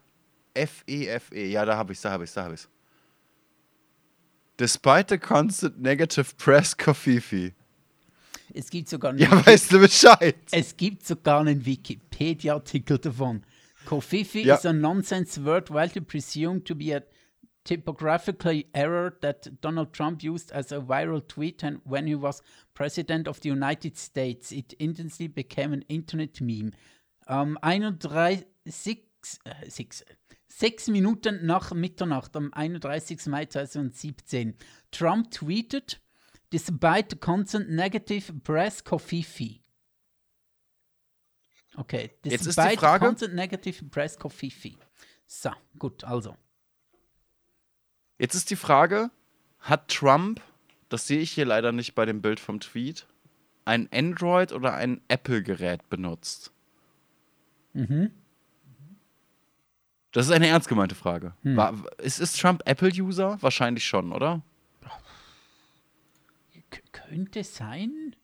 [0.53, 1.47] F-E-F-E.
[1.47, 2.69] Ja, da habe ich's, da habe ich's, da habe ich's.
[4.59, 7.53] Despite the constant negative press, Kofifi.
[8.53, 10.35] Es gibt sogar einen, Ja, weißt du Bescheid?
[10.51, 13.43] es gibt sogar einen Wikipedia-Artikel davon.
[13.85, 14.55] Kofifi Ja.
[14.55, 17.01] is a nonsense word widely presumed to be a
[17.63, 22.41] typographical error that Donald Trump used as a viral tweet and when he was
[22.73, 24.51] president of the United States.
[24.51, 26.71] It instantly became an internet meme.
[27.27, 30.03] Am 31, six, äh, six,
[30.49, 33.27] sechs Minuten nach Mitternacht, am 31.
[33.27, 34.55] Mai 2017,
[34.91, 36.01] Trump tweeted,
[36.51, 39.61] despite the constant negative press, Kofifi.
[41.75, 44.77] Okay, Jetzt ist die despite Frage- constant negative press, Kofifi.
[45.27, 46.35] So, gut, also.
[48.17, 49.11] Jetzt ist die Frage:
[49.59, 50.41] Hat Trump,
[50.89, 53.05] das sehe ich hier leider nicht bei dem Bild vom Tweet,
[53.65, 56.51] ein Android oder ein Apple-Gerät benutzt?
[57.73, 58.11] Mhm.
[60.11, 61.33] Das ist eine ernst gemeinte Frage.
[61.43, 61.55] Hm.
[61.55, 63.37] War, ist, ist Trump Apple-User?
[63.41, 64.41] Wahrscheinlich schon, oder?
[66.71, 68.15] K könnte sein?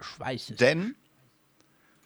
[0.00, 0.56] Ich weiß es.
[0.56, 0.94] Denn,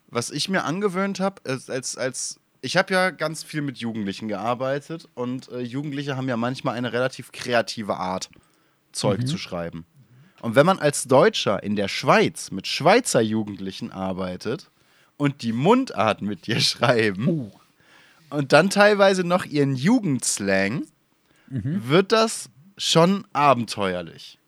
[0.08, 5.08] was ich mir angewöhnt habe, als, als, ich habe ja ganz viel mit Jugendlichen gearbeitet
[5.14, 8.30] und äh, Jugendliche haben ja manchmal eine relativ kreative Art,
[8.92, 9.86] Zeug zu schreiben.
[10.40, 14.70] Und wenn man als Deutscher in der Schweiz mit Schweizer Jugendlichen arbeitet
[15.16, 17.52] und die Mundart mit dir schreiben
[18.32, 20.86] und dann teilweise noch ihren Jugendslang,
[21.48, 24.38] wird das schon abenteuerlich.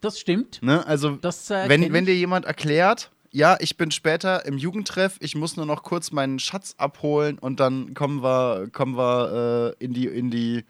[0.00, 0.62] Das stimmt.
[0.62, 0.84] Ne?
[0.86, 5.36] Also, Das, äh, wenn, wenn dir jemand erklärt, ja, ich bin später im Jugendtreff, ich
[5.36, 9.92] muss nur noch kurz meinen Schatz abholen und dann kommen wir, kommen wir äh, in
[9.92, 10.64] die, in die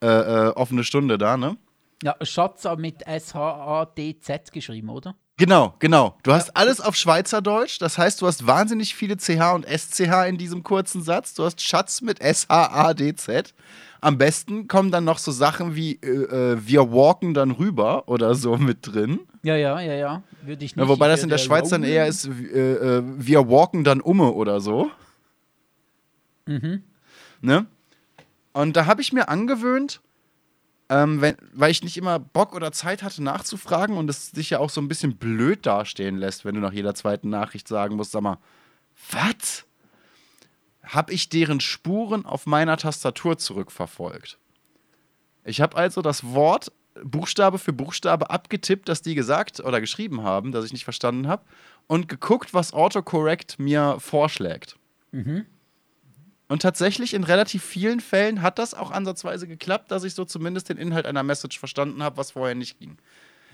[0.00, 1.56] äh, äh, offene Stunde da, ne?
[2.02, 5.16] Ja, Schatz mit S-H-A-D-Z geschrieben, oder?
[5.38, 6.16] Genau, genau.
[6.22, 7.78] Du hast alles auf Schweizerdeutsch.
[7.78, 11.34] Das heißt, du hast wahnsinnig viele CH und SCH in diesem kurzen Satz.
[11.34, 13.52] Du hast Schatz mit S-H-A-D-Z.
[14.00, 18.34] Am besten kommen dann noch so Sachen wie äh, äh, wir walken dann rüber oder
[18.34, 19.20] so mit drin.
[19.42, 20.22] Ja, ja, ja, ja.
[20.42, 20.82] Würde ich nicht.
[20.82, 24.00] Ja, wobei das in der würde Schweiz dann eher ist, äh, äh, wir walken dann
[24.00, 24.90] umme oder so.
[26.46, 26.82] Mhm.
[27.42, 27.66] Ne?
[28.54, 30.00] Und da habe ich mir angewöhnt,
[30.88, 34.58] ähm, wenn, weil ich nicht immer Bock oder Zeit hatte nachzufragen und es sich ja
[34.58, 38.12] auch so ein bisschen blöd dastehen lässt, wenn du nach jeder zweiten Nachricht sagen musst,
[38.12, 38.38] sag mal,
[39.10, 39.64] was?
[40.82, 44.38] Habe ich deren Spuren auf meiner Tastatur zurückverfolgt.
[45.44, 46.70] Ich habe also das Wort
[47.02, 51.44] Buchstabe für Buchstabe abgetippt, das die gesagt oder geschrieben haben, das ich nicht verstanden habe,
[51.88, 54.76] und geguckt, was Autocorrect mir vorschlägt.
[56.48, 60.68] Und tatsächlich in relativ vielen Fällen hat das auch ansatzweise geklappt, dass ich so zumindest
[60.68, 62.98] den Inhalt einer Message verstanden habe, was vorher nicht ging.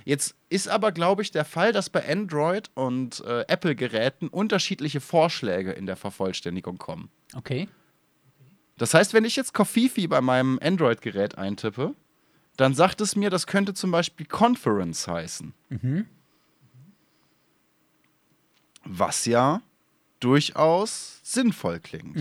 [0.04, 5.72] Jetzt ist aber, glaube ich, der Fall, dass bei Android und äh, Apple-Geräten unterschiedliche Vorschläge
[5.72, 7.08] in der Vervollständigung kommen.
[7.34, 7.68] Okay.
[8.78, 11.94] Das heißt, wenn ich jetzt Kofifi bei meinem Android-Gerät eintippe,
[12.56, 15.54] dann sagt es mir, das könnte zum Beispiel Conference heißen.
[18.84, 19.62] Was ja
[20.20, 22.16] durchaus sinnvoll klingt.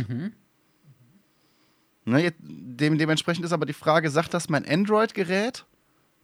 [2.05, 5.65] Ne, dem, dementsprechend ist aber die Frage, sagt das mein Android-Gerät?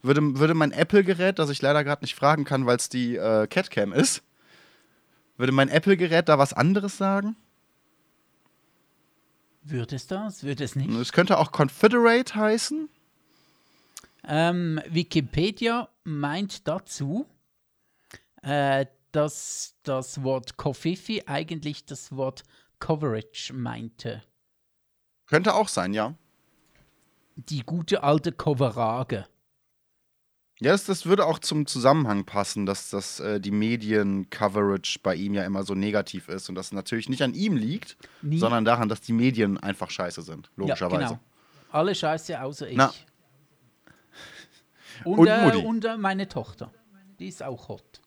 [0.02, 3.46] Würde, würde mein Apple-Gerät, das ich leider gerade nicht fragen kann, weil es die äh,
[3.46, 4.22] Catcam ist,
[5.36, 7.36] würde mein Apple-Gerät da was anderes sagen?
[9.62, 10.44] Würde es das?
[10.44, 10.90] Würde es nicht?
[10.90, 12.88] Es könnte auch Confederate heißen.
[14.24, 17.26] Ähm, Wikipedia meint dazu,
[18.42, 22.42] äh, dass das Wort Kofifi eigentlich das Wort
[22.78, 24.22] Coverage meinte.
[25.28, 26.14] Könnte auch sein, ja.
[27.36, 29.26] Die gute alte Coverage.
[30.60, 35.34] Ja, das, das würde auch zum Zusammenhang passen, dass das, äh, die Medien-Coverage bei ihm
[35.34, 38.38] ja immer so negativ ist und das natürlich nicht an ihm liegt, Nie.
[38.38, 41.02] sondern daran, dass die Medien einfach scheiße sind, logischerweise.
[41.02, 41.20] Ja, genau.
[41.70, 42.76] Alle Scheiße außer ich.
[42.76, 42.92] Na.
[45.04, 46.72] Und, Und äh, und äh, meine Tochter.
[47.20, 48.00] Die ist auch hot.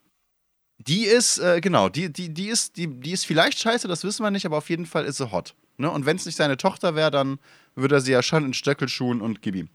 [0.78, 4.24] Die ist, äh, genau, die, die, die, ist, die, die ist vielleicht scheiße, das wissen
[4.24, 5.56] wir nicht, aber auf jeden Fall ist sie hot.
[5.78, 5.90] Ne?
[5.90, 7.40] Und wenn es nicht seine Tochter wäre, dann
[7.76, 9.70] würde er sie ja schon in Stöckelschuhen und gib ihm.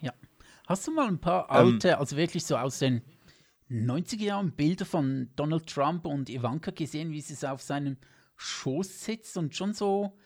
[0.00, 0.12] Ja.
[0.66, 1.74] Hast du mal ein paar Ähm.
[1.74, 3.02] alte, also wirklich so aus den
[3.70, 7.96] 90er Jahren Bilder von Donald Trump und Ivanka gesehen, wie sie auf seinem
[8.36, 10.18] Schoß sitzt und schon so,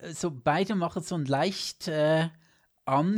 [0.00, 2.28] äh, so beide machen so ein leicht äh,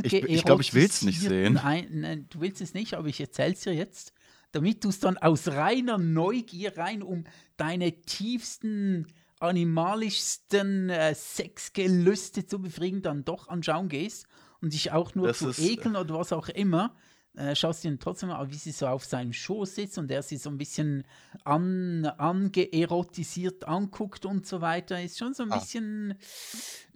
[0.03, 1.57] Ich- ich glaub, ich will's nicht angeerotisierten sehen.
[1.57, 4.13] Ein, nein, du willst es nicht, aber ich erzähl's dir jetzt,
[4.53, 7.25] damit du es dann aus reiner Neugier rein, um
[7.57, 9.07] deine tiefsten,
[9.39, 14.27] animalischsten äh, Sexgelüste zu befriedigen, dann doch anschauen gehst
[14.61, 16.95] und dich auch nur Das zu ist- ekeln oder was auch immer,
[17.35, 20.09] äh, schaust dir dann trotzdem mal, an, wie sie so auf seinem Schoß sitzt und
[20.09, 21.03] er sie so ein bisschen
[21.43, 25.59] an, angeerotisiert anguckt und so weiter, ist schon so ein Ah.
[25.59, 26.17] bisschen,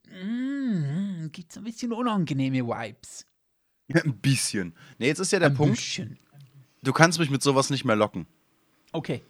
[0.10, 3.26] mm, gibt ein bisschen unangenehme Vibes.
[4.06, 4.74] Ein bisschen.
[5.00, 6.18] Nee, jetzt ist ja der ein Punkt, bisschen.
[6.82, 8.26] du kannst mich mit sowas nicht mehr locken.
[8.94, 9.22] Okay.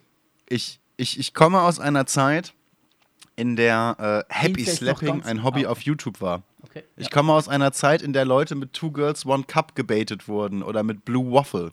[0.48, 2.54] Ich, ich, ich komme aus einer Zeit,
[3.36, 5.70] in der äh, Happy Slapping ein Hobby ah.
[5.70, 6.42] auf YouTube war.
[6.62, 6.84] Okay.
[6.96, 7.10] Ich ja.
[7.10, 10.82] komme aus einer Zeit, in der Leute mit Two Girls One Cup gebaitet wurden oder
[10.82, 11.72] mit Blue Waffle.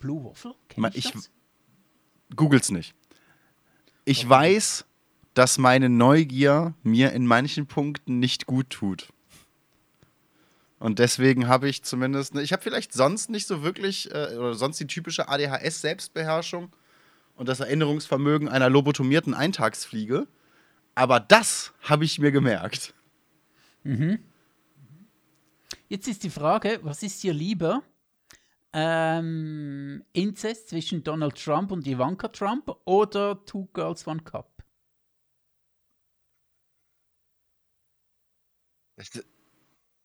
[0.00, 0.54] Blue Waffle?
[0.68, 1.30] Kenn ich, ich- das?
[2.34, 2.94] Googles nicht.
[4.04, 4.84] Ich weiß,
[5.34, 9.08] dass meine Neugier mir in manchen Punkten nicht gut tut.
[10.78, 14.54] Und deswegen habe ich zumindest, ne, ich habe vielleicht sonst nicht so wirklich, äh, oder
[14.54, 16.70] sonst die typische ADHS-Selbstbeherrschung
[17.36, 20.26] und das Erinnerungsvermögen einer lobotomierten Eintagsfliege.
[20.94, 22.94] Aber das habe ich mir gemerkt.
[25.88, 27.82] Jetzt ist die Frage, was ist dir lieber?
[28.72, 34.50] Ähm, Inzest zwischen Donald Trump und Ivanka Trump oder Two Girls One Cup?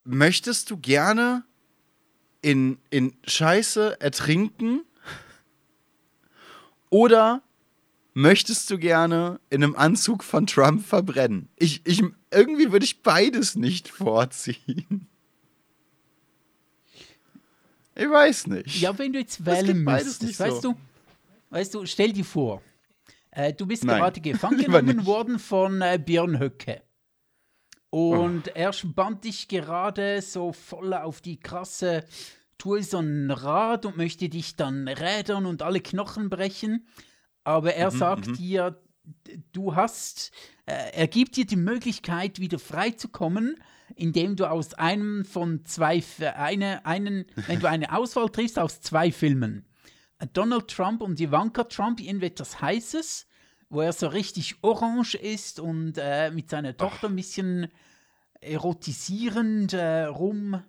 [0.04, 1.46] Möchtest du gerne
[2.42, 4.84] in, in Scheiße ertrinken?
[6.90, 7.42] Oder
[8.14, 11.50] möchtest du gerne in einem Anzug von Trump verbrennen?
[11.56, 15.08] Ich, ich, irgendwie würde ich beides nicht vorziehen.
[17.96, 18.80] Ich weiß nicht.
[18.80, 20.72] Ja, wenn du jetzt wählen müsstest, weißt so.
[20.72, 20.80] du,
[21.50, 22.62] weißt du, stell dir vor,
[23.32, 26.82] äh, du bist Nein, gerade gefangen genommen worden von äh, Björn Höcke.
[27.90, 28.52] Und Oh.
[28.54, 32.06] er spannt dich gerade so voll auf die krasse
[32.60, 36.86] Tour so ein Rad und möchte dich dann rädern und alle Knochen brechen.
[37.44, 40.32] Aber Mhm, er sagt dir, d- du hast,
[40.68, 43.56] äh, er gibt dir die Möglichkeit, wieder freizukommen,
[43.96, 46.04] indem du aus einem von zwei,
[46.36, 49.66] eine, einen, wenn du eine Auswahl triffst aus zwei Filmen.
[50.34, 53.26] Donald Trump und Ivanka Trump irgendetwas Heißes,
[53.70, 57.70] wo er so richtig orange ist und äh, mit seiner Tochter ein bisschen
[58.42, 60.62] erotisierend äh, rum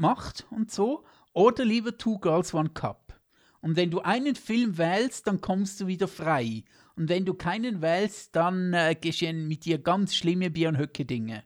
[0.00, 1.04] macht und so.
[1.32, 3.20] Oder lieber Two Girls One Cup.
[3.60, 6.64] Und wenn du einen Film wählst, dann kommst du wieder frei.
[6.96, 11.44] Und wenn du keinen wählst, dann äh, geschehen mit dir ganz schlimme Björn Höcke Dinge.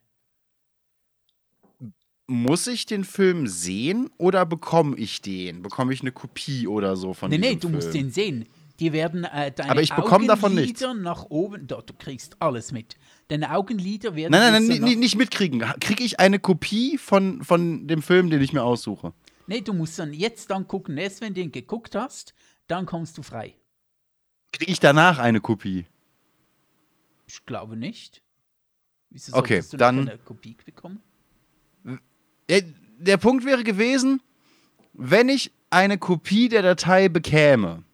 [2.26, 5.60] Muss ich den Film sehen oder bekomme ich den?
[5.60, 7.74] Bekomme ich eine Kopie oder so von Nee, diesem nee, du Film?
[7.74, 8.46] musst den sehen.
[8.80, 10.80] Die werden äh, deine Aber ich bekomme davon nichts.
[10.96, 12.96] Nach oben, doch, du kriegst alles mit.
[13.28, 15.60] Deine Augenlider werden Nein, nein, nein, nach- nicht mitkriegen.
[15.80, 19.12] Kriege ich eine Kopie von, von dem Film, den ich mir aussuche?
[19.46, 20.98] Nee, du musst dann jetzt dann gucken.
[20.98, 22.34] Erst wenn du den geguckt hast,
[22.66, 23.54] dann kommst du frei.
[24.52, 25.86] Kriege ich danach eine Kopie?
[27.26, 28.22] Ich glaube nicht.
[29.10, 31.00] Wieso Okay, du dann- eine Kopie bekommen?
[32.48, 32.62] Der,
[32.98, 34.20] der Punkt wäre gewesen,
[34.92, 37.84] wenn ich eine Kopie der Datei bekäme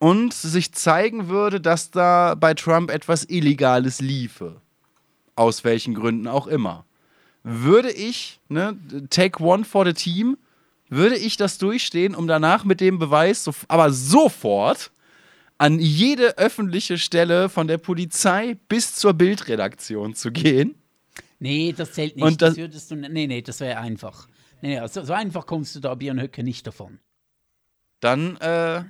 [0.00, 4.60] und sich zeigen würde, dass da bei Trump etwas Illegales liefe,
[5.36, 6.84] aus welchen Gründen auch immer,
[7.44, 8.76] würde ich, ne,
[9.10, 10.36] take one for the team,
[10.88, 14.90] würde ich das durchstehen, um danach mit dem Beweis, so, aber sofort
[15.58, 20.74] an jede öffentliche Stelle von der Polizei bis zur Bildredaktion zu gehen
[21.42, 22.24] Nee, das zählt nicht.
[22.24, 24.28] Und das, das- würdest du, nee, nee, das wäre einfach.
[24.62, 26.98] Nee, also, so einfach kommst du da Björn Höcke nicht davon.
[28.00, 28.82] dann äh,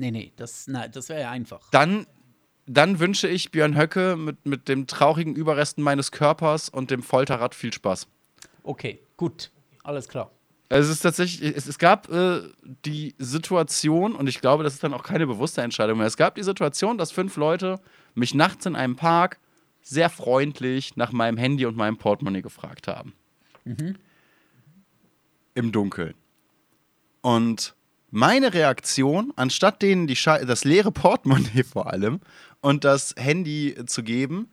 [0.00, 1.60] Nee, nee, das, nein, das wäre einfach.
[1.72, 2.06] dann,
[2.64, 7.54] dann wünsche ich Björn Höcke mit, mit dem traurigen Überresten meines Körpers und dem Folterrad
[7.54, 8.08] viel Spaß.
[8.62, 9.50] Okay, gut.
[9.84, 10.30] Alles klar.
[10.70, 12.40] Es ist tatsächlich, es, es gab äh,
[12.86, 16.06] die Situation, und ich glaube, das ist dann auch keine bewusste Entscheidung mehr.
[16.06, 17.78] Es gab die Situation, dass fünf Leute
[18.14, 19.38] mich nachts in einem Park
[19.82, 23.12] sehr freundlich nach meinem Handy und meinem Portemonnaie gefragt haben.
[25.54, 26.14] Im Dunkeln.
[27.20, 27.74] Und
[28.10, 32.20] meine Reaktion, anstatt denen die das leere Portemonnaie vor allem
[32.60, 34.50] und das Handy zu geben,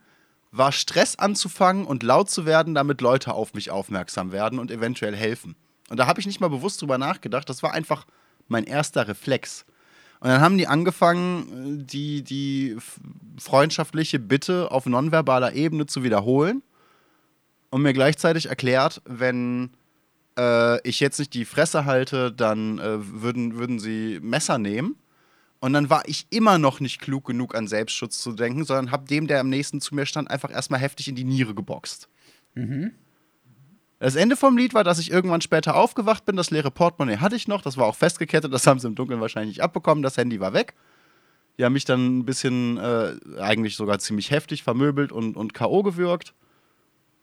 [0.50, 5.14] war Stress anzufangen und laut zu werden, damit Leute auf mich aufmerksam werden und eventuell
[5.14, 5.56] helfen.
[5.90, 7.48] Und da habe ich nicht mal bewusst drüber nachgedacht.
[7.48, 8.06] Das war einfach
[8.46, 9.64] mein erster Reflex.
[10.20, 12.76] Und dann haben die angefangen, die, die
[13.38, 16.62] freundschaftliche Bitte auf nonverbaler Ebene zu wiederholen
[17.70, 19.70] und mir gleichzeitig erklärt, wenn
[20.38, 24.96] äh, ich jetzt nicht die Fresse halte, dann äh, würden, würden sie Messer nehmen.
[25.60, 29.08] Und dann war ich immer noch nicht klug genug an Selbstschutz zu denken, sondern habe
[29.08, 32.08] dem, der am nächsten zu mir stand, einfach erstmal heftig in die Niere geboxt.
[33.98, 36.36] Das Ende vom Lied war, dass ich irgendwann später aufgewacht bin.
[36.36, 37.62] Das leere Portemonnaie hatte ich noch.
[37.62, 38.52] Das war auch festgekettet.
[38.54, 40.04] Das haben sie im Dunkeln wahrscheinlich nicht abbekommen.
[40.04, 40.74] Das Handy war weg.
[41.58, 45.82] Die haben mich dann ein bisschen, äh, eigentlich sogar ziemlich heftig vermöbelt und, und K.O.
[45.82, 46.34] gewürgt.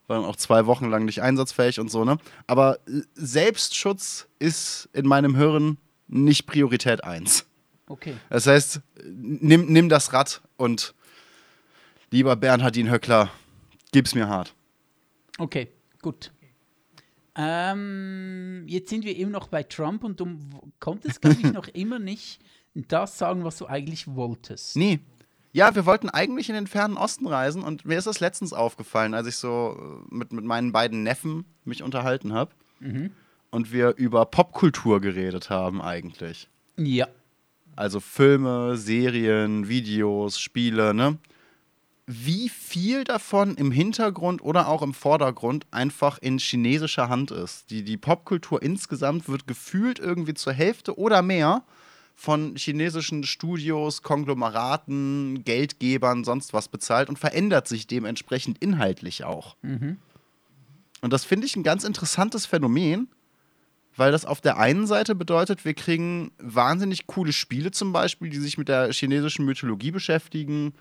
[0.08, 2.18] War dann auch zwei Wochen lang nicht einsatzfähig und so, ne?
[2.48, 2.80] Aber
[3.16, 5.78] Selbstschutz ist in meinem Hirn
[6.08, 7.46] nicht Priorität 1.
[7.88, 8.16] Okay.
[8.30, 10.94] Das heißt, nimm, nimm das Rad und
[12.12, 13.32] lieber Bernhardin Höckler,
[13.92, 14.54] gib's mir hart.
[15.38, 15.70] Okay,
[16.02, 16.32] gut.
[17.36, 20.38] Ähm, jetzt sind wir eben noch bei Trump und du
[20.80, 22.40] konntest, glaube ich, noch immer nicht
[22.74, 24.76] das sagen, was du eigentlich wolltest.
[24.76, 25.00] Nee.
[25.56, 29.14] Ja, wir wollten eigentlich in den fernen Osten reisen und mir ist das letztens aufgefallen,
[29.14, 32.52] als ich so äh, mit, mit meinen beiden Neffen mich unterhalten habe
[33.52, 36.50] und wir über Popkultur geredet haben eigentlich.
[36.76, 37.08] Ja.
[37.74, 41.20] Also Filme, Serien, Videos, Spiele, ne?
[42.06, 47.72] Wie viel davon im Hintergrund oder auch im Vordergrund einfach in chinesischer Hand ist.
[47.72, 51.64] Die, die Popkultur insgesamt wird gefühlt irgendwie zur Hälfte oder mehr
[52.16, 59.58] von chinesischen Studios, Konglomeraten, Geldgebern, sonst was bezahlt und verändert sich dementsprechend inhaltlich auch.
[61.02, 63.10] Und das finde ich ein ganz interessantes Phänomen,
[63.98, 68.40] weil das auf der einen Seite bedeutet, wir kriegen wahnsinnig coole Spiele zum Beispiel, die
[68.40, 70.74] sich mit der chinesischen Mythologie beschäftigen.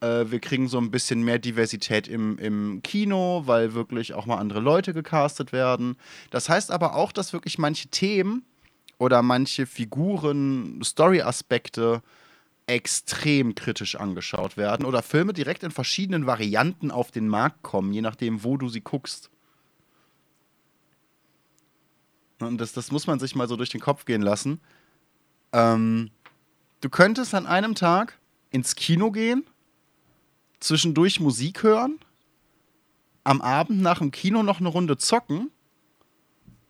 [0.00, 4.38] Äh, wir kriegen so ein bisschen mehr Diversität im, im Kino, weil wirklich auch mal
[4.38, 5.96] andere Leute gecastet werden.
[6.30, 8.44] Das heißt aber auch, dass wirklich manche Themen
[9.02, 12.02] oder manche Figuren, Story-Aspekte
[12.68, 18.00] extrem kritisch angeschaut werden oder Filme direkt in verschiedenen Varianten auf den Markt kommen, je
[18.00, 19.28] nachdem, wo du sie guckst.
[22.38, 24.60] Und das, das muss man sich mal so durch den Kopf gehen lassen.
[25.52, 26.12] Ähm,
[26.80, 29.44] du könntest an einem Tag ins Kino gehen,
[30.60, 31.98] zwischendurch Musik hören,
[33.24, 35.50] am Abend nach dem Kino noch eine Runde zocken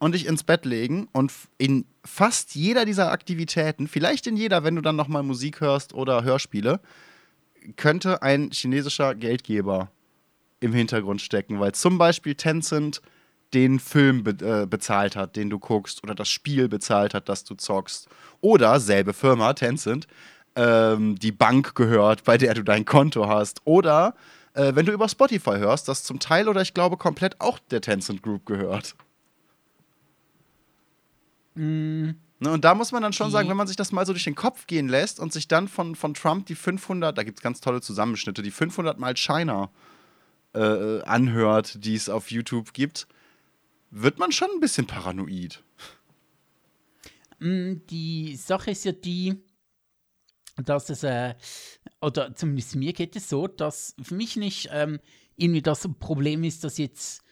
[0.03, 4.75] und dich ins Bett legen und in fast jeder dieser Aktivitäten, vielleicht in jeder, wenn
[4.75, 6.81] du dann noch mal Musik hörst oder Hörspiele,
[7.77, 9.93] könnte ein chinesischer Geldgeber
[10.59, 13.01] im Hintergrund stecken, weil zum Beispiel Tencent
[13.55, 17.45] den Film be äh, bezahlt hat, den du guckst, oder das Spiel bezahlt hat, das
[17.45, 18.09] du zockst.
[18.41, 20.09] Oder selbe Firma, Tencent,
[20.57, 23.61] ähm, die Bank gehört, bei der du dein Konto hast.
[23.67, 24.17] Oder
[24.55, 27.81] äh, wenn du über Spotify hörst, das zum Teil oder ich glaube komplett auch der
[27.81, 28.97] Tencent Group gehört.
[31.55, 34.25] Ne, und da muss man dann schon sagen, wenn man sich das mal so durch
[34.25, 37.43] den Kopf gehen lässt und sich dann von, von Trump die 500, da gibt es
[37.43, 39.71] ganz tolle Zusammenschnitte, die 500 mal China
[40.55, 43.07] äh, anhört, die es auf YouTube gibt,
[43.91, 45.63] wird man schon ein bisschen paranoid.
[47.39, 49.37] Mm, Die Sache ist ja die,
[50.57, 51.35] dass es, äh,
[52.01, 54.99] oder zumindest mir geht es so, dass für mich nicht ähm,
[55.37, 57.23] irgendwie das Problem ist, dass jetzt,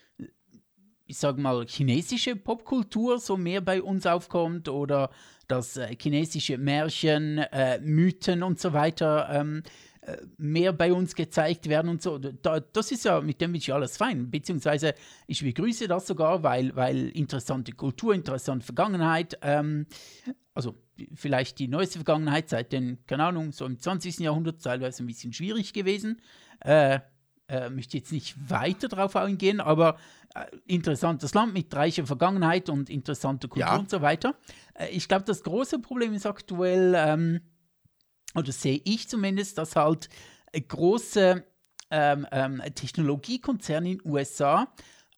[1.11, 5.09] ich sag mal, chinesische Popkultur so mehr bei uns aufkommt oder
[5.49, 9.61] dass äh, chinesische Märchen, äh, Mythen und so weiter ähm,
[10.03, 12.17] äh, mehr bei uns gezeigt werden und so.
[12.17, 14.31] Da, das ist ja, mit dem bin ich alles fein.
[14.31, 14.95] Beziehungsweise
[15.27, 19.87] ich begrüße das sogar, weil, weil interessante Kultur, interessante Vergangenheit, ähm,
[20.53, 20.75] also
[21.13, 24.19] vielleicht die neueste Vergangenheit seit den, keine Ahnung, so im 20.
[24.19, 26.21] Jahrhundert teilweise ein bisschen schwierig gewesen.
[26.61, 26.99] Äh,
[27.51, 29.97] äh, möchte jetzt nicht weiter drauf eingehen, aber
[30.65, 33.77] interessantes Land mit reicher Vergangenheit und interessanter Kultur Ja.
[33.77, 34.35] und so weiter.
[34.73, 37.41] Äh, ich glaube, das große Problem ist aktuell, ähm,
[38.35, 40.09] oder sehe ich zumindest, dass halt
[40.51, 41.43] äh, große
[41.89, 44.67] ähm, ähm, Technologiekonzerne in den USA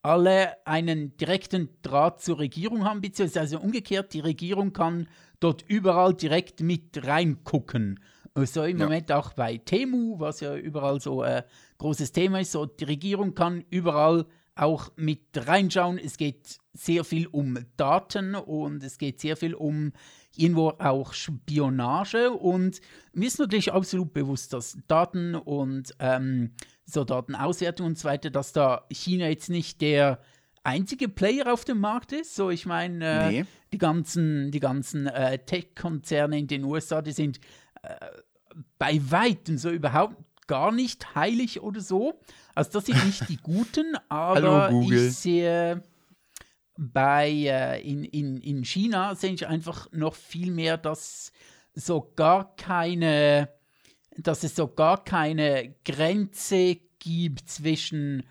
[0.01, 5.07] alle einen direkten Draht zur Regierung haben, beziehungsweise umgekehrt, die Regierung kann
[5.39, 7.99] dort überall direkt mit reingucken.
[8.35, 8.85] So im Ja.
[8.85, 11.43] Moment auch bei Temu, was ja überall so ein
[11.77, 14.25] großes Thema ist, so die Regierung kann überall
[14.55, 15.97] auch mit reinschauen.
[15.97, 19.93] Es geht sehr viel um Daten und es geht sehr viel um
[20.35, 22.81] irgendwo auch Spionage und
[23.13, 26.53] mir ist natürlich absolut bewusst, dass Daten und ähm,
[26.85, 30.19] so Datenauswertung und so weiter, dass da China jetzt nicht der
[30.63, 32.35] einzige Player auf dem Markt ist.
[32.35, 33.45] So, ich meine, äh, Nee.
[33.71, 37.39] die ganzen, die ganzen äh, Tech-Konzerne in den USA, die sind
[37.83, 37.95] äh,
[38.79, 40.15] bei Weitem so überhaupt
[40.47, 42.19] gar nicht heilig oder so.
[42.55, 45.83] Also das sind nicht die Guten, aber Hallo, ich sehe
[46.77, 51.31] bei äh, in, in, in China sehe ich einfach noch viel mehr, dass
[51.73, 53.49] so gar keine,
[54.17, 58.23] dass es so gar keine Grenze gibt zwischen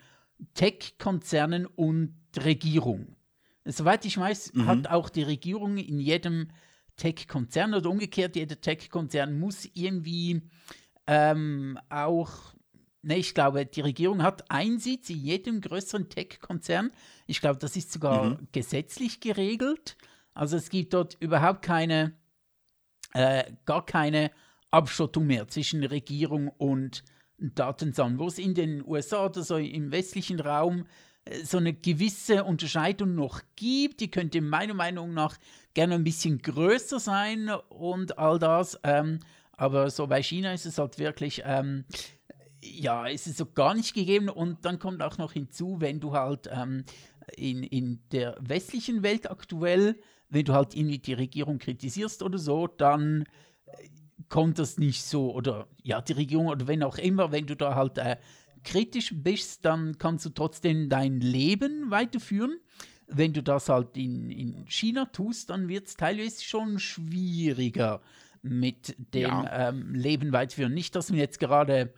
[0.55, 3.16] Tech-Konzernen und Regierung.
[3.64, 6.49] Soweit ich weiß, hat auch die Regierung in jedem
[6.97, 10.43] Tech-Konzern oder umgekehrt, jeder Tech-Konzern muss irgendwie
[11.07, 12.55] ähm, auch,
[13.03, 16.91] ne, ich glaube, die Regierung hat einen Sitz in jedem größeren Tech-Konzern.
[17.27, 19.97] Ich glaube, das ist sogar gesetzlich geregelt.
[20.35, 22.15] Also es gibt dort überhaupt keine,
[23.13, 24.31] äh, gar keine
[24.71, 27.05] Abschottung mehr zwischen Regierung und
[27.39, 30.87] Datensammeln, wo es in den USA oder so im westlichen Raum
[31.25, 34.01] äh, so eine gewisse Unterscheidung noch gibt.
[34.01, 35.37] Die könnte meiner Meinung nach
[35.75, 38.79] gerne ein bisschen größer sein und all das.
[38.85, 39.21] Ähm,
[39.53, 41.85] aber so bei China ist es halt wirklich, ähm,
[42.63, 44.29] ja, ist es so gar nicht gegeben.
[44.29, 46.85] Und dann kommt auch noch hinzu, wenn du halt ähm,
[47.37, 49.99] in, in der westlichen Welt aktuell,
[50.29, 53.25] wenn du halt irgendwie die Regierung kritisierst oder so, dann
[53.67, 53.89] äh,
[54.29, 57.75] kommt das nicht so, oder ja, die Regierung oder wenn auch immer, wenn du da
[57.75, 58.17] halt äh,
[58.65, 62.59] kritisch bist, dann kannst du trotzdem dein Leben weiterführen.
[63.09, 68.01] Wenn du das halt in, in China tust, dann wird es teilweise schon schwieriger
[68.41, 69.69] mit dem Ja.
[69.69, 70.73] ähm, Leben weiterführen.
[70.73, 71.93] Nicht, dass man jetzt gerade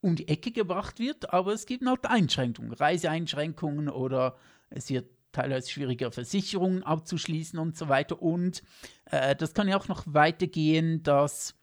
[0.00, 4.36] um die Ecke gebracht wird, aber es gibt halt Einschränkungen, Reiseeinschränkungen oder
[4.70, 8.20] es wird teilweise schwieriger, Versicherungen abzuschließen und so weiter.
[8.22, 8.62] Und
[9.06, 11.54] äh, das kann ja auch noch weitergehen, dass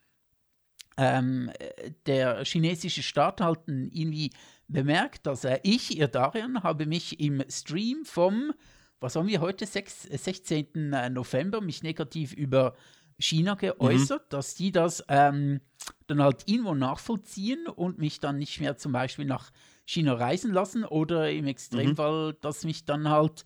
[0.96, 4.30] ähm, äh, der chinesische Staat halt irgendwie
[4.68, 8.52] bemerkt, dass äh, ich, ihr Darian, habe mich im Stream vom,
[9.00, 10.94] was haben wir heute, 6, 16.
[11.10, 12.74] November, mich negativ über
[13.18, 15.60] China geäußert, dass die das ähm,
[16.06, 19.50] dann halt irgendwo nachvollziehen und mich dann nicht mehr zum Beispiel nach
[19.84, 23.44] China reisen lassen oder im Extremfall, dass mich dann halt,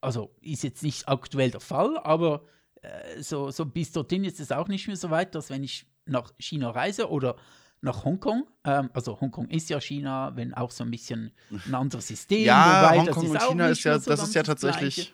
[0.00, 2.44] also ist jetzt nicht aktuell der Fall, aber
[2.82, 5.86] äh, so, so bis dorthin ist es auch nicht mehr so weit, dass wenn ich
[6.06, 7.36] nach China reise oder
[7.80, 11.32] nach Hongkong, ähm, also Hongkong ist ja China, wenn auch so ein bisschen
[11.66, 12.44] ein anderes System.
[12.44, 15.08] Ja, wobei, das Hongkong und China ist ja, so das ist ja das Gleiche.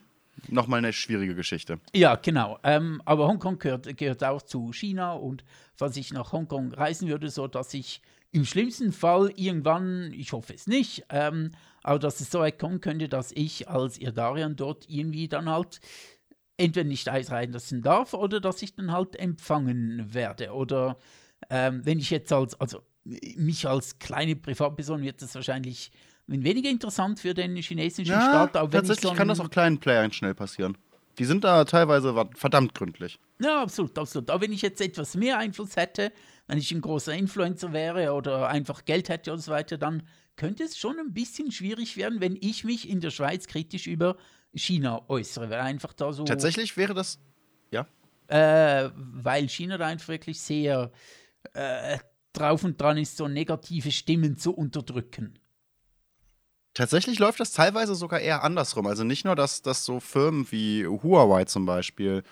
[0.49, 1.81] Nochmal eine schwierige Geschichte.
[1.95, 2.59] Ja, genau.
[2.63, 7.31] Ähm, aber Hongkong gehört, gehört auch zu China und falls ich nach Hongkong reisen würde,
[7.31, 11.51] so dass ich im schlimmsten Fall irgendwann, ich hoffe es nicht, ähm,
[11.83, 15.81] aber dass es so weit kommen könnte, dass ich als Irdarian dort irgendwie dann halt
[16.57, 20.53] entweder nicht einreisen lassen darf oder dass ich dann halt empfangen werde.
[20.53, 20.99] Oder
[21.49, 25.91] ähm, wenn ich jetzt als, also mich als kleine Privatperson wird das wahrscheinlich
[26.31, 28.57] weniger interessant für den chinesischen Ja, Staat.
[28.57, 30.77] Auch wenn ich tatsächlich so kann das auch kleinen Playern schnell passieren.
[31.19, 33.19] Die sind da teilweise verdammt gründlich.
[33.43, 34.31] Ja, absolut, absolut.
[34.31, 36.13] Aber wenn ich jetzt etwas mehr Einfluss hätte,
[36.47, 40.05] wenn ich ein großer Influencer wäre oder einfach Geld hätte und so weiter, dann
[40.37, 44.17] könnte es schon ein bisschen schwierig werden, wenn ich mich in der Schweiz kritisch über
[44.55, 45.51] China äußere.
[45.51, 46.25] Weil einfach da so.
[46.25, 47.19] Tatsächlich wäre das.
[47.71, 47.87] Ja.
[48.29, 50.93] Äh, weil China da einfach wirklich sehr
[51.53, 51.99] äh,
[52.33, 55.40] drauf und dran ist, so negative Stimmen zu unterdrücken.
[56.75, 58.87] Tatsächlich läuft das teilweise sogar eher andersrum.
[58.87, 62.23] Also nicht nur, dass, dass so Firmen wie Huawei zum Beispiel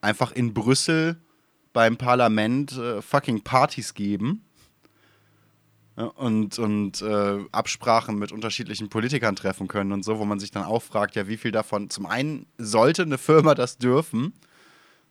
[0.00, 1.16] einfach in Brüssel
[1.72, 4.44] beim Parlament äh, fucking Partys geben
[5.96, 10.50] ja, und, und äh, Absprachen mit unterschiedlichen Politikern treffen können und so, wo man sich
[10.50, 14.32] dann auch fragt, ja, wie viel davon, zum einen sollte eine Firma das dürfen,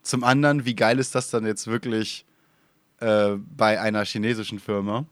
[0.01, 2.25] zum anderen, wie geil ist das dann jetzt wirklich
[2.99, 5.05] äh, bei einer chinesischen Firma?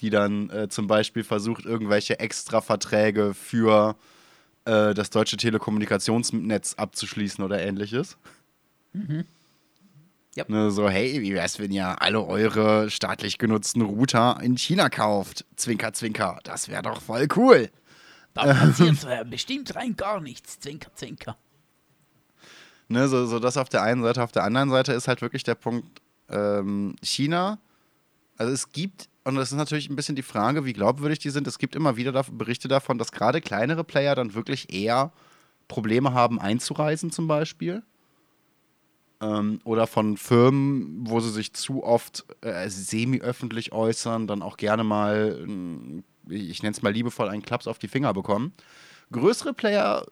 [0.00, 3.96] Die dann äh, zum Beispiel versucht, irgendwelche Extra-Verträge für
[4.64, 8.16] äh, das deutsche Telekommunikationsnetz abzuschließen oder ähnliches.
[10.36, 10.50] Yep.
[10.50, 15.46] Ne, so, hey, wie wär's, wenn ihr alle eure staatlich genutzten Router in China kauft?
[15.56, 17.70] Zwinker, zwinker, das wäre doch voll cool.
[18.34, 20.60] Da passiert äh, bestimmt rein gar nichts.
[20.60, 21.38] Zwinker, zwinker.
[22.88, 24.22] Ne, so, so das auf der einen Seite.
[24.22, 27.58] Auf der anderen Seite ist halt wirklich der Punkt ähm, China.
[28.36, 31.48] Also es gibt, und das ist natürlich ein bisschen die Frage, wie glaubwürdig die sind,
[31.48, 35.12] es gibt immer wieder Berichte davon, dass gerade kleinere Player dann wirklich eher
[35.66, 37.82] Probleme haben einzureisen zum Beispiel.
[39.20, 44.84] Ähm, oder von Firmen, wo sie sich zu oft äh, semi-öffentlich äußern, dann auch gerne
[44.84, 48.52] mal, ähm, ich nenne es mal liebevoll, einen Klaps auf die Finger bekommen.
[49.10, 50.06] Größere Player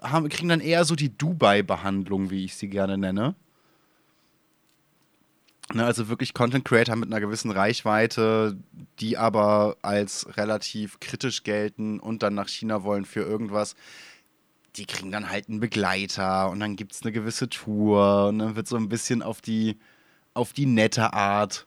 [0.00, 3.34] haben, kriegen dann eher so die Dubai-Behandlung, wie ich sie gerne nenne.
[5.72, 8.56] Ne, also wirklich Content Creator mit einer gewissen Reichweite,
[8.98, 13.76] die aber als relativ kritisch gelten und dann nach China wollen für irgendwas.
[14.76, 18.56] Die kriegen dann halt einen Begleiter und dann gibt es eine gewisse Tour und dann
[18.56, 19.78] wird so ein bisschen auf die,
[20.34, 21.66] auf die nette Art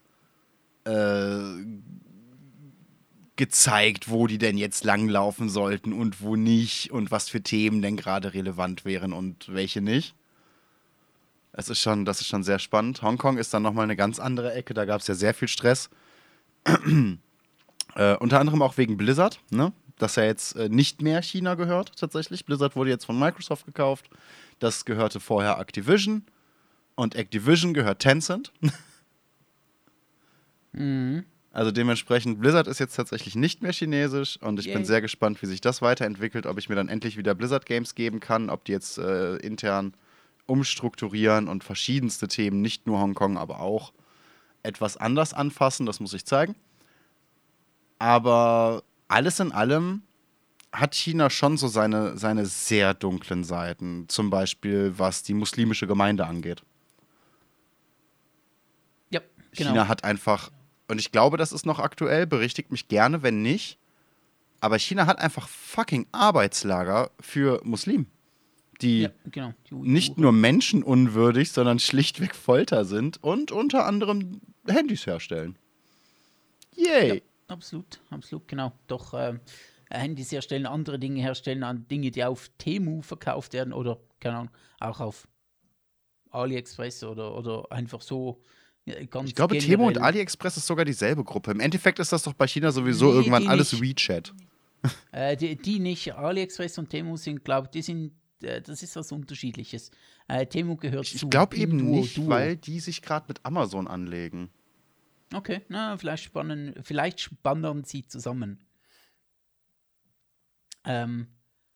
[0.84, 1.40] äh,
[3.38, 7.96] gezeigt, wo die denn jetzt langlaufen sollten und wo nicht und was für Themen denn
[7.96, 10.14] gerade relevant wären und welche nicht.
[11.54, 13.02] Das ist schon, das ist schon sehr spannend.
[13.02, 15.90] Hongkong ist dann nochmal eine ganz andere Ecke, da gab es ja sehr viel Stress.
[17.96, 19.72] äh, unter anderem auch wegen Blizzard, ne?
[19.98, 22.46] dass ja jetzt äh, nicht mehr China gehört tatsächlich.
[22.46, 24.10] Blizzard wurde jetzt von Microsoft gekauft.
[24.60, 26.26] Das gehörte vorher Activision
[26.96, 28.52] und Activision gehört Tencent.
[31.52, 34.86] Also dementsprechend, Blizzard ist jetzt tatsächlich nicht mehr chinesisch und ich bin Yay.
[34.86, 38.20] sehr gespannt, wie sich das weiterentwickelt, ob ich mir dann endlich wieder Blizzard Games geben
[38.20, 39.94] kann, ob die jetzt äh, intern
[40.46, 43.94] umstrukturieren und verschiedenste Themen, nicht nur Hongkong, aber auch
[44.62, 46.56] etwas anders anfassen, das muss ich zeigen.
[48.00, 50.04] Aber alles in allem
[50.72, 56.26] hat China schon so seine, seine sehr dunklen Seiten, zum Beispiel was die muslimische Gemeinde
[56.26, 56.64] angeht.
[59.12, 59.22] Ja,
[59.52, 59.70] genau.
[59.70, 60.52] China hat einfach,
[60.88, 63.78] und ich glaube, das ist noch aktuell, berichtigt mich gerne, wenn nicht,
[64.62, 68.08] aber China hat einfach fucking Arbeitslager für Muslimen,
[68.84, 69.54] die ja, genau.
[69.70, 75.58] Die nicht nur menschenunwürdig, sondern schlichtweg Folter sind und unter anderem Handys herstellen.
[76.76, 77.16] Yay!
[77.16, 78.74] Ja, absolut, absolut, genau.
[78.88, 79.40] Doch ähm,
[79.90, 84.52] Handys herstellen, andere Dinge herstellen, an Dinge, die auf Temu verkauft werden oder, keine Ahnung,
[84.80, 85.28] auch auf
[86.32, 88.42] AliExpress oder, oder einfach so
[88.86, 90.00] Ich glaube, Temo und.
[90.00, 91.52] AliExpress ist sogar dieselbe Gruppe.
[91.52, 93.82] Im Endeffekt ist das doch bei China sowieso Nee, irgendwann alles nicht.
[93.82, 94.34] WeChat.
[95.12, 98.14] Äh, die, die nicht, AliExpress und Temu sind, glaube ich, die sind, äh,
[98.44, 99.92] das ist was Unterschiedliches.
[100.28, 102.30] Äh, Temu gehört zu Ich glaube eben Pinduo, nicht, Duo.
[102.30, 104.50] weil die sich gerade mit Amazon anlegen.
[105.34, 108.60] Okay, na, vielleicht spannen, vielleicht spannen sie zusammen.
[110.86, 111.28] Ähm,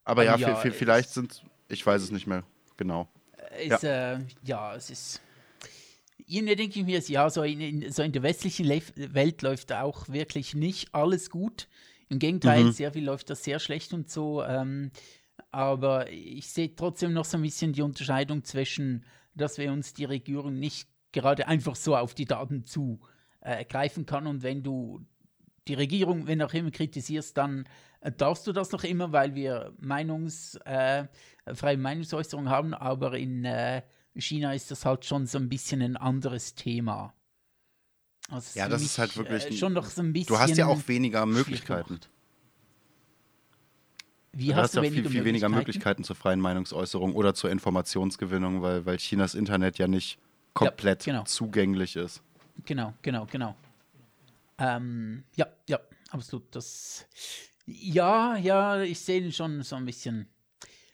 [0.04, 2.44] Aber ja, Ja, vi- es- vielleicht sind, ich weiß es nicht mehr
[2.76, 3.08] genau.
[3.60, 4.14] ist, ja.
[4.14, 5.20] Äh, ja, es ist.
[6.26, 9.72] Irgendwie denke ich mir, ja, so in, in, so in der westlichen Lef Welt läuft
[9.72, 11.68] auch wirklich nicht alles gut.
[12.10, 12.72] Im Gegenteil, Mhm.
[12.72, 14.42] sehr viel läuft das sehr schlecht und so.
[14.42, 14.90] Ähm,
[15.50, 20.04] aber ich sehe trotzdem noch so ein bisschen die Unterscheidung zwischen, dass wir uns die
[20.04, 23.00] Regierung nicht gerade einfach so auf die Daten zu
[23.40, 25.06] äh, kann und wenn du
[25.68, 27.68] die Regierung, wenn auch immer kritisierst, dann
[28.00, 31.06] äh, darfst du das noch immer, weil wir Meinungs, äh,
[31.54, 33.82] freie Meinungsäußerung haben, aber in äh,
[34.14, 37.14] China ist das halt schon so ein bisschen ein anderes Thema.
[38.30, 40.34] Also Ja, das mich, ist halt wirklich Äh, schon noch so ein bisschen.
[40.34, 42.00] Du hast ja auch weniger Möglichkeiten.
[42.00, 42.10] gemacht.
[44.38, 46.04] Wie Du hast hast du ja viel, viel weniger Möglichkeiten?
[46.04, 50.20] Zur freien Meinungsäußerung oder zur Informationsgewinnung, weil, weil Chinas Internet ja nicht
[50.54, 51.24] komplett genau.
[51.24, 52.22] zugänglich ist.
[52.64, 53.56] Genau, genau, genau.
[54.58, 55.80] Ähm, ja, ja,
[56.10, 56.54] absolut.
[56.54, 57.04] Das,
[57.66, 60.28] Ja, ja, ich sehe schon so ein bisschen.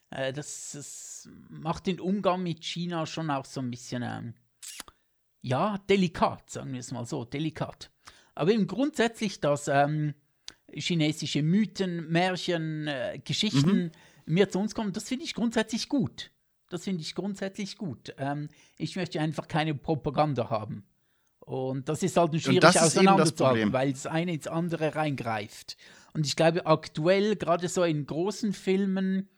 [0.08, 4.34] Äh, das, das, macht den Umgang mit China schon auch so ein bisschen, ähm,
[5.42, 7.90] ja, delikat, sagen wir es mal so, delikat.
[8.34, 10.14] Aber eben grundsätzlich, dass ähm,
[10.76, 13.90] chinesische Mythen, Märchen, äh, Geschichten mhm.
[14.26, 16.30] mir zu uns kommen, das finde ich grundsätzlich gut.
[16.70, 18.14] Das finde ich grundsätzlich gut.
[18.18, 20.84] Ähm, ich möchte einfach keine Propaganda haben.
[21.40, 25.76] Und das ist halt schwierig auseinanderzuhalten, weil das eine ins andere reingreift.
[26.14, 29.28] Und ich glaube, aktuell, gerade so in großen Filmen,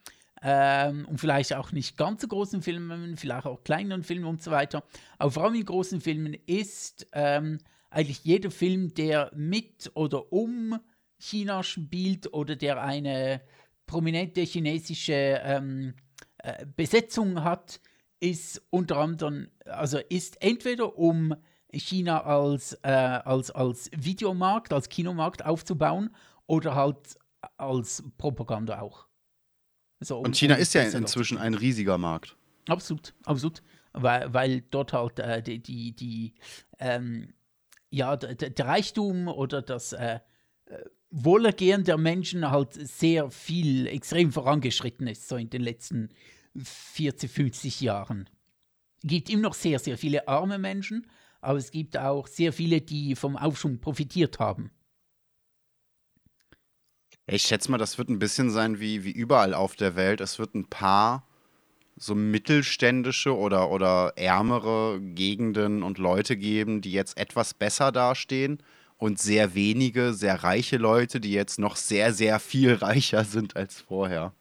[0.42, 4.50] ähm, und vielleicht auch nicht ganz so großen Filmen, vielleicht auch kleineren Filmen und so
[4.50, 4.84] weiter,
[5.18, 7.58] aber vor allem in großen Filmen ist ähm,
[7.90, 10.78] eigentlich jeder Film, der mit oder um
[11.18, 13.40] China spielt oder der eine
[13.86, 15.94] prominente chinesische ähm,
[16.38, 17.80] äh, Besetzung hat,
[18.20, 21.34] ist unter anderem, also ist entweder um
[21.72, 26.14] China als, äh, als, als Videomarkt, als Kinomarkt aufzubauen
[26.46, 27.18] oder halt
[27.56, 29.06] als Propaganda auch.
[30.00, 32.36] So, um, Und China um ist ja inzwischen ein riesiger Markt.
[32.68, 33.62] Absolut, absolut.
[33.92, 36.34] Weil, weil dort halt äh, die, die, die
[36.78, 37.32] ähm,
[37.90, 40.20] ja, der, der, Reichtum oder das äh,
[40.66, 46.10] äh Wohlergehen der Menschen halt sehr viel, extrem vorangeschritten ist, so in den letzten
[46.56, 48.28] 40, 50 Jahren.
[49.02, 51.06] Es gibt immer noch sehr, sehr viele arme Menschen,
[51.40, 54.70] aber es gibt auch sehr viele, die vom Aufschwung profitiert haben.
[57.28, 60.20] Ich schätze mal, das wird ein bisschen sein wie, wie überall auf der Welt.
[60.20, 61.26] Es wird ein paar
[61.96, 68.62] so mittelständische oder, oder ärmere Gegenden und Leute geben, die jetzt etwas besser dastehen
[68.98, 73.80] und sehr wenige, sehr reiche Leute, die jetzt noch sehr, sehr viel reicher sind als
[73.80, 74.34] vorher.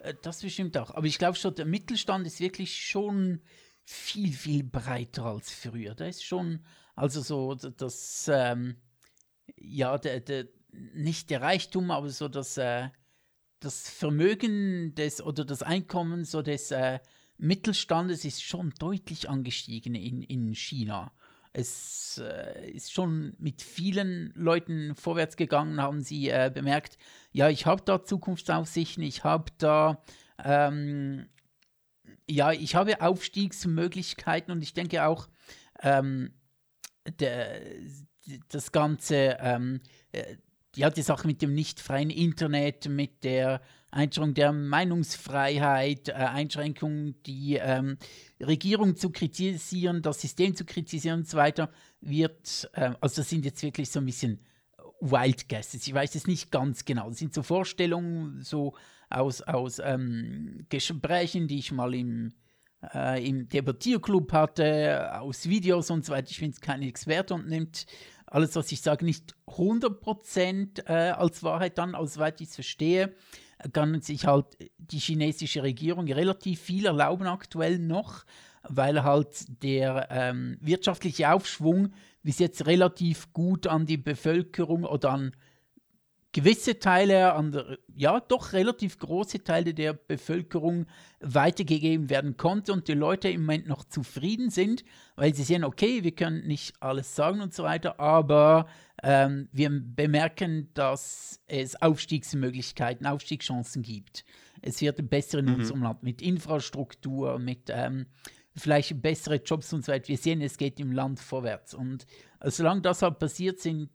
[0.00, 0.90] Äh, das bestimmt auch.
[0.92, 3.40] Aber ich glaube schon, der Mittelstand ist wirklich schon
[3.84, 5.94] viel, viel breiter als früher.
[5.94, 8.76] Da ist schon, also so das, ähm,
[9.56, 10.46] ja, der, der,
[10.94, 12.88] nicht der Reichtum, aber so das, äh,
[13.60, 17.00] das Vermögen des oder das Einkommen so des äh,
[17.38, 21.12] Mittelstandes ist schon deutlich angestiegen in, in China.
[21.58, 26.98] Es äh, ist schon mit vielen Leuten vorwärts gegangen, haben sie äh, bemerkt,
[27.32, 30.02] ja, ich habe da Zukunftsaussichten, ich habe da,
[30.44, 31.30] ähm,
[32.28, 35.30] ja, ich habe Aufstiegsmöglichkeiten und ich denke auch,
[35.80, 36.34] ähm,
[37.20, 37.62] der,
[38.48, 39.80] das Ganze, ähm,
[40.12, 40.36] äh,
[40.74, 43.62] ja, die Sache mit dem nicht freien Internet, mit der
[43.96, 47.96] Einschränkung der Meinungsfreiheit, äh, Einschränkung, die ähm,
[48.40, 51.70] Regierung zu kritisieren, das System zu kritisieren und so weiter,
[52.00, 54.40] wird, äh, also das sind jetzt wirklich so ein bisschen
[55.00, 55.86] Wild Guesses.
[55.86, 57.08] Ich weiß es nicht ganz genau.
[57.08, 58.74] Das sind so Vorstellungen so
[59.10, 62.32] aus, aus ähm, Gesprächen, die ich mal im,
[62.94, 66.30] äh, im Debattierclub hatte, aus Videos und so weiter.
[66.30, 67.86] Ich bin es kein Experte und nimmt
[68.26, 73.14] alles, was ich sage, nicht 100% äh, als Wahrheit dann, also, soweit ich es verstehe,
[73.72, 74.46] kann sich halt
[74.78, 78.24] die chinesische Regierung relativ viel erlauben aktuell noch,
[78.62, 81.92] weil halt der ähm, wirtschaftliche Aufschwung
[82.22, 85.32] bis jetzt relativ gut an die Bevölkerung oder an
[86.36, 90.84] gewisse Teile, an der, ja doch relativ große Teile der Bevölkerung
[91.18, 94.84] weitergegeben werden konnte und die Leute im Moment noch zufrieden sind,
[95.14, 98.68] weil sie sehen, okay, wir können nicht alles sagen und so weiter, aber
[99.02, 104.26] ähm, wir bemerken, dass es Aufstiegsmöglichkeiten, Aufstiegschancen gibt.
[104.60, 105.54] Es wird besser in mhm.
[105.54, 108.04] unserem Land mit Infrastruktur, mit ähm,
[108.54, 110.08] vielleicht bessere Jobs und so weiter.
[110.08, 111.72] Wir sehen, es geht im Land vorwärts.
[111.72, 112.06] Und
[112.44, 113.88] solange das halt passiert, sind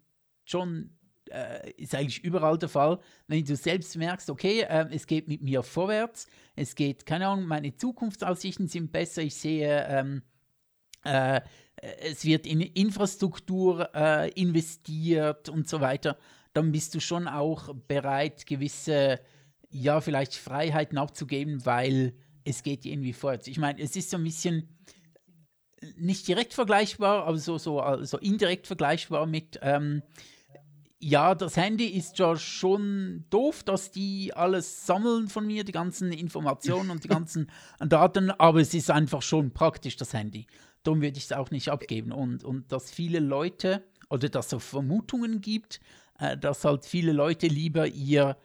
[0.43, 0.89] schon
[1.31, 5.41] äh, ist eigentlich überall der Fall, wenn du selbst merkst, okay, äh, es geht mit
[5.41, 10.21] mir vorwärts, es geht, keine Ahnung, meine Zukunftsaussichten sind besser, ich sehe, ähm,
[11.03, 11.41] äh,
[12.01, 16.17] es wird in Infrastruktur äh, investiert und so weiter,
[16.53, 19.19] dann bist du schon auch bereit, gewisse,
[19.69, 22.13] ja, vielleicht Freiheiten abzugeben, weil
[22.43, 23.47] es geht irgendwie vorwärts.
[23.47, 24.67] Ich meine, es ist so ein bisschen
[25.95, 30.03] nicht direkt vergleichbar, aber so, so, so indirekt vergleichbar mit ähm,
[31.01, 36.11] ja, das Handy ist ja schon doof, dass die alles sammeln von mir, die ganzen
[36.11, 37.49] Informationen und die ganzen
[37.79, 40.47] Daten, aber es ist einfach schon praktisch, das Handy.
[40.83, 42.11] Darum würde ich es auch nicht abgeben.
[42.11, 45.79] Und, und dass viele Leute, oder dass es Vermutungen gibt,
[46.19, 48.37] äh, dass halt viele Leute lieber ihr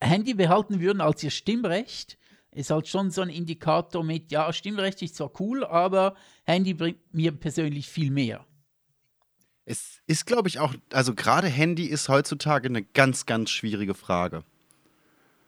[0.00, 2.16] Handy behalten würden als ihr Stimmrecht,
[2.52, 6.14] ist halt schon so ein Indikator mit, ja, Stimmrecht ist zwar cool, aber
[6.44, 8.46] Handy bringt mir persönlich viel mehr.
[9.66, 14.44] Es ist, glaube ich, auch, also gerade Handy ist heutzutage eine ganz, ganz schwierige Frage.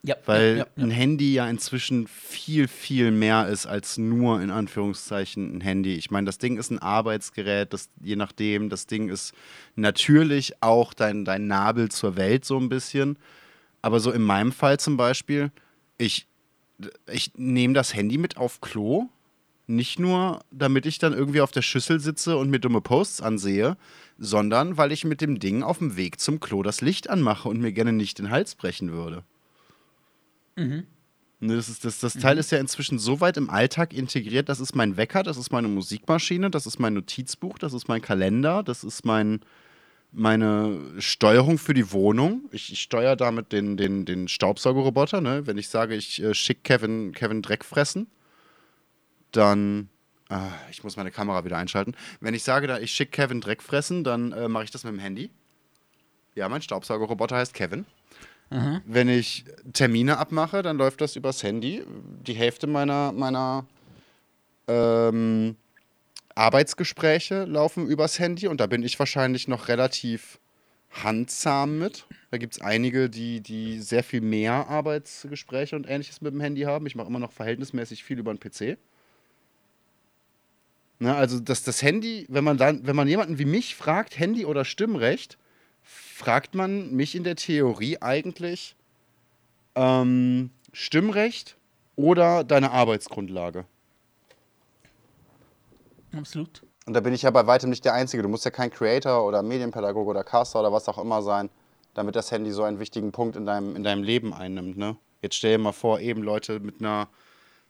[0.06, 0.14] Ja.
[0.24, 5.56] Weil ja, ja, ein Handy ja inzwischen viel, viel mehr ist als nur in Anführungszeichen
[5.56, 5.96] ein Handy.
[5.96, 9.34] Ich meine, das Ding ist ein Arbeitsgerät, das, je nachdem, das Ding ist
[9.74, 13.18] natürlich auch dein, dein Nabel zur Welt so ein bisschen.
[13.82, 15.50] Aber so in meinem Fall zum Beispiel,
[15.98, 16.28] ich,
[17.10, 19.08] ich nehme das Handy mit auf Klo.
[19.66, 23.76] Nicht nur, damit ich dann irgendwie auf der Schüssel sitze und mir dumme Posts ansehe,
[24.18, 27.60] sondern weil ich mit dem Ding auf dem Weg zum Klo das Licht anmache und
[27.60, 29.24] mir gerne nicht den Hals brechen würde.
[30.56, 30.86] Mhm.
[31.38, 32.40] Ne, das, ist, das, das Teil mhm.
[32.40, 34.48] ist ja inzwischen so weit im Alltag integriert.
[34.48, 38.00] Das ist mein Wecker, das ist meine Musikmaschine, das ist mein Notizbuch, das ist mein
[38.00, 39.40] Kalender, das ist mein,
[40.12, 42.48] meine Steuerung für die Wohnung.
[42.52, 45.20] Ich, ich steuere damit den, den, den Staubsaugerroboter.
[45.20, 45.46] Ne?
[45.46, 48.06] Wenn ich sage, ich äh, schicke Kevin, Kevin Dreck fressen,
[49.32, 49.90] dann.
[50.28, 51.94] Ah, ich muss meine Kamera wieder einschalten.
[52.20, 54.92] Wenn ich sage, da, ich schicke Kevin Dreck fressen, dann äh, mache ich das mit
[54.92, 55.30] dem Handy.
[56.34, 57.86] Ja, mein Staubsaugerroboter heißt Kevin.
[58.50, 58.82] Mhm.
[58.84, 61.84] Wenn ich Termine abmache, dann läuft das übers Handy.
[62.26, 63.66] Die Hälfte meiner, meiner
[64.68, 65.56] ähm,
[66.34, 70.38] Arbeitsgespräche laufen übers Handy und da bin ich wahrscheinlich noch relativ
[70.90, 72.06] handsam mit.
[72.30, 76.62] Da gibt es einige, die, die sehr viel mehr Arbeitsgespräche und ähnliches mit dem Handy
[76.62, 76.86] haben.
[76.86, 78.78] Ich mache immer noch verhältnismäßig viel über den PC.
[80.98, 84.46] Ne, also das, das Handy, wenn man dann, wenn man jemanden wie mich fragt, Handy
[84.46, 85.36] oder Stimmrecht,
[85.82, 88.76] fragt man mich in der Theorie eigentlich
[89.74, 91.56] ähm, Stimmrecht
[91.96, 93.66] oder deine Arbeitsgrundlage.
[96.16, 96.62] Absolut.
[96.86, 98.22] Und da bin ich ja bei weitem nicht der Einzige.
[98.22, 101.50] Du musst ja kein Creator oder Medienpädagoge oder Caster oder was auch immer sein,
[101.94, 104.78] damit das Handy so einen wichtigen Punkt in deinem, in deinem Leben einnimmt.
[104.78, 104.96] Ne?
[105.20, 107.08] Jetzt stell dir mal vor, eben Leute mit einer,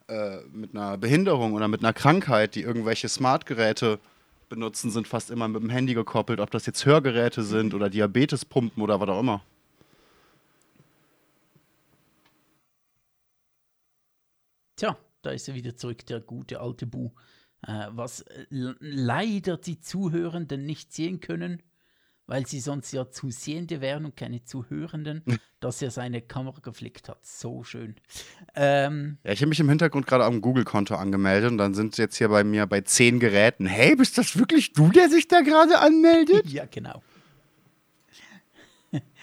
[0.09, 3.99] äh, mit einer Behinderung oder mit einer Krankheit, die irgendwelche Smartgeräte
[4.49, 8.83] benutzen, sind fast immer mit dem Handy gekoppelt, ob das jetzt Hörgeräte sind oder Diabetespumpen
[8.83, 9.43] oder was auch immer.
[14.77, 17.11] Tja, da ist er wieder zurück, der gute alte Bu.
[17.67, 21.63] Äh, was äh, leider die Zuhörenden nicht sehen können,
[22.27, 25.23] weil sie sonst ja Zusehende wären und keine Zuhörenden,
[25.61, 27.25] dass er seine Kamera geflickt hat.
[27.25, 27.97] So schön.
[28.55, 32.03] Ähm, ja, ich habe mich im Hintergrund gerade am Google-Konto angemeldet und dann sind sie
[32.03, 33.67] jetzt hier bei mir bei zehn Geräten.
[33.67, 36.47] Hey, bist das wirklich du, der sich da gerade anmeldet?
[36.47, 37.03] ja, genau.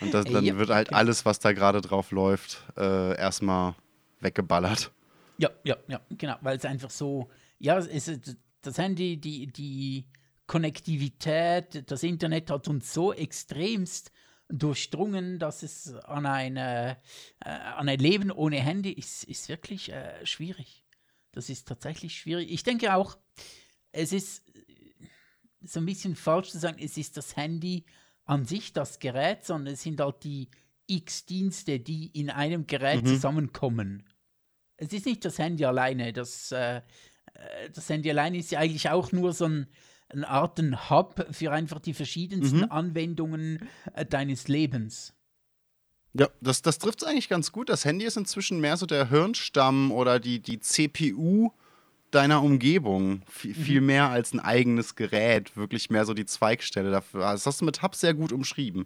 [0.02, 3.76] Und das, dann ja, wird halt alles, was da gerade drauf läuft, äh, erstmal
[4.20, 4.92] weggeballert.
[5.38, 10.06] Ja, ja, ja, genau, weil es einfach so, ja, es ist das Handy, die, die
[10.48, 14.12] Konnektivität, das Internet hat uns so extremst
[14.50, 16.98] durchdrungen, dass es an, eine,
[17.44, 20.86] äh, an ein Leben ohne Handy ist, ist wirklich äh, schwierig.
[21.32, 22.52] Das ist tatsächlich schwierig.
[22.52, 23.18] Ich denke auch,
[23.92, 24.44] es ist
[25.62, 27.86] so ein bisschen falsch zu sagen, es ist das Handy
[28.26, 30.50] an sich, das Gerät, sondern es sind halt die
[30.88, 33.08] X-Dienste, die in einem Gerät mhm.
[33.08, 34.10] zusammenkommen.
[34.78, 36.14] Es ist nicht das Handy alleine.
[36.14, 36.82] Das, äh, äh
[37.74, 39.68] das Handy alleine ist ja eigentlich auch nur so ein
[40.14, 42.72] eine Art ein Hub für einfach die verschiedensten mhm.
[42.72, 45.14] Anwendungen äh, deines Lebens.
[46.14, 47.70] Ja, das, das trifft es eigentlich ganz gut.
[47.70, 51.52] Das Handy ist inzwischen mehr so der Hirnstamm oder die, die CPU
[52.12, 53.24] deiner Umgebung.
[53.28, 53.54] V mhm.
[53.56, 55.58] Viel mehr als ein eigenes Gerät.
[55.58, 57.22] Wirklich mehr so die Zweigstelle dafür.
[57.22, 58.86] Das hast du mit Hub sehr gut umschrieben.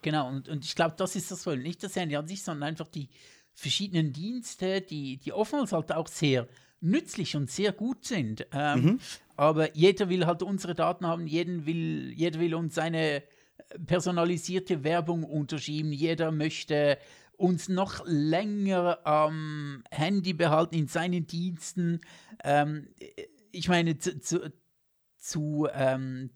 [0.00, 1.58] Genau, und, und ich glaube, das ist das Tolle.
[1.58, 3.10] Nicht das Handy an sich, sondern einfach die
[3.52, 6.48] verschiedenen Dienste, die, die oftmals halt auch sehr
[6.80, 8.46] nützlich und sehr gut sind.
[8.52, 9.00] Ähm, mhm.
[9.42, 13.24] Aber jeder will halt unsere Daten haben, jeden will, jeder will uns seine
[13.86, 16.96] personalisierte Werbung unterschieben, jeder möchte
[17.32, 22.02] uns noch länger am Handy behalten in seinen Diensten.
[22.44, 22.86] Ähm,
[23.50, 24.52] ich meine, zu, zu,
[25.18, 26.30] zu, ähm,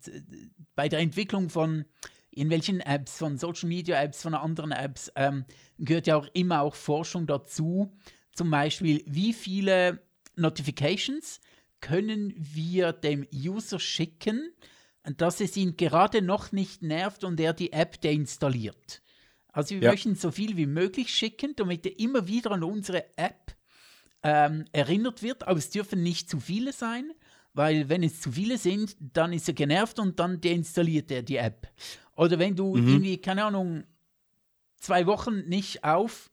[0.75, 1.85] bei der Entwicklung von
[2.29, 5.45] irgendwelchen Apps, von Social Media Apps, von anderen Apps, ähm,
[5.77, 7.97] gehört ja auch immer auch Forschung dazu.
[8.33, 10.01] Zum Beispiel, wie viele
[10.35, 11.39] Notifications
[11.79, 14.53] können wir dem User schicken,
[15.03, 19.01] dass es ihn gerade noch nicht nervt und er die App deinstalliert.
[19.51, 19.91] Also wir ja.
[19.91, 23.55] möchten so viel wie möglich schicken, damit er immer wieder an unsere App
[24.23, 27.11] ähm, erinnert wird, aber es dürfen nicht zu viele sein,
[27.53, 31.37] weil wenn es zu viele sind, dann ist er genervt und dann deinstalliert er die
[31.37, 31.71] App.
[32.15, 32.87] Oder wenn du mhm.
[32.87, 33.83] irgendwie, keine Ahnung,
[34.77, 36.29] zwei Wochen nicht auf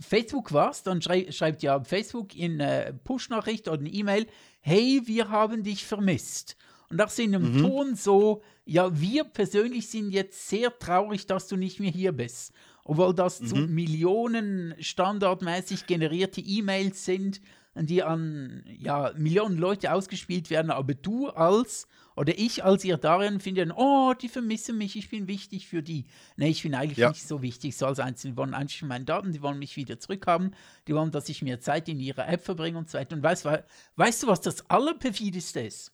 [0.00, 4.26] Facebook warst, dann schrei schreibt ja Facebook in eine Push-Nachricht oder eine E-Mail,
[4.60, 6.56] hey, wir haben dich vermisst.
[6.90, 7.62] Und so in einem mhm.
[7.62, 12.52] Ton so, ja, wir persönlich sind jetzt sehr traurig, dass du nicht mehr hier bist.
[12.84, 13.46] Obwohl das mhm.
[13.46, 17.40] zu Millionen standardmäßig generierte E-Mails sind,
[17.74, 21.86] die an ja, Millionen Leute ausgespielt werden, aber du als
[22.16, 26.06] oder ich als ihr darin finde, oh, die vermissen mich, ich bin wichtig für die.
[26.36, 27.08] Nee, ich bin eigentlich ja.
[27.08, 28.34] nicht so wichtig, so als Einzelne.
[28.34, 30.54] Die wollen eigentlich meine Daten, die wollen mich wieder zurückhaben,
[30.86, 33.16] die wollen, dass ich mehr Zeit in ihrer App verbringe und so weiter.
[33.16, 33.48] Und weißt,
[33.96, 35.92] weißt du, was das Allerperfideste ist?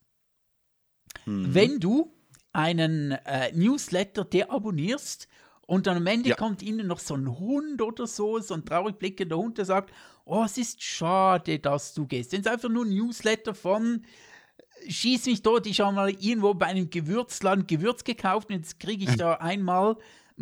[1.27, 1.55] Mhm.
[1.55, 2.13] Wenn du
[2.53, 5.29] einen äh, Newsletter deabonnierst
[5.67, 6.37] Und dann am Ende Ja.
[6.37, 9.93] kommt ihnen noch so ein Hund oder so, so ein traurig blickender Hund, der sagt,
[10.25, 12.33] oh, es ist schade, dass du gehst.
[12.33, 14.05] Das ist einfach nur ein Newsletter von
[14.89, 19.05] schieß mich tot, ich habe mal irgendwo bei einem Gewürzladen Gewürz gekauft und jetzt kriege
[19.05, 19.97] ich da einmal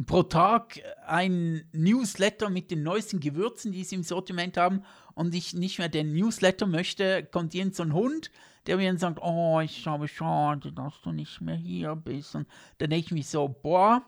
[0.06, 4.82] pro Tag ein Newsletter mit den neuesten Gewürzen, die sie im Sortiment haben
[5.14, 8.30] und ich nicht mehr den Newsletter möchte, kommt irgend so ein Hund,
[8.66, 12.34] der mir dann sagt, oh, ich habe schade, dass du nicht mehr hier bist.
[12.34, 12.48] Und
[12.78, 14.02] dann denke ich mir so, boah,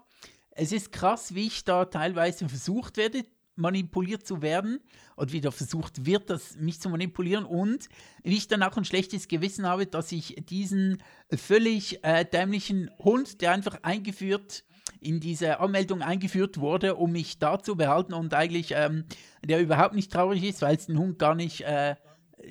[0.56, 3.24] es ist krass, wie ich da teilweise versucht werde,
[3.56, 4.80] manipuliert zu werden
[5.16, 7.88] oder wieder versucht wird, das, mich zu manipulieren und
[8.22, 11.02] wie ich dann auch ein schlechtes Gewissen habe, dass ich diesen
[11.34, 14.64] völlig äh, dämlichen Hund, der einfach eingeführt
[15.00, 19.04] in diese Anmeldung eingeführt wurde, um mich da zu behalten und eigentlich ähm,
[19.44, 21.96] der überhaupt nicht traurig ist, weil es den Hund gar nicht äh,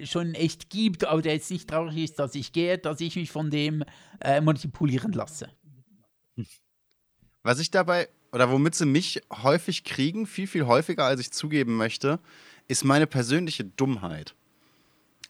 [0.03, 3.31] schon echt gibt, aber der jetzt nicht traurig ist, dass ich gehe, dass ich mich
[3.31, 3.83] von dem
[4.21, 5.49] äh, manipulieren lasse.
[7.45, 11.77] Was ich dabei, oder womit sie mich häufig kriegen, viel, viel häufiger, als ich zugeben
[11.77, 12.17] möchte,
[12.67, 14.33] ist meine persönliche Dummheit.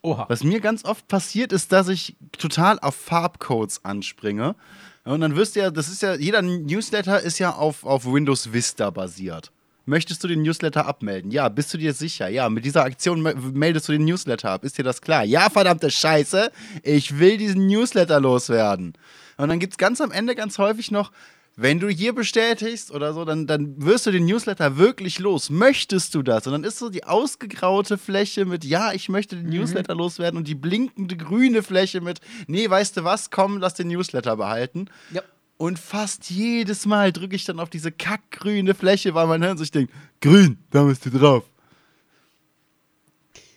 [0.01, 0.25] Oha.
[0.29, 4.55] Was mir ganz oft passiert, ist, dass ich total auf Farbcodes anspringe.
[5.03, 8.53] Und dann wirst du ja, das ist ja, jeder Newsletter ist ja auf, auf Windows
[8.53, 9.51] Vista basiert.
[9.85, 11.31] Möchtest du den Newsletter abmelden?
[11.31, 12.29] Ja, bist du dir sicher?
[12.29, 14.63] Ja, mit dieser Aktion me- meldest du den Newsletter ab.
[14.63, 15.25] Ist dir das klar?
[15.25, 16.49] Ja, verdammte Scheiße,
[16.81, 18.93] ich will diesen Newsletter loswerden.
[19.37, 21.11] Und dann gibt es ganz am Ende ganz häufig noch,
[21.57, 25.49] wenn du hier bestätigst oder so, dann, dann wirst du den Newsletter wirklich los.
[25.49, 26.45] Möchtest du das?
[26.47, 30.47] Und dann ist so die ausgegraute Fläche mit, ja, ich möchte den Newsletter loswerden und
[30.47, 34.87] die blinkende grüne Fläche mit, nee, weißt du was, komm, lass den Newsletter behalten.
[35.11, 35.21] Ja.
[35.57, 39.71] Und fast jedes Mal drücke ich dann auf diese kackgrüne Fläche, weil mein Hirn sich
[39.71, 41.49] denkt, grün, da bist du drauf.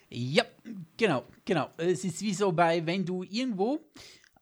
[0.09, 0.45] Ja,
[0.97, 1.71] genau, genau.
[1.77, 3.81] Es ist wie so bei, wenn du irgendwo,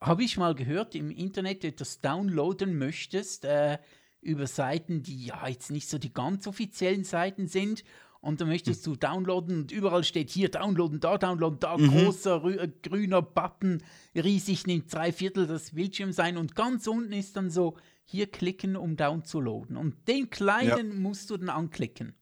[0.01, 3.77] habe ich mal gehört, im Internet etwas downloaden möchtest, äh,
[4.21, 7.83] über Seiten, die ja jetzt nicht so die ganz offiziellen Seiten sind.
[8.19, 12.57] Und dann möchtest du downloaden und überall steht hier downloaden, da downloaden, da großer rü-
[12.57, 13.83] äh, grüner Button,
[14.15, 18.75] riesig, nimmt drei Viertel des Bildschirms sein und ganz unten ist dann so, hier klicken,
[18.75, 19.77] um downzuladen.
[19.77, 22.15] Und den kleinen musst du dann anklicken.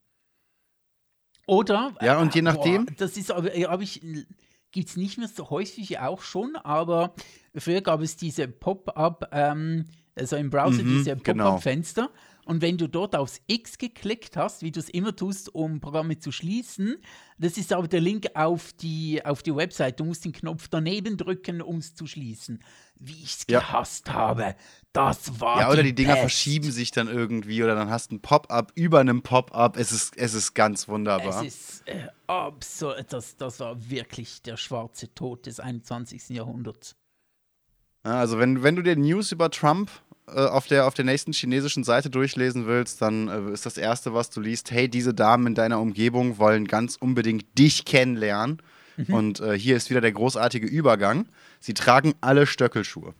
[1.48, 1.96] Oder?
[2.02, 4.02] Ja, und je nachdem- Boah, das ist aber, äh, hab ich,
[4.76, 7.14] gibt es nicht mehr so häufig auch schon, aber
[7.56, 9.86] früher gab es diese Pop-up, ähm,
[10.16, 11.58] also im Browser Mhm, diese genau.
[12.46, 16.20] Und wenn du dort aufs X geklickt hast, wie du es immer tust, um Programme
[16.20, 16.98] zu schließen,
[17.40, 20.00] das ist aber der Link auf die, auf die Website.
[20.00, 22.64] Du musst den Knopf daneben drücken, um es zu schließen.
[22.98, 23.60] Wie ich es Ja.
[23.62, 24.56] gehasst habe.
[24.94, 26.22] Das war Ja, oder die Dinger Pest.
[26.22, 29.76] verschieben sich dann irgendwie oder dann hast du ein Pop-up über einem Pop-up.
[29.76, 31.44] Es ist, es ist ganz wunderbar.
[31.44, 36.30] Es ist äh, absolut, das, das war wirklich der schwarze Tod des 21.
[36.30, 36.96] Jahrhunderts.
[38.06, 39.90] Ja, also wenn, wenn du dir News über Trump
[40.28, 44.30] auf, der, auf der nächsten chinesischen Seite durchlesen willst, dann äh, ist das Erste, was
[44.30, 48.62] du liest, hey, diese Damen in deiner Umgebung wollen ganz unbedingt dich kennenlernen.
[49.10, 51.28] Und äh, hier ist wieder der großartige Übergang.
[51.60, 53.14] Sie tragen alle Stöckelschuhe.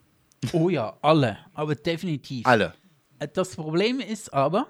[0.52, 2.46] Oh ja, alle, aber definitiv.
[2.46, 2.72] Alle.
[3.18, 4.68] Äh, Das Problem ist aber,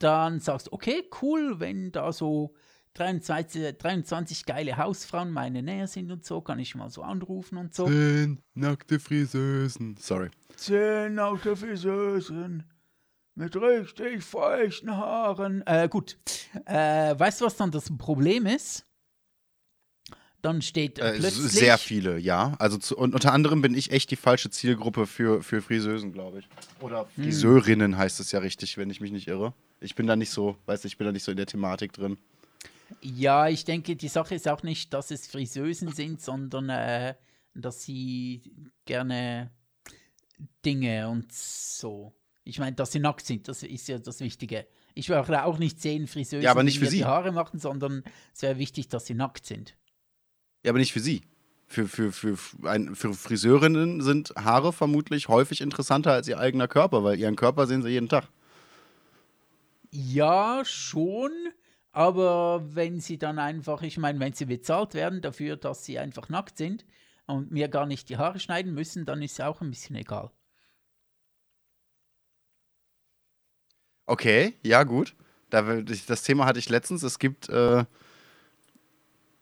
[0.00, 2.54] dann sagst du, okay, cool, wenn da so
[2.94, 7.74] 23, 23 geile Hausfrauen meine Nähe sind und so, kann ich mal so anrufen und
[7.74, 7.86] so.
[7.86, 9.96] Zehn nackte Friseusen.
[9.98, 10.30] Sorry.
[10.56, 12.64] Zehn Autofriseusen
[13.34, 15.62] mit richtig feuchten Haaren.
[15.66, 16.18] Äh, gut.
[16.66, 18.84] Äh, weißt du, was dann das Problem ist?
[20.42, 21.52] Dann steht Äh, plötzlich...
[21.52, 22.54] sehr viele, ja.
[22.58, 26.40] Also zu, und unter anderem bin ich echt die falsche Zielgruppe für, für Friseusen, glaube
[26.40, 26.48] ich.
[26.80, 29.52] Oder Friseurinnen heißt es ja richtig, wenn ich mich nicht irre.
[29.80, 31.92] Ich bin da nicht so, weißt du, ich bin da nicht so in der Thematik
[31.92, 32.18] drin.
[33.02, 37.14] Ja, ich denke, die Sache ist auch nicht, dass es Friseusen sind, sondern äh,
[37.54, 38.52] dass sie
[38.84, 39.50] gerne
[40.64, 42.14] Dinge und so.
[42.44, 44.66] Ich meine, dass sie nackt sind, das ist ja das Wichtige.
[44.94, 46.98] Ich will auch nicht sehen, Friseusen, Ja, aber nicht die für sie.
[46.98, 48.02] die Haare machen, sondern
[48.34, 49.76] es wäre wichtig, dass sie nackt sind.
[50.64, 51.22] Ja, aber nicht für sie.
[51.66, 57.04] Für, für, für, ein, für Friseurinnen sind Haare vermutlich häufig interessanter als ihr eigener Körper,
[57.04, 58.28] weil ihren Körper sehen sie jeden Tag.
[59.90, 61.30] Ja, schon.
[61.98, 66.28] Aber wenn sie dann einfach, ich meine, wenn sie bezahlt werden dafür, dass sie einfach
[66.28, 66.86] nackt sind
[67.26, 70.30] und mir gar nicht die Haare schneiden müssen, dann ist es auch ein bisschen egal.
[74.06, 75.16] Okay, ja, gut.
[75.50, 77.02] Das Thema hatte ich letztens.
[77.02, 77.84] Es gibt äh,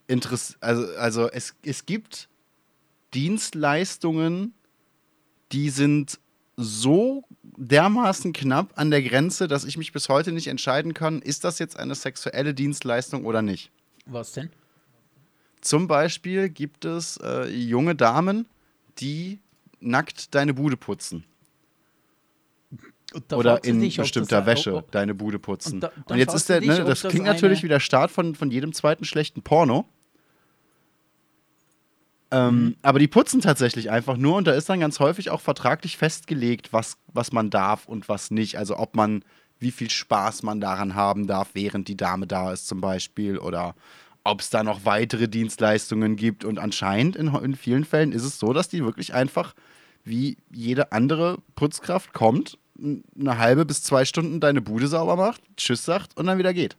[0.07, 2.31] Interess also, also es, es gibt
[3.12, 4.55] Dienstleistungen,
[5.53, 6.20] die sind
[6.57, 11.45] so dermaßen knapp an der Grenze, dass ich mich bis heute nicht entscheiden kann, ist
[11.45, 13.70] das jetzt eine sexuelle Dienstleistung oder nicht.
[14.07, 14.51] Was denn?
[15.61, 18.47] Zum Beispiel gibt es äh, junge Damen,
[18.99, 19.41] die
[19.81, 21.24] nackt deine Bude putzen.
[23.33, 25.74] Oder in sich, ob bestimmter das- Wäsche ob- ob- deine Bude putzen.
[25.74, 28.35] Und da- Und, jetzt ist der, ne, das das klingt natürlich wie der Start von,
[28.35, 29.87] von jedem zweiten schlechten Porno.
[32.37, 32.77] Ähm, Mhm.
[32.83, 36.73] Aber die putzen tatsächlich einfach nur und da ist dann ganz häufig auch vertraglich festgelegt,
[36.73, 38.59] was, was man darf und was nicht.
[38.59, 39.25] Also ob man,
[39.59, 43.75] wie viel Spaß man daran haben darf, während die Dame da ist zum Beispiel oder
[44.25, 46.45] ob es da noch weitere Dienstleistungen gibt.
[46.45, 49.55] Und anscheinend in, in vielen Fällen ist es so, dass die wirklich einfach
[50.05, 55.85] wie jede andere Putzkraft kommt, eine halbe bis zwei Stunden deine Bude sauber macht, Tschüss
[55.85, 56.77] sagt und dann wieder geht.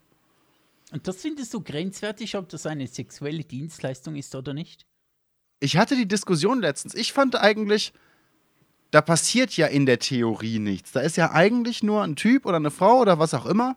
[0.92, 4.86] Und das findest du grenzwertig, ob das eine sexuelle Dienstleistung ist oder nicht?
[5.60, 6.94] Ich hatte die Diskussion letztens.
[6.94, 7.94] Ich fand eigentlich,
[8.92, 10.92] da passiert ja in der Theorie nichts.
[10.92, 13.76] Da ist ja eigentlich nur ein Typ oder eine Frau oder was auch immer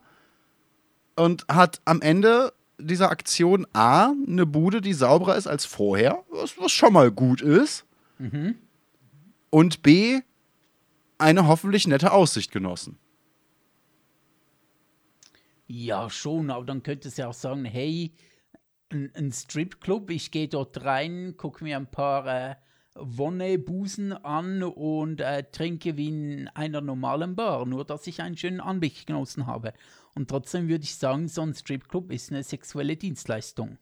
[1.17, 6.57] und hat am Ende dieser Aktion A eine Bude, die sauberer ist als vorher, was,
[6.59, 7.85] was schon mal gut ist,
[9.51, 10.21] und B
[11.19, 12.99] eine hoffentlich nette Aussicht genossen.
[15.67, 18.13] Ja, schon, aber dann könntest du ja auch sagen, hey,
[18.91, 22.57] ein, ein Stripclub, ich gehe dort rein, gucke mir ein paar äh,
[22.95, 28.61] Wonnebusen an und äh, trinke wie in einer normalen Bar, nur dass ich einen schönen
[28.61, 29.73] Anblick genossen habe.
[30.15, 33.79] Und trotzdem würde ich sagen, so ein Stripclub ist eine sexuelle Dienstleistung.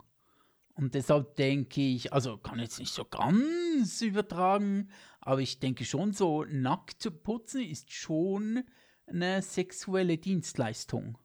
[0.74, 4.90] Und deshalb denke ich, also kann jetzt nicht so ganz übertragen,
[5.20, 8.62] aber ich denke schon, so nackt putzen ist schon
[9.06, 11.18] eine sexuelle Dienstleistung.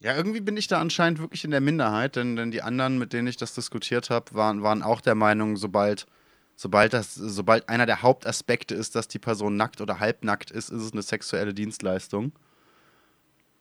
[0.00, 3.12] Ja, irgendwie bin ich da anscheinend wirklich in der Minderheit, denn, denn die anderen, mit
[3.12, 6.06] denen ich das diskutiert habe, waren, waren auch der Meinung, sobald,
[6.54, 10.82] sobald, das, sobald einer der Hauptaspekte ist, dass die Person nackt oder halbnackt ist, ist
[10.82, 12.32] es eine sexuelle Dienstleistung.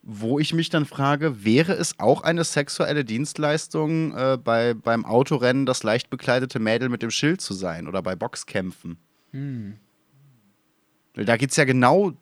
[0.07, 5.65] Wo ich mich dann frage, wäre es auch eine sexuelle Dienstleistung, äh, bei, beim Autorennen
[5.65, 8.97] das leicht bekleidete Mädel mit dem Schild zu sein oder bei Boxkämpfen?
[11.15, 12.13] Weil Da geht es ja genau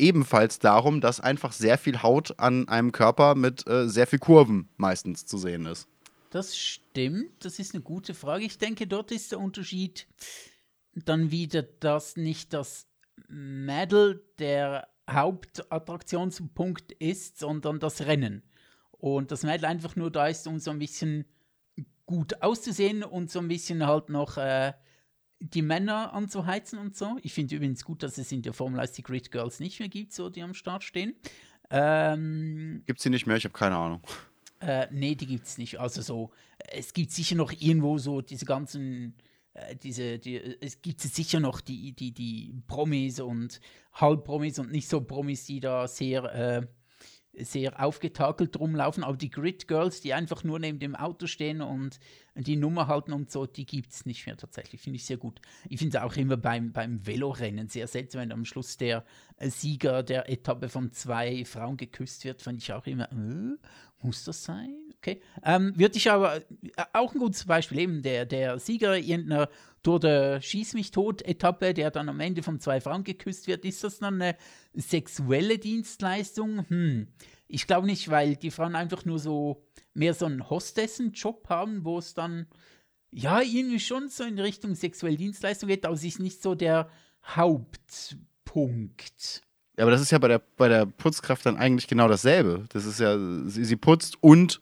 [0.00, 4.68] ebenfalls darum, dass einfach sehr viel Haut an einem Körper mit äh, sehr viel Kurven
[4.76, 5.88] meistens zu sehen ist.
[6.30, 8.44] Das stimmt, das ist eine gute Frage.
[8.44, 10.06] Ich denke, dort ist der Unterschied
[10.94, 12.86] dann wieder, dass nicht das
[13.28, 18.42] Mädel der Hauptattraktionspunkt ist, sondern das Rennen.
[18.92, 21.24] Und das Mädel einfach nur da ist, um so ein bisschen
[22.06, 24.72] gut auszusehen und so ein bisschen halt noch äh,
[25.40, 27.16] die Männer anzuheizen und so.
[27.22, 29.88] Ich finde übrigens gut, dass es in der Formel 1 die Grid Girls nicht mehr
[29.88, 31.14] gibt, so die am Start stehen.
[31.70, 33.36] Ähm, Gibt's die nicht mehr?
[33.36, 34.02] Ich habe keine Ahnung.
[34.60, 35.80] äh, nee, die gibt's nicht.
[35.80, 36.30] Also so,
[36.70, 39.14] es gibt sicher noch irgendwo so diese ganzen,
[39.54, 43.60] äh, diese, die, es gibt sicher noch die, die, die Promis und
[43.94, 46.66] Halbpromis und nicht so Promis, die da sehr, äh,
[47.44, 51.98] sehr aufgetakelt rumlaufen, aber die Grid Girls, die einfach nur neben dem Auto stehen und
[52.34, 54.80] die Nummer halten und so, die gibt es nicht mehr tatsächlich.
[54.80, 55.40] Finde ich sehr gut.
[55.68, 59.04] Ich finde es auch immer beim, beim Velorennen sehr seltsam, wenn am Schluss der
[59.36, 63.56] äh, Sieger der Etappe von zwei Frauen geküsst wird, fand ich auch immer, äh,
[64.02, 64.89] muss das sein?
[65.02, 65.22] Okay.
[65.42, 66.42] Ähm, würde ich aber äh,
[66.92, 69.48] auch ein gutes Beispiel eben, der, der Sieger irgendeiner
[69.82, 73.64] Tour de Schieß mich tot Etappe, der dann am Ende von zwei Frauen geküsst wird,
[73.64, 74.36] ist das dann eine
[74.74, 76.68] sexuelle Dienstleistung?
[76.68, 77.08] Hm.
[77.48, 79.64] Ich glaube nicht, weil die Frauen einfach nur so
[79.94, 82.46] mehr so einen Hostessen-Job haben, wo es dann
[83.10, 86.90] ja irgendwie schon so in Richtung sexuelle Dienstleistung geht, aber es ist nicht so der
[87.24, 89.40] Hauptpunkt.
[89.78, 92.66] Ja, aber das ist ja bei der, bei der Putzkraft dann eigentlich genau dasselbe.
[92.68, 93.16] Das ist ja,
[93.46, 94.60] sie, sie putzt und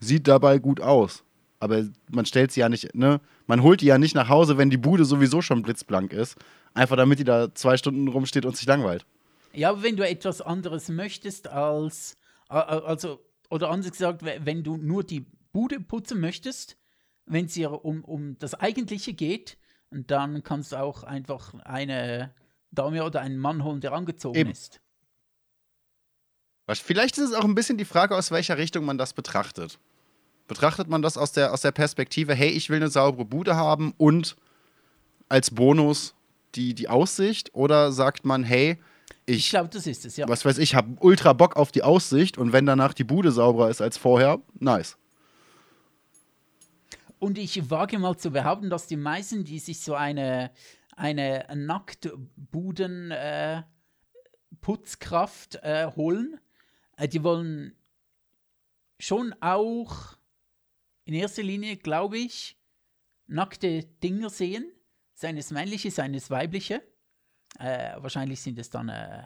[0.00, 1.24] sieht dabei gut aus.
[1.60, 3.20] Aber man stellt sie ja nicht, ne?
[3.46, 6.36] Man holt die ja nicht nach Hause, wenn die Bude sowieso schon blitzblank ist.
[6.74, 9.06] Einfach damit die da zwei Stunden rumsteht und sich langweilt.
[9.52, 12.14] Ja, aber wenn du etwas anderes möchtest als,
[12.48, 13.20] also,
[13.50, 16.76] oder anders gesagt, we- wenn du nur die Bude putzen möchtest,
[17.26, 19.58] wenn es dir um, um das Eigentliche geht,
[19.90, 22.32] dann kannst du auch einfach eine
[22.70, 24.50] Dame oder einen Mann holen, der angezogen Eben.
[24.50, 24.80] ist.
[26.70, 29.78] Vielleicht ist es auch ein bisschen die Frage, aus welcher Richtung man das betrachtet.
[30.48, 33.92] Betrachtet man das aus der, aus der Perspektive, hey, ich will eine saubere Bude haben
[33.98, 34.36] und
[35.28, 36.14] als Bonus
[36.54, 37.54] die, die Aussicht?
[37.54, 38.78] Oder sagt man, hey,
[39.26, 40.26] Ich ich, glaube, das ist es, ja.
[40.28, 43.68] was weiß ich, habe ultra Bock auf die Aussicht und wenn danach die Bude sauberer
[43.68, 44.96] ist als vorher, nice.
[47.18, 50.50] Und ich wage mal zu behaupten, dass die meisten, die sich so eine,
[50.96, 53.62] eine Nacktbuden äh,
[55.62, 56.40] äh, holen,
[56.96, 57.74] äh, die wollen
[58.98, 60.17] schon auch
[61.08, 62.58] in erster Linie, glaube ich,
[63.26, 64.70] nackte Dinger sehen.
[65.14, 66.82] Seines männliche, seines weibliche.
[67.58, 69.22] Äh, wahrscheinlich sind es dann äh,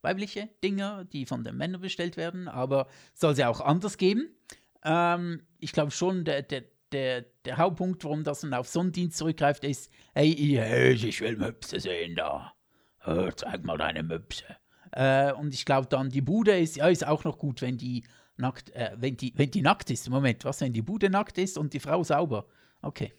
[0.00, 4.34] weibliche Dinger, die von den Männern bestellt werden, aber soll es ja auch anders geben.
[4.82, 8.92] Ähm, ich glaube schon, der, der, der, der Hauptpunkt, warum das dann auf so einen
[8.92, 12.54] Dienst zurückgreift, ist, hey, ich, ich will Möpse sehen da.
[13.00, 14.44] "Hör, zeig mal deine Möpse.
[14.92, 18.04] Äh, und ich glaube dann, die Bude ist, ja, ist auch noch gut, wenn die
[18.36, 20.08] nackt, äh, wenn die, wenn die nackt ist.
[20.08, 22.46] Moment, was, wenn die Bude nackt ist und die Frau sauber?
[22.82, 23.12] Okay.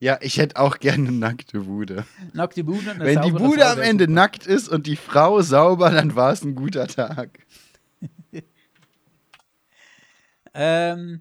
[0.00, 2.04] Ja, ich hätte auch gerne eine nackte Bude.
[2.32, 4.14] Nackte Bude und eine Wenn die Bude am Ende super.
[4.14, 7.40] nackt ist und die Frau sauber, dann war es ein guter Tag.
[10.60, 11.20] Ähm,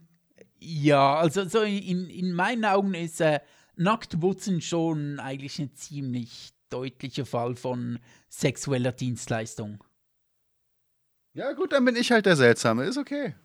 [0.59, 3.39] ja, also so in, in meinen Augen ist äh,
[3.75, 9.84] Nacktputzen schon eigentlich ein ziemlich deutlicher Fall von sexueller Dienstleistung.
[11.38, 12.85] Ja, gut, dann bin ich halt der Seltsame.
[12.85, 13.35] Ist okay.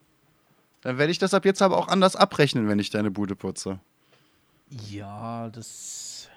[0.81, 3.81] Dann werde ich das ab jetzt aber auch anders abrechnen, wenn ich deine Bude putze.
[4.71, 6.31] Ja, das.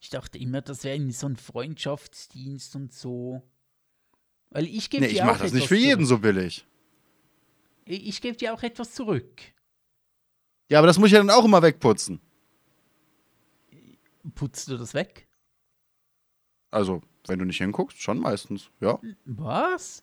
[0.00, 3.42] Ich dachte immer, das wäre so ein Freundschaftsdienst und so.
[4.48, 6.08] Weil ich gebe Nee, ich dir auch mache das nicht für jeden zurück.
[6.08, 6.66] so billig.
[7.84, 9.42] Ich, ich gebe dir auch etwas zurück.
[10.70, 12.22] Ja, aber das muss ich ja dann auch immer wegputzen.
[14.34, 15.28] Putzt du das weg?
[16.70, 18.98] Also, wenn du nicht hinguckst, schon meistens, ja.
[19.26, 20.02] Was?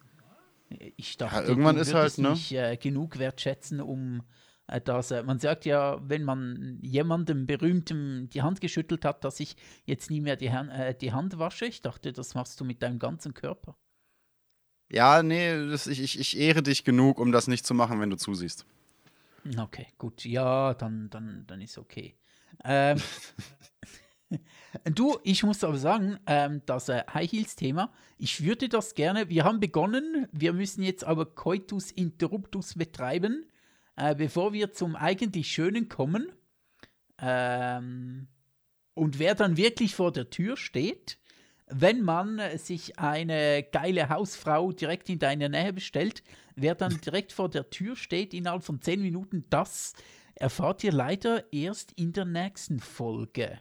[0.98, 2.32] Ich dachte, irgendwann du ist halt, ne?
[2.32, 4.24] mich äh, genug wertschätzen, um
[4.68, 5.12] äh, das.
[5.12, 9.56] Äh, man sagt ja, wenn man jemandem berühmtem die Hand geschüttelt hat, dass ich
[9.86, 11.66] jetzt nie mehr die, Han äh, die Hand wasche.
[11.66, 13.76] Ich dachte, das machst du mit deinem ganzen Körper.
[14.92, 18.10] Ja, nee, das, ich, ich, ich ehre dich genug, um das nicht zu machen, wenn
[18.10, 18.66] du zusiehst.
[19.58, 20.26] Okay, gut.
[20.26, 22.16] Ja, dann, dann, dann ist okay.
[22.64, 22.98] Ähm,
[24.86, 29.44] du, ich muss aber sagen, ähm, das äh, High Heels-Thema, ich würde das gerne, wir
[29.44, 33.46] haben begonnen, wir müssen jetzt aber Coitus Interruptus betreiben,
[33.96, 36.32] äh, bevor wir zum eigentlich Schönen kommen.
[37.22, 38.28] Ähm,
[38.94, 41.20] und wer dann wirklich vor der Tür steht,
[41.68, 46.24] wenn man äh, sich eine geile Hausfrau direkt in deiner Nähe bestellt,
[46.56, 49.94] wer dann direkt vor der Tür steht innerhalb von 10 Minuten, das
[50.36, 53.60] erfahrt ihr leider erst in der nächsten Folge.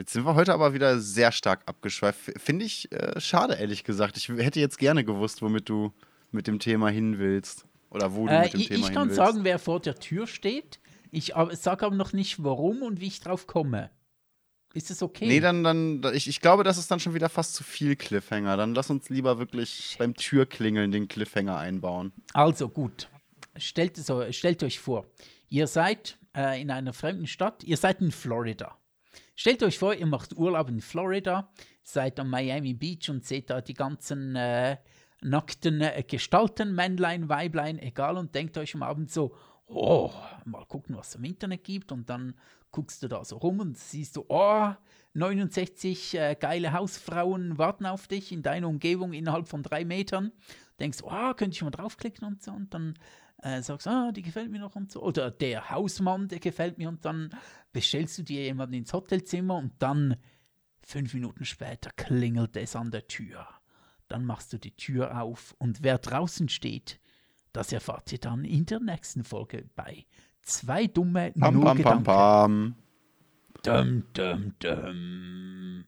[0.00, 2.32] Jetzt sind wir heute aber wieder sehr stark abgeschweift.
[2.38, 4.16] Finde ich äh, schade, ehrlich gesagt.
[4.16, 5.92] Ich hätte jetzt gerne gewusst, womit du
[6.30, 7.66] mit dem Thema hin willst.
[7.90, 9.16] Oder wo du Äh, mit dem ich, Thema ich hin kann willst.
[9.16, 10.80] sagen, wer vor der Tür steht.
[11.10, 13.90] Ich sage aber noch nicht, warum und wie ich drauf komme.
[14.72, 15.26] Ist es okay?
[15.26, 18.56] Nee, dann, dann, ich, ich glaube, das ist dann schon wieder fast zu viel Cliffhanger.
[18.56, 22.14] Dann lass uns lieber wirklich beim Türklingeln den Cliffhanger einbauen.
[22.32, 23.10] Also gut,
[23.58, 25.04] stellt, so, stellt euch vor,
[25.50, 28.79] ihr seid äh, in einer fremden Stadt, ihr seid in Florida.
[29.40, 31.48] Stellt euch vor, ihr macht Urlaub in Florida,
[31.82, 34.76] seid am Miami Beach und seht da die ganzen äh,
[35.22, 39.34] nackten äh, Gestalten, Männlein, Weiblein, egal, und denkt euch am Abend so,
[39.66, 40.10] oh,
[40.44, 41.90] mal gucken, was es im Internet gibt.
[41.90, 42.34] Und dann
[42.70, 44.74] guckst du da so rum und siehst du, oh,
[45.14, 50.32] 69 äh, geile Hausfrauen warten auf dich in deiner Umgebung innerhalb von drei Metern.
[50.80, 52.50] Denkst, oh, könnte ich mal draufklicken und so.
[52.50, 52.98] Und dann
[53.42, 55.02] äh, sagst du, ah, die gefällt mir noch und so.
[55.02, 56.88] Oder der Hausmann, der gefällt mir.
[56.88, 57.30] Und dann
[57.72, 60.16] bestellst du dir jemanden ins Hotelzimmer und dann
[60.82, 63.46] fünf Minuten später klingelt es an der Tür.
[64.08, 67.00] Dann machst du die Tür auf und wer draußen steht,
[67.52, 70.04] das erfahrt ihr dann in der nächsten Folge bei
[70.42, 72.74] zwei dumme Pam, nur pam, pam, pam.
[73.62, 75.84] Dum, dum, dum.